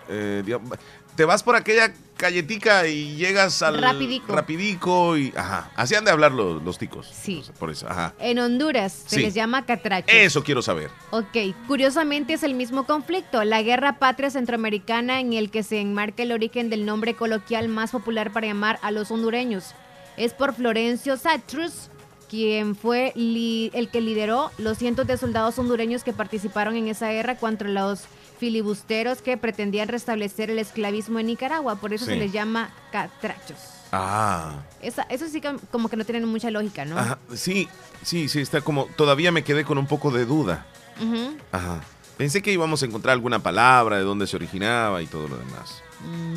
[0.09, 0.77] eh, digamos,
[1.15, 3.81] te vas por aquella calletica y llegas al.
[3.81, 4.33] Rapidico.
[4.33, 5.33] Rapidico y.
[5.35, 5.71] Ajá.
[5.75, 7.07] Así han de hablar los, los ticos.
[7.11, 7.43] Sí.
[7.59, 8.13] Por eso, ajá.
[8.19, 9.21] En Honduras se Sí.
[9.23, 10.13] les llama catrachos.
[10.13, 10.89] Eso quiero saber.
[11.11, 11.37] Ok,
[11.67, 16.31] curiosamente es el mismo conflicto, la guerra patria centroamericana en el que se enmarca el
[16.31, 19.73] origen del nombre coloquial más popular para llamar a los hondureños.
[20.15, 21.89] Es por Florencio Satrus,
[22.29, 27.35] quien fue el que lideró los cientos de soldados hondureños que participaron en esa guerra
[27.35, 28.03] contra los
[28.47, 32.11] filibusteros que pretendían restablecer el esclavismo en Nicaragua, por eso Sí.
[32.11, 33.55] se les llama catrachos.
[33.93, 34.55] Ah.
[34.81, 36.97] Esa- eso sí que como que no tienen mucha lógica, ¿no?
[36.97, 37.19] Ajá.
[37.33, 37.69] Sí,
[38.03, 38.87] sí, sí, está como.
[38.97, 40.65] Todavía me quedé con un poco de duda.
[41.01, 41.37] Ujú.
[41.53, 41.79] Ajá.
[42.17, 45.81] Pensé que íbamos a encontrar alguna palabra de dónde se originaba y todo lo demás.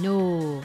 [0.01, 0.61] No.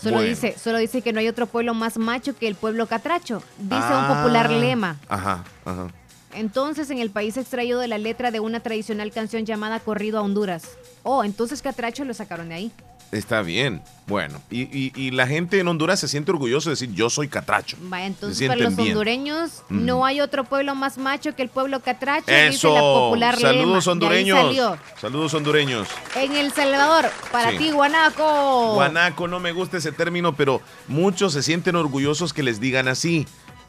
[0.00, 0.28] Solo Bueno.
[0.28, 3.42] dice, solo dice que no hay otro pueblo más macho que el pueblo catracho.
[3.58, 4.06] Dice Ah.
[4.08, 4.98] un popular lema.
[5.08, 5.88] Ajá, ajá.
[6.36, 10.22] Entonces, en el país extraído de la letra de una tradicional canción llamada Corrido a
[10.22, 10.64] Honduras.
[11.02, 12.72] Oh, entonces catracho lo sacaron de ahí.
[13.12, 13.82] Está bien.
[14.08, 17.28] Bueno, y, y- y la gente en Honduras se siente orgulloso de decir yo soy
[17.28, 17.76] catracho.
[17.82, 18.88] Vaya, entonces para los bien.
[18.88, 19.74] hondureños Ujú.
[19.74, 22.26] no hay otro pueblo más macho que el pueblo catracho.
[22.26, 22.74] dice Eso.
[22.74, 23.38] la popular.
[23.38, 24.56] Saludos hondureños.
[25.00, 25.86] Saludos hondureños.
[26.16, 27.58] En El Salvador, para Sí.
[27.58, 28.74] ti, Guanaco.
[28.74, 33.24] Guanaco, no me gusta ese término, pero muchos se sienten orgullosos que les digan así.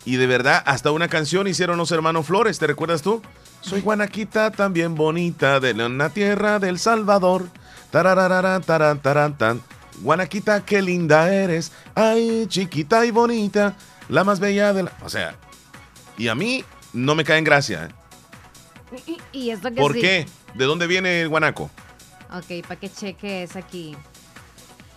[0.07, 3.21] Y de verdad, hasta una canción hicieron los hermanos Flores, ¿te recuerdas tú?
[3.59, 7.49] Soy Guanaquita, también bonita, de la tierra del Salvador.
[7.91, 9.61] Taran, taran, tan.
[9.99, 11.73] Guanaquita, qué linda eres.
[11.93, 13.75] Ay, chiquita y bonita,
[14.07, 14.93] la más bella de la...
[15.03, 15.35] O sea,
[16.17, 16.63] y a mí
[16.93, 17.89] no me cae en gracia.
[17.89, 19.01] ¿eh?
[19.07, 19.99] Y, y esto que ¿Por sí.
[19.99, 20.25] qué?
[20.53, 21.69] ¿De dónde viene el guanaco?
[22.31, 23.97] Ok, para que cheques aquí.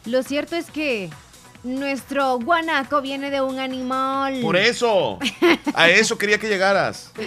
[0.04, 1.10] Lo cierto es que
[1.62, 4.40] nuestro guanaco viene de un animal.
[4.40, 5.18] Por eso.
[5.74, 7.12] A eso quería que llegaras.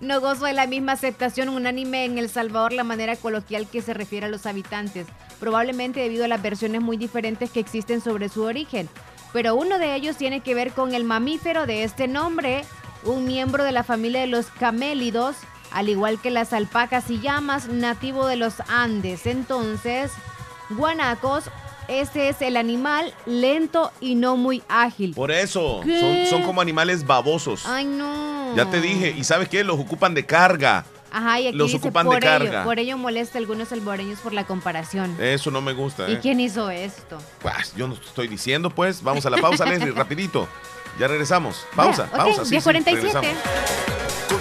[0.00, 3.94] No gozo de la misma aceptación unánime en El Salvador la manera coloquial que se
[3.94, 5.06] refiere a los habitantes,
[5.40, 8.88] probablemente debido a las versiones muy diferentes que existen sobre su origen.
[9.32, 12.64] Pero uno de ellos tiene que ver con el mamífero de este nombre,
[13.04, 15.36] un miembro de la familia de los camélidos,
[15.72, 19.26] al igual que las alpacas y llamas, nativo de los Andes.
[19.26, 20.12] Entonces,
[20.70, 21.50] guanacos,
[21.88, 25.14] este es el animal lento y no muy ágil.
[25.14, 25.82] Por eso.
[25.82, 27.66] Son, son como animales babosos.
[27.66, 28.54] Ay, no.
[28.56, 29.14] Ya te dije.
[29.16, 29.64] ¿Y sabes qué?
[29.64, 30.84] Los ocupan de carga.
[31.12, 32.64] Ajá, y aquí Los dice ocupan de por ello, carga.
[32.64, 35.16] por ello molesta a algunos salvadoreños por la comparación.
[35.20, 36.08] Eso no me gusta.
[36.10, 36.18] ¿Y ¿eh?
[36.20, 37.18] quién hizo esto?
[37.40, 39.02] Pues, yo no estoy diciendo, pues.
[39.02, 40.48] Vamos a la pausa, Leslie, rapidito.
[40.98, 41.66] Ya regresamos.
[41.74, 42.44] Pausa, pausa.
[42.44, 42.84] sí, sí, 10:47.
[42.84, 43.26] regresamos.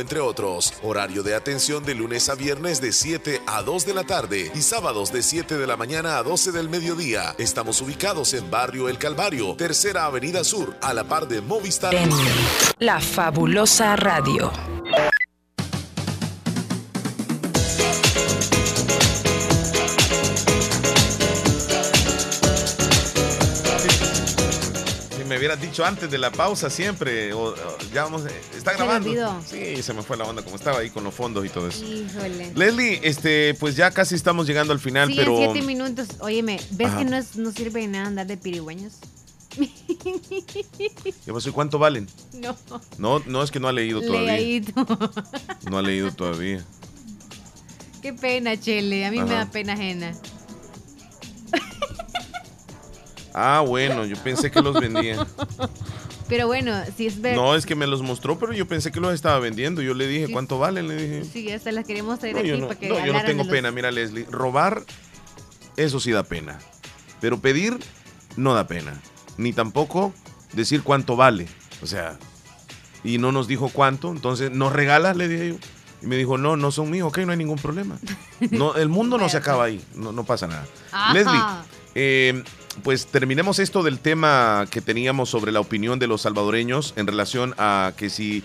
[0.00, 0.72] entre otros.
[0.82, 4.62] Horario de atención de lunes a viernes de 7 a 2 de la tarde y
[4.62, 7.34] sábados de 7 de la mañana a 12 del mediodía.
[7.38, 11.94] Estamos ubicados en Barrio El Calvario, Tercera Avenida Sur, a la par de Movistar.
[12.78, 14.52] La Fabulosa Radio.
[25.42, 27.54] Hubieras dicho antes de la pausa siempre, o, o
[27.92, 29.08] ya vamos, eh, está Se grabando.
[29.08, 29.42] olvidó.
[29.44, 31.84] Sí, se me fue la onda como estaba ahí con los fondos y todo eso.
[31.84, 32.52] Híjole.
[32.54, 36.08] Leslie, este, pues ya casi estamos llegando al final, Sí, pero en siete minutos.
[36.20, 36.98] Óyeme, ¿ves Ajá.
[36.98, 38.94] que no, es- no sirve de nada andar de pirigüeños?
[41.24, 41.48] ¿qué pasó?
[41.48, 42.06] ¿Y cuánto valen?
[42.34, 42.56] No.
[42.98, 44.32] No, no es que no ha leído todavía.
[44.36, 44.72] Leído.
[45.70, 46.64] No ha leído todavía.
[48.00, 49.06] Qué pena, Chele.
[49.06, 50.12] A mí me da pena ajena.
[53.34, 55.26] Ah, bueno, yo pensé que los vendía.
[56.28, 57.36] Pero bueno, si es ver.
[57.36, 59.82] No, es que me los mostró, pero yo pensé que los estaba vendiendo.
[59.82, 60.32] Yo le dije, Sí.
[60.32, 60.88] ¿cuánto valen?
[60.88, 61.24] Le dije.
[61.30, 63.52] Sí, hasta las queremos traer No, aquí no, para que no, yo no tengo los-
[63.52, 63.70] pena.
[63.70, 64.82] Mira, Leslie, robar,
[65.76, 66.58] eso sí da pena.
[67.20, 67.78] Pero pedir,
[68.36, 69.00] no da pena.
[69.36, 70.12] Ni tampoco
[70.52, 71.48] decir cuánto vale.
[71.82, 72.18] O sea,
[73.04, 74.10] y no nos dijo cuánto.
[74.10, 75.16] Entonces, ¿nos regalas?
[75.16, 75.54] Le dije yo.
[76.02, 77.08] Y me dijo, no, no son míos.
[77.08, 77.96] Ok, no hay ningún problema.
[78.50, 79.80] No, el mundo no se acaba ahí.
[79.94, 80.66] No, no pasa nada.
[80.90, 81.12] Ajá.
[81.12, 81.40] Leslie,
[81.94, 82.42] eh,
[82.82, 87.54] pues terminemos esto del tema que teníamos sobre la opinión de los salvadoreños en relación
[87.58, 88.42] a que si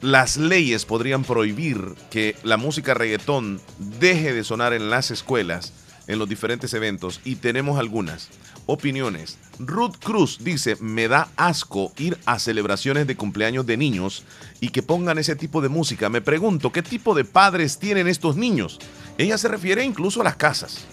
[0.00, 5.72] las leyes podrían prohibir que la música reggaetón deje de sonar en las escuelas,
[6.08, 8.28] en los diferentes eventos, y tenemos algunas
[8.66, 9.38] opiniones.
[9.58, 14.24] Ruth Cruz dice, me da asco ir a celebraciones de cumpleaños de niños
[14.60, 16.08] y que pongan ese tipo de música.
[16.08, 18.80] Me pregunto, ¿qué tipo de padres tienen estos niños?
[19.18, 20.84] Ella se refiere incluso a las casas.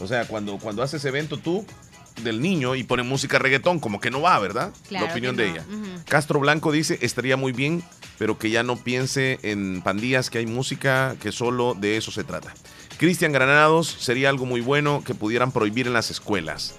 [0.00, 1.64] O sea, cuando, cuando haces evento tú
[2.22, 4.72] del niño y ponen música reggaetón, como que no va, ¿verdad?
[4.88, 5.64] Claro la opinión de ella.
[6.06, 7.82] Castro Blanco dice, estaría muy bien,
[8.18, 12.24] pero que ya no piense en pandillas, que hay música que solo de eso se
[12.24, 12.52] trata.
[12.98, 16.74] Cristian Granados, sería algo muy bueno que pudieran prohibir en las escuelas.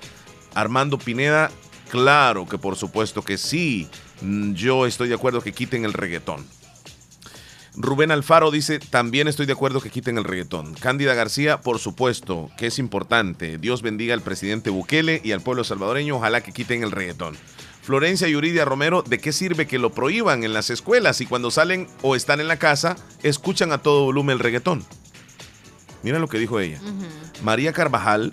[0.54, 1.50] Armando Pineda,
[1.90, 3.88] claro que por supuesto que sí.
[4.22, 6.46] Mm, Yo estoy de acuerdo que quiten el reggaetón.
[7.76, 10.74] Rubén Alfaro dice, también estoy de acuerdo que quiten el reggaetón.
[10.74, 13.58] Cándida García, por supuesto, que es importante.
[13.58, 17.38] Dios bendiga al presidente Bukele y al pueblo salvadoreño, ojalá que quiten el reggaetón.
[17.82, 21.88] Florencia Yuridia Romero, ¿de qué sirve que lo prohíban en las escuelas y cuando salen
[22.02, 24.86] o están en la casa, escuchan a todo volumen el reggaetón?
[26.04, 26.80] Mira lo que dijo ella.
[27.44, 28.32] María Carvajal,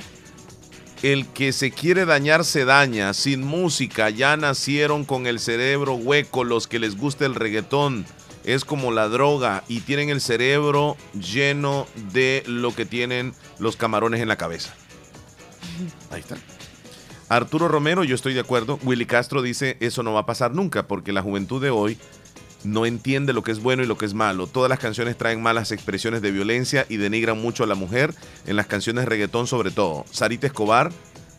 [1.03, 3.15] El que se quiere dañar se daña.
[3.15, 8.05] Sin música ya nacieron con el cerebro hueco los que les gusta el reggaetón.
[8.45, 14.21] Es como la droga y tienen el cerebro lleno de lo que tienen los camarones
[14.21, 14.75] en la cabeza.
[16.11, 16.37] Ahí está.
[17.29, 18.79] Arturo Romero, yo estoy de acuerdo.
[18.83, 21.99] Willy Castro dice, eso no va a pasar nunca porque la juventud de hoy
[22.65, 24.47] no entiende lo que es bueno y lo que es malo.
[24.47, 28.15] Todas las canciones traen malas expresiones de violencia y denigran mucho a la mujer,
[28.47, 30.05] en las canciones reggaetón sobre todo.
[30.11, 30.91] Sarita Escobar,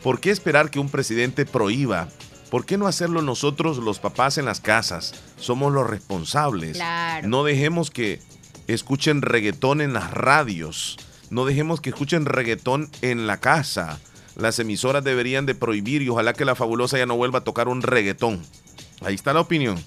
[0.03, 2.07] ¿por qué esperar que un presidente prohíba?
[2.49, 5.13] ¿Por qué no hacerlo nosotros los papás en las casas?
[5.37, 6.77] Somos los responsables.
[6.77, 7.27] Claro.
[7.27, 8.21] No dejemos que
[8.67, 10.97] escuchen reggaetón en las radios.
[11.29, 13.99] No dejemos que escuchen reggaetón en la casa.
[14.35, 17.67] Las emisoras deberían de prohibir y ojalá que la fabulosa ya no vuelva a tocar
[17.67, 18.41] un reggaetón.
[19.01, 19.77] Ahí está la opinión.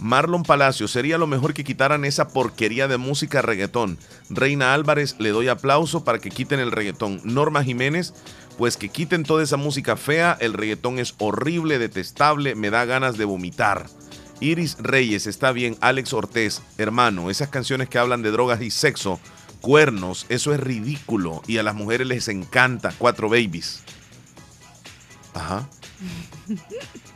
[0.00, 3.98] Marlon Palacio, sería lo mejor que quitaran esa porquería de música reggaetón.
[4.30, 7.20] Reina Álvarez, le doy aplauso para que quiten el reggaetón.
[7.24, 8.14] Norma Jiménez,
[8.60, 13.16] pues que quiten toda esa música fea, el reggaetón es horrible, detestable, me da ganas
[13.16, 13.86] de vomitar.
[14.38, 15.78] Iris Reyes, está bien.
[15.80, 19.18] Alex Ortez, hermano, esas canciones que hablan de drogas y sexo,
[19.62, 22.92] cuernos, eso es ridículo y a las mujeres les encanta.
[22.98, 23.82] Cuatro babies.
[25.32, 25.66] Ajá.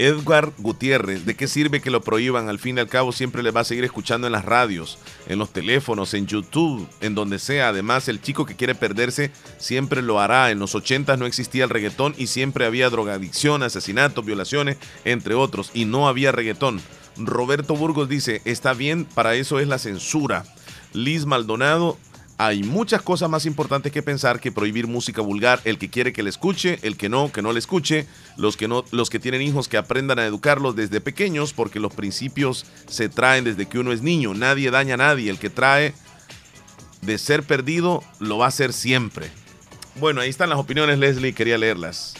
[0.00, 2.48] Edgar Gutiérrez, ¿de qué sirve que lo prohíban?
[2.48, 4.98] Al fin y al cabo siempre le va a seguir escuchando en las radios,
[5.28, 7.68] en los teléfonos, en YouTube, en donde sea.
[7.68, 10.50] Además, el chico que quiere perderse siempre lo hará.
[10.50, 15.70] En los 80 no existía el reggaetón y siempre había drogadicción, asesinatos, violaciones, entre otros,
[15.74, 16.80] y no había reggaetón.
[17.18, 20.44] Roberto Burgos dice, está bien, para eso es la censura.
[20.94, 21.98] Liz Maldonado,
[22.42, 25.60] hay muchas cosas más importantes que pensar que prohibir música vulgar.
[25.64, 28.06] El que quiere que le escuche, el que no, que no le escuche.
[28.38, 31.92] Los que, no, los que tienen hijos que aprendan a educarlos desde pequeños, porque los
[31.92, 34.32] principios se traen desde que uno es niño.
[34.32, 35.28] Nadie daña a nadie.
[35.30, 35.92] El que trae
[37.02, 39.30] de ser perdido lo va a hacer siempre.
[39.96, 41.34] Bueno, ahí están las opiniones, Leslie.
[41.34, 42.14] Quería leerlas.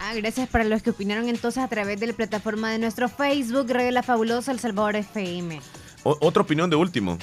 [0.00, 3.70] Ah, gracias para los que opinaron entonces a través de la plataforma de nuestro Facebook,
[3.70, 5.60] Radio La Fabulosa El Salvador FM.
[6.02, 7.16] O- otra opinión de último.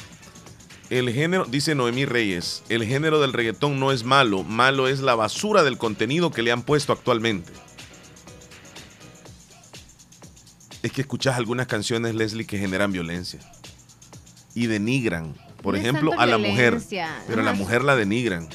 [0.91, 5.15] El género, dice Noemí Reyes, el género del reggaetón no es malo, malo es la
[5.15, 7.53] basura del contenido que le han puesto actualmente.
[10.83, 13.39] Es que escuchas algunas canciones, Leslie, que generan violencia
[14.53, 16.81] y denigran, por No ejemplo, a la mujer.
[17.25, 18.49] Pero a la mujer la denigran.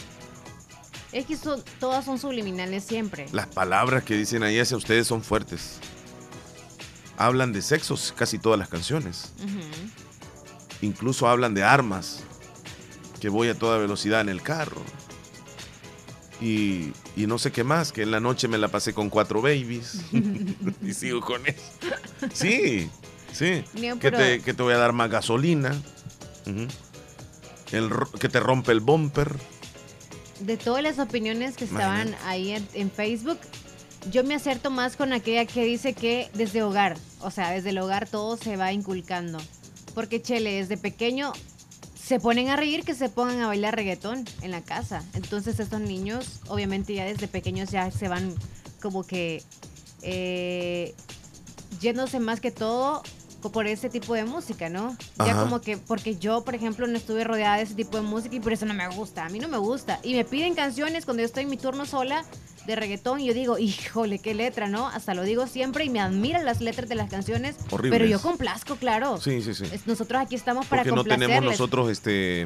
[1.12, 3.28] Es que son, todas son subliminales siempre.
[3.32, 5.78] Las palabras que dicen ahí hacia ustedes son fuertes.
[7.16, 9.32] Hablan de sexos casi todas las canciones.
[9.38, 10.05] Ujú.
[10.82, 12.22] Incluso hablan de armas,
[13.20, 14.82] que voy a toda velocidad en el carro.
[16.40, 19.40] Y, y no sé qué más, que en la noche me la pasé con cuatro
[19.40, 20.00] babies.
[20.82, 21.62] y sigo con eso.
[22.34, 22.90] Sí,
[23.32, 23.64] sí.
[23.74, 25.74] No, que, te, que te voy a dar más gasolina.
[27.72, 29.34] El ro- que te rompe el bumper.
[30.40, 33.38] De todas las opiniones que estaban ahí en, en Facebook,
[34.10, 37.78] yo me acerto más con aquella que dice que desde hogar, o sea, desde el
[37.78, 39.38] hogar todo se va inculcando.
[39.96, 41.32] Porque, Chele, desde pequeño
[41.98, 45.02] se ponen a reír que se pongan a bailar reggaetón en la casa.
[45.14, 48.34] Entonces estos niños, obviamente ya desde pequeños ya se van
[48.82, 49.42] como que
[50.02, 50.94] eh,
[51.80, 53.02] yéndose más que todo
[53.52, 54.98] por ese tipo de música, ¿no?
[55.16, 55.44] Ya Ajá.
[55.44, 58.40] como que, porque yo, por ejemplo, no estuve rodeada de ese tipo de música y
[58.40, 59.24] por eso no me gusta.
[59.24, 59.98] A mí no me gusta.
[60.02, 62.22] Y me piden canciones cuando yo estoy en mi turno sola
[62.66, 64.88] de reggaetón y yo digo, híjole, qué letra, ¿no?
[64.88, 67.56] Hasta lo digo siempre y me admiran las letras de las canciones.
[67.70, 67.98] Horribles.
[67.98, 69.18] Pero yo complazco, claro.
[69.20, 69.64] Sí, sí, sí.
[69.86, 72.42] Nosotros aquí estamos para Porque no tenemos nosotros este,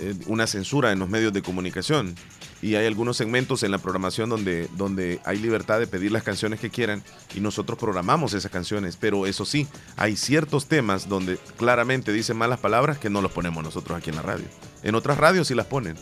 [0.00, 2.14] eh, una censura en los medios de comunicación.
[2.60, 6.58] Y hay algunos segmentos en la programación donde, donde hay libertad de pedir las canciones
[6.58, 7.04] que quieran
[7.34, 8.96] y nosotros programamos esas canciones.
[8.96, 13.62] Pero eso sí, hay ciertos temas donde claramente dicen malas palabras que no los ponemos
[13.62, 14.44] nosotros aquí en la radio.
[14.82, 15.96] En otras radios sí las ponen.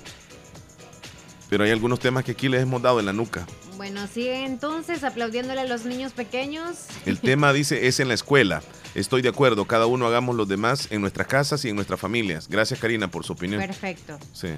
[1.49, 3.47] Pero hay algunos temas que aquí les hemos dado en la nuca.
[3.77, 6.87] Bueno, sigue entonces aplaudiéndole a los niños pequeños.
[7.05, 8.63] El tema dice es en la escuela.
[8.95, 12.49] Estoy de acuerdo, cada uno hagamos los demás en nuestras casas y en nuestras familias.
[12.49, 13.61] Gracias Karina por su opinión.
[13.61, 14.19] Perfecto.
[14.33, 14.49] Sí.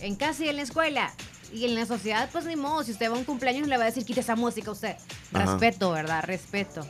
[0.00, 1.12] En casa y en la escuela.
[1.52, 2.84] Y en la sociedad, pues ni modo.
[2.84, 4.96] Si usted va a un cumpleaños, le va a decir, quite esa música a usted.
[5.32, 5.56] Ajá.
[5.56, 6.22] Respeto, ¿verdad?
[6.24, 6.86] Respeto.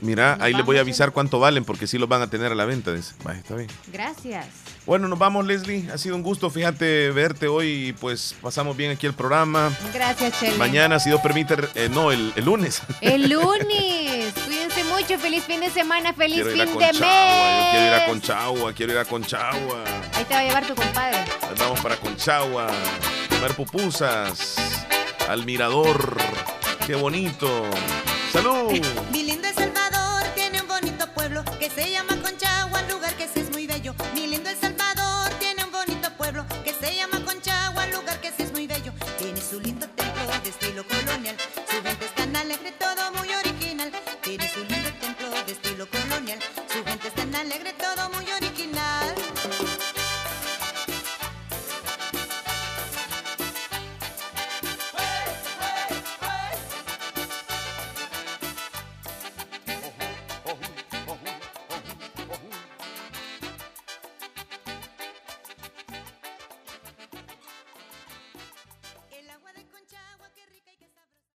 [0.00, 2.52] Mira, Nos ahí les voy a avisar cuánto valen porque sí los van a tener
[2.52, 2.92] a la venta.
[2.92, 3.14] dice.
[3.24, 3.68] Vaya, está bien.
[3.92, 4.46] Gracias.
[4.86, 5.90] Bueno, nos vamos, Leslie.
[5.92, 7.88] Ha sido un gusto, fíjate, verte hoy.
[7.88, 9.70] y Pues pasamos bien aquí el programa.
[9.92, 10.56] Gracias, Chele.
[10.56, 12.80] Mañana, si Dios permite, eh, no, el, el lunes.
[13.00, 14.32] El lunes.
[14.46, 15.18] Cuídense mucho.
[15.18, 16.12] Feliz fin de semana.
[16.14, 16.90] Feliz quiero ir a fin de yo
[17.70, 18.08] quiero ir a mes.
[18.08, 19.84] Conchagua, quiero ir a Conchagua.
[20.14, 21.18] Ahí te va a llevar tu compadre.
[21.18, 22.68] Ahí Vamos para Conchagua,
[23.28, 24.56] comer pupusas,
[25.28, 26.16] al mirador.
[26.86, 27.64] Qué bonito.
[28.32, 28.70] ¡Salud!
[29.12, 29.48] Mi lindo
[31.68, 32.27] que se llama